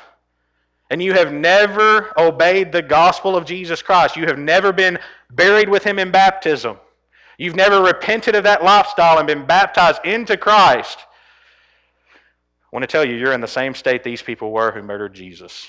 and 0.89 1.01
you 1.01 1.13
have 1.13 1.33
never 1.33 2.13
obeyed 2.19 2.71
the 2.71 2.81
gospel 2.81 3.35
of 3.35 3.45
Jesus 3.45 3.81
Christ, 3.81 4.15
you 4.15 4.25
have 4.27 4.39
never 4.39 4.71
been 4.71 4.99
buried 5.31 5.67
with 5.67 5.83
Him 5.83 5.99
in 5.99 6.11
baptism, 6.11 6.77
you've 7.37 7.55
never 7.55 7.81
repented 7.81 8.35
of 8.35 8.43
that 8.43 8.63
lifestyle 8.63 9.17
and 9.17 9.27
been 9.27 9.45
baptized 9.45 10.05
into 10.05 10.37
Christ, 10.37 10.99
I 12.75 12.77
want 12.77 12.83
to 12.83 12.87
tell 12.87 13.05
you, 13.05 13.15
you're 13.15 13.31
in 13.31 13.39
the 13.39 13.47
same 13.47 13.73
state 13.73 14.03
these 14.03 14.21
people 14.21 14.51
were 14.51 14.69
who 14.69 14.81
murdered 14.81 15.13
Jesus. 15.13 15.65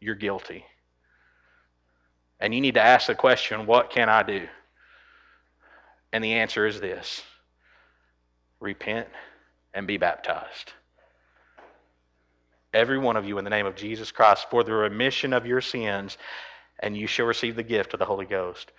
You're 0.00 0.14
guilty. 0.14 0.64
And 2.40 2.54
you 2.54 2.62
need 2.62 2.74
to 2.74 2.82
ask 2.82 3.08
the 3.08 3.14
question 3.14 3.66
what 3.66 3.90
can 3.90 4.08
I 4.08 4.22
do? 4.22 4.48
And 6.16 6.24
the 6.24 6.32
answer 6.32 6.66
is 6.66 6.80
this 6.80 7.22
repent 8.58 9.06
and 9.74 9.86
be 9.86 9.98
baptized. 9.98 10.72
Every 12.72 12.96
one 12.96 13.18
of 13.18 13.26
you, 13.26 13.36
in 13.36 13.44
the 13.44 13.50
name 13.50 13.66
of 13.66 13.76
Jesus 13.76 14.12
Christ, 14.12 14.48
for 14.48 14.64
the 14.64 14.72
remission 14.72 15.34
of 15.34 15.44
your 15.44 15.60
sins, 15.60 16.16
and 16.78 16.96
you 16.96 17.06
shall 17.06 17.26
receive 17.26 17.54
the 17.54 17.62
gift 17.62 17.92
of 17.92 17.98
the 17.98 18.06
Holy 18.06 18.24
Ghost. 18.24 18.72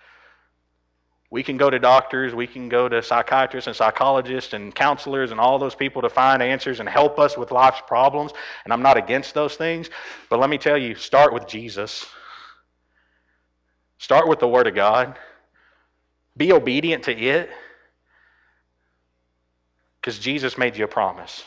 We 1.30 1.44
can 1.44 1.56
go 1.56 1.70
to 1.70 1.78
doctors, 1.78 2.34
we 2.34 2.48
can 2.48 2.68
go 2.68 2.88
to 2.88 3.00
psychiatrists 3.04 3.68
and 3.68 3.76
psychologists 3.76 4.52
and 4.52 4.74
counselors 4.74 5.30
and 5.30 5.38
all 5.38 5.60
those 5.60 5.76
people 5.76 6.02
to 6.02 6.10
find 6.10 6.42
answers 6.42 6.80
and 6.80 6.88
help 6.88 7.20
us 7.20 7.38
with 7.38 7.52
life's 7.52 7.82
problems. 7.86 8.32
And 8.64 8.72
I'm 8.72 8.82
not 8.82 8.96
against 8.96 9.32
those 9.34 9.54
things. 9.54 9.90
But 10.28 10.40
let 10.40 10.50
me 10.50 10.58
tell 10.58 10.76
you 10.76 10.96
start 10.96 11.32
with 11.32 11.46
Jesus, 11.46 12.04
start 13.98 14.26
with 14.26 14.40
the 14.40 14.48
Word 14.48 14.66
of 14.66 14.74
God. 14.74 15.16
Be 16.38 16.52
obedient 16.52 17.04
to 17.04 17.12
it 17.12 17.50
because 20.00 20.18
Jesus 20.18 20.56
made 20.56 20.76
you 20.76 20.84
a 20.84 20.88
promise 20.88 21.44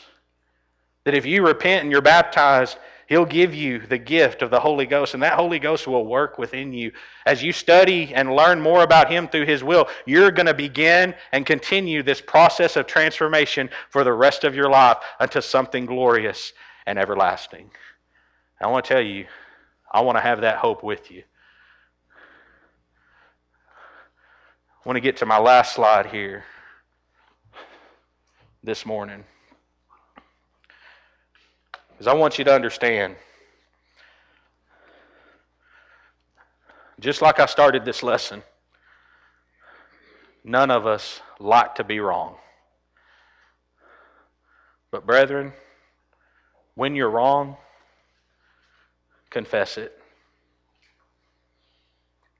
that 1.04 1.14
if 1.14 1.26
you 1.26 1.44
repent 1.44 1.82
and 1.82 1.90
you're 1.90 2.00
baptized, 2.00 2.78
He'll 3.08 3.26
give 3.26 3.54
you 3.54 3.78
the 3.78 3.98
gift 3.98 4.40
of 4.40 4.50
the 4.50 4.60
Holy 4.60 4.86
Ghost, 4.86 5.12
and 5.12 5.22
that 5.22 5.34
Holy 5.34 5.58
Ghost 5.58 5.86
will 5.86 6.06
work 6.06 6.38
within 6.38 6.72
you. 6.72 6.92
As 7.26 7.42
you 7.42 7.52
study 7.52 8.14
and 8.14 8.34
learn 8.34 8.60
more 8.60 8.84
about 8.84 9.10
Him 9.10 9.28
through 9.28 9.44
His 9.44 9.62
will, 9.62 9.88
you're 10.06 10.30
going 10.30 10.46
to 10.46 10.54
begin 10.54 11.14
and 11.32 11.44
continue 11.44 12.02
this 12.02 12.22
process 12.22 12.76
of 12.76 12.86
transformation 12.86 13.68
for 13.90 14.02
the 14.04 14.12
rest 14.12 14.44
of 14.44 14.54
your 14.54 14.70
life 14.70 14.98
unto 15.20 15.42
something 15.42 15.84
glorious 15.84 16.54
and 16.86 16.98
everlasting. 16.98 17.70
I 18.60 18.68
want 18.68 18.84
to 18.86 18.94
tell 18.94 19.02
you, 19.02 19.26
I 19.92 20.00
want 20.00 20.16
to 20.16 20.22
have 20.22 20.40
that 20.42 20.56
hope 20.58 20.82
with 20.82 21.10
you. 21.10 21.24
I 24.84 24.88
want 24.88 24.96
to 24.96 25.00
get 25.00 25.18
to 25.18 25.26
my 25.26 25.38
last 25.38 25.76
slide 25.76 26.06
here 26.06 26.42
this 28.64 28.84
morning. 28.84 29.22
Because 31.92 32.08
I 32.08 32.14
want 32.14 32.36
you 32.36 32.44
to 32.46 32.52
understand, 32.52 33.14
just 36.98 37.22
like 37.22 37.38
I 37.38 37.46
started 37.46 37.84
this 37.84 38.02
lesson, 38.02 38.42
none 40.42 40.72
of 40.72 40.84
us 40.84 41.20
like 41.38 41.76
to 41.76 41.84
be 41.84 42.00
wrong. 42.00 42.34
But, 44.90 45.06
brethren, 45.06 45.52
when 46.74 46.96
you're 46.96 47.08
wrong, 47.08 47.56
confess 49.30 49.78
it. 49.78 49.96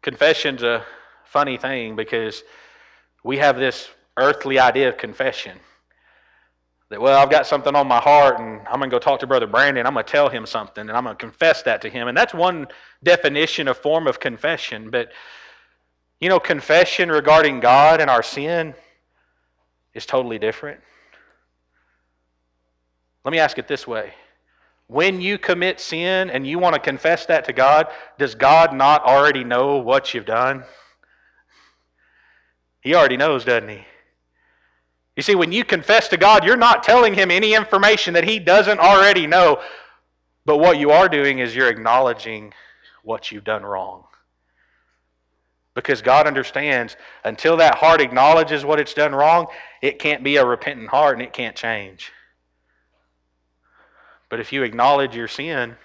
Confession's 0.03 0.64
a 0.64 0.84
funny 1.32 1.56
thing 1.56 1.96
because 1.96 2.44
we 3.24 3.38
have 3.38 3.56
this 3.56 3.88
earthly 4.18 4.58
idea 4.58 4.90
of 4.90 4.98
confession. 4.98 5.58
That, 6.90 7.00
well, 7.00 7.18
I've 7.18 7.30
got 7.30 7.46
something 7.46 7.74
on 7.74 7.88
my 7.88 8.00
heart 8.00 8.38
and 8.38 8.60
I'm 8.68 8.78
going 8.78 8.90
to 8.90 8.94
go 8.94 8.98
talk 8.98 9.18
to 9.20 9.26
Brother 9.26 9.46
Brandon. 9.46 9.86
I'm 9.86 9.94
going 9.94 10.04
to 10.04 10.12
tell 10.12 10.28
him 10.28 10.44
something 10.44 10.86
and 10.86 10.92
I'm 10.92 11.04
going 11.04 11.16
to 11.16 11.20
confess 11.20 11.62
that 11.62 11.80
to 11.82 11.88
him. 11.88 12.08
And 12.08 12.16
that's 12.16 12.34
one 12.34 12.66
definition, 13.02 13.66
of 13.66 13.78
form 13.78 14.06
of 14.06 14.20
confession. 14.20 14.90
But, 14.90 15.10
you 16.20 16.28
know, 16.28 16.38
confession 16.38 17.10
regarding 17.10 17.60
God 17.60 18.02
and 18.02 18.10
our 18.10 18.22
sin 18.22 18.74
is 19.94 20.04
totally 20.04 20.38
different. 20.38 20.80
Let 23.24 23.32
me 23.32 23.38
ask 23.38 23.56
it 23.56 23.68
this 23.68 23.86
way 23.86 24.12
when 24.88 25.22
you 25.22 25.38
commit 25.38 25.80
sin 25.80 26.28
and 26.28 26.46
you 26.46 26.58
want 26.58 26.74
to 26.74 26.80
confess 26.80 27.24
that 27.24 27.46
to 27.46 27.54
God, 27.54 27.86
does 28.18 28.34
God 28.34 28.74
not 28.74 29.02
already 29.04 29.44
know 29.44 29.78
what 29.78 30.12
you've 30.12 30.26
done? 30.26 30.64
He 32.82 32.94
already 32.94 33.16
knows, 33.16 33.44
doesn't 33.44 33.68
he? 33.68 33.84
You 35.16 35.22
see, 35.22 35.34
when 35.34 35.52
you 35.52 35.64
confess 35.64 36.08
to 36.08 36.16
God, 36.16 36.44
you're 36.44 36.56
not 36.56 36.82
telling 36.82 37.14
him 37.14 37.30
any 37.30 37.54
information 37.54 38.14
that 38.14 38.24
he 38.24 38.38
doesn't 38.38 38.78
already 38.78 39.26
know. 39.26 39.60
But 40.44 40.58
what 40.58 40.78
you 40.78 40.90
are 40.90 41.08
doing 41.08 41.38
is 41.38 41.54
you're 41.54 41.68
acknowledging 41.68 42.52
what 43.04 43.30
you've 43.30 43.44
done 43.44 43.62
wrong. 43.62 44.04
Because 45.74 46.02
God 46.02 46.26
understands 46.26 46.96
until 47.24 47.56
that 47.58 47.76
heart 47.76 48.00
acknowledges 48.00 48.64
what 48.64 48.80
it's 48.80 48.94
done 48.94 49.14
wrong, 49.14 49.46
it 49.80 49.98
can't 49.98 50.24
be 50.24 50.36
a 50.36 50.44
repentant 50.44 50.90
heart 50.90 51.14
and 51.16 51.22
it 51.22 51.32
can't 51.32 51.56
change. 51.56 52.12
But 54.28 54.40
if 54.40 54.52
you 54.52 54.64
acknowledge 54.64 55.14
your 55.14 55.28
sin, 55.28 55.76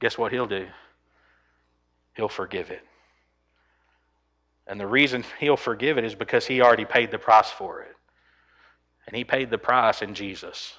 guess 0.00 0.18
what 0.18 0.32
he'll 0.32 0.46
do? 0.46 0.66
He'll 2.14 2.28
forgive 2.28 2.70
it. 2.70 2.85
And 4.66 4.80
the 4.80 4.86
reason 4.86 5.24
he'll 5.40 5.56
forgive 5.56 5.98
it 5.98 6.04
is 6.04 6.14
because 6.14 6.46
he 6.46 6.60
already 6.60 6.84
paid 6.84 7.10
the 7.10 7.18
price 7.18 7.50
for 7.50 7.82
it. 7.82 7.94
And 9.06 9.16
he 9.16 9.24
paid 9.24 9.50
the 9.50 9.58
price 9.58 10.02
in 10.02 10.14
Jesus. 10.14 10.74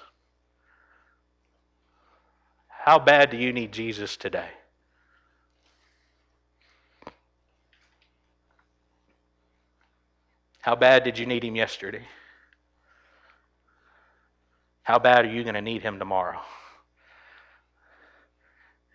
How 2.68 2.98
bad 2.98 3.30
do 3.30 3.36
you 3.36 3.52
need 3.52 3.72
Jesus 3.72 4.16
today? 4.16 4.48
How 10.60 10.76
bad 10.76 11.04
did 11.04 11.18
you 11.18 11.24
need 11.24 11.44
him 11.44 11.56
yesterday? 11.56 12.02
How 14.82 14.98
bad 14.98 15.24
are 15.24 15.30
you 15.30 15.42
going 15.42 15.54
to 15.54 15.62
need 15.62 15.82
him 15.82 15.98
tomorrow? 15.98 16.40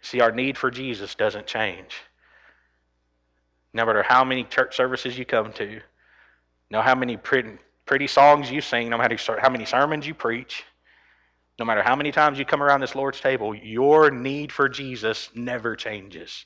See, 0.01 0.21
our 0.21 0.31
need 0.31 0.57
for 0.57 0.69
Jesus 0.69 1.15
doesn't 1.15 1.47
change. 1.47 1.95
No 3.74 3.86
matter 3.86 4.03
how 4.03 4.24
many 4.24 4.43
church 4.43 4.76
services 4.76 5.17
you 5.17 5.26
come 5.26 5.51
to, 5.53 5.82
no 6.69 6.82
how 6.82 6.95
many 6.95 7.17
pretty, 7.17 7.57
pretty 7.86 8.07
songs 8.07 8.51
you 8.51 8.61
sing, 8.61 8.89
no 8.89 8.97
matter 8.97 9.17
how 9.41 9.49
many 9.49 9.65
sermons 9.65 10.05
you 10.05 10.13
preach, 10.13 10.63
no 11.59 11.65
matter 11.65 11.84
how 11.84 11.95
many 11.95 12.11
times 12.11 12.39
you 12.39 12.45
come 12.45 12.63
around 12.63 12.82
this 12.82 12.95
Lord's 12.95 13.19
table, 13.19 13.53
your 13.53 14.09
need 14.09 14.51
for 14.51 14.67
Jesus 14.69 15.30
never 15.36 15.76
changes. 15.76 16.45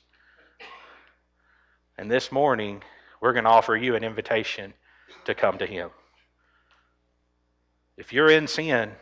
And 1.96 2.10
this 2.10 2.30
morning, 2.30 2.82
we're 3.20 3.32
going 3.32 3.44
to 3.44 3.50
offer 3.50 3.76
you 3.76 3.96
an 3.96 4.04
invitation 4.04 4.74
to 5.24 5.34
come 5.34 5.58
to 5.58 5.66
Him. 5.66 5.90
If 7.96 8.12
you're 8.12 8.30
in 8.30 8.46
sin, 8.46 8.92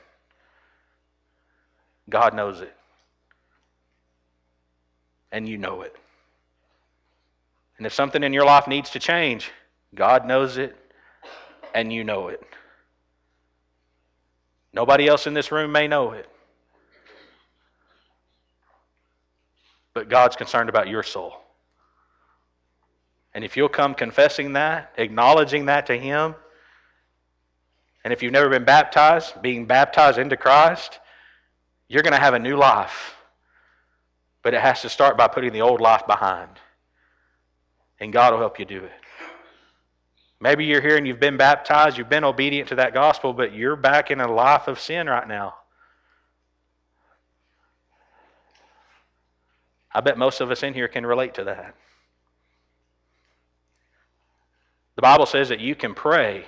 God 2.09 2.35
knows 2.35 2.61
it. 2.61 2.75
And 5.31 5.49
you 5.49 5.59
know 5.59 5.83
it. 5.83 5.95
And 7.79 7.87
if 7.87 7.93
something 7.93 8.23
in 8.23 8.33
your 8.33 8.45
life 8.45 8.67
needs 8.67 8.91
to 8.91 8.99
change, 8.99 9.51
God 9.95 10.27
knows 10.27 10.57
it 10.57 10.77
and 11.75 11.93
you 11.93 12.05
know 12.05 12.29
it. 12.29 12.43
Nobody 14.73 15.09
else 15.09 15.27
in 15.27 15.35
this 15.35 15.53
room 15.53 15.73
may 15.73 15.89
know 15.89 16.13
it. 16.13 16.29
But 19.95 20.09
God's 20.09 20.37
concerned 20.37 20.69
about 20.69 20.89
your 20.89 21.03
soul. 21.03 21.35
And 23.35 23.45
if 23.45 23.57
you'll 23.57 23.69
come 23.69 23.95
confessing 23.95 24.55
that, 24.55 24.93
acknowledging 24.97 25.67
that 25.67 25.87
to 25.87 25.99
Him, 25.99 26.35
and 28.05 28.13
if 28.13 28.23
you've 28.23 28.33
never 28.33 28.49
been 28.49 28.65
baptized, 28.65 29.43
being 29.43 29.67
baptized 29.67 30.19
into 30.19 30.37
Christ, 30.37 31.01
you're 31.89 32.03
going 32.03 32.13
to 32.13 32.21
have 32.21 32.35
a 32.35 32.39
new 32.39 32.57
life. 32.57 33.17
But 34.43 34.55
it 34.55 34.61
has 34.61 34.81
to 34.83 34.89
start 34.89 35.17
by 35.17 35.29
putting 35.29 35.53
the 35.53 35.63
old 35.63 35.81
life 35.81 36.07
behind. 36.07 36.51
And 38.01 38.13
God 38.13 38.33
will 38.33 38.41
help 38.41 38.59
you 38.59 38.65
do 38.65 38.85
it. 38.85 38.93
Maybe 40.41 40.67
you're 40.67 40.83
here 40.83 40.97
and 40.97 41.07
you've 41.07 41.21
been 41.21 41.39
baptized, 41.39 41.97
you've 41.97 42.11
been 42.11 42.25
obedient 42.25 42.69
to 42.69 42.75
that 42.75 42.93
gospel, 42.93 43.33
but 43.33 43.55
you're 43.55 43.77
back 43.77 44.11
in 44.11 44.21
a 44.21 44.31
life 44.31 44.69
of 44.69 44.79
sin 44.79 45.07
right 45.07 45.27
now. 45.27 45.55
I 49.95 50.01
bet 50.03 50.19
most 50.19 50.43
of 50.43 50.51
us 50.51 50.63
in 50.63 50.75
here 50.75 50.89
can 50.89 51.07
relate 51.07 51.35
to 51.35 51.45
that. 51.45 51.75
The 54.97 55.03
Bible 55.03 55.25
says 55.25 55.49
that 55.49 55.61
you 55.61 55.75
can 55.75 55.95
pray 55.95 56.45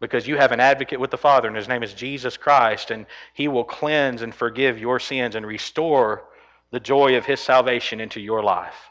because 0.00 0.26
you 0.26 0.36
have 0.36 0.52
an 0.52 0.60
advocate 0.60 0.98
with 0.98 1.10
the 1.10 1.18
Father, 1.18 1.48
and 1.48 1.56
his 1.56 1.68
name 1.68 1.82
is 1.82 1.92
Jesus 1.92 2.38
Christ, 2.38 2.90
and 2.90 3.04
he 3.34 3.48
will 3.48 3.64
cleanse 3.64 4.22
and 4.22 4.34
forgive 4.34 4.78
your 4.78 4.98
sins 4.98 5.34
and 5.34 5.46
restore 5.46 6.24
the 6.70 6.80
joy 6.80 7.16
of 7.16 7.26
his 7.26 7.40
salvation 7.40 8.00
into 8.00 8.20
your 8.20 8.42
life. 8.42 8.88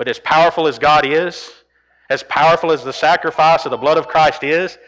But 0.00 0.08
as 0.08 0.18
powerful 0.18 0.66
as 0.66 0.78
God 0.78 1.04
is, 1.04 1.52
as 2.08 2.22
powerful 2.22 2.72
as 2.72 2.82
the 2.82 2.90
sacrifice 2.90 3.66
of 3.66 3.70
the 3.70 3.76
blood 3.76 3.98
of 3.98 4.08
Christ 4.08 4.42
is, 4.42 4.78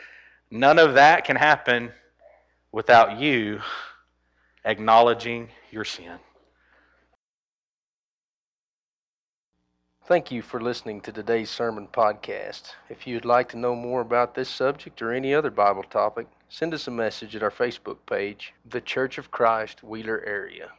none 0.51 0.79
of 0.79 0.95
that 0.95 1.27
can 1.27 1.37
happen 1.37 1.93
without 2.73 3.19
you 3.19 3.61
acknowledging 4.65 5.51
your 5.71 5.85
sin. 5.85 6.19
Thank 10.07 10.31
you 10.31 10.41
for 10.41 10.63
listening 10.63 11.03
to 11.03 11.13
today's 11.13 11.51
sermon 11.51 11.89
podcast. 11.93 12.73
If 12.89 13.07
you'd 13.07 13.27
like 13.27 13.51
to 13.51 13.59
know 13.59 13.77
more 13.77 14.01
about 14.01 14.35
this 14.35 14.49
subject 14.49 15.03
or 15.03 15.13
any 15.13 15.35
other 15.35 15.51
Bible 15.51 15.83
topic, 15.83 16.27
send 16.49 16.73
us 16.73 16.89
a 16.89 16.91
message 16.91 17.37
at 17.37 17.43
our 17.43 17.51
Facebook 17.51 17.99
page, 18.07 18.55
The 18.71 18.81
Church 18.81 19.19
of 19.19 19.31
Christ, 19.31 19.85
Wheeler 19.85 20.25
Area. 20.25 20.71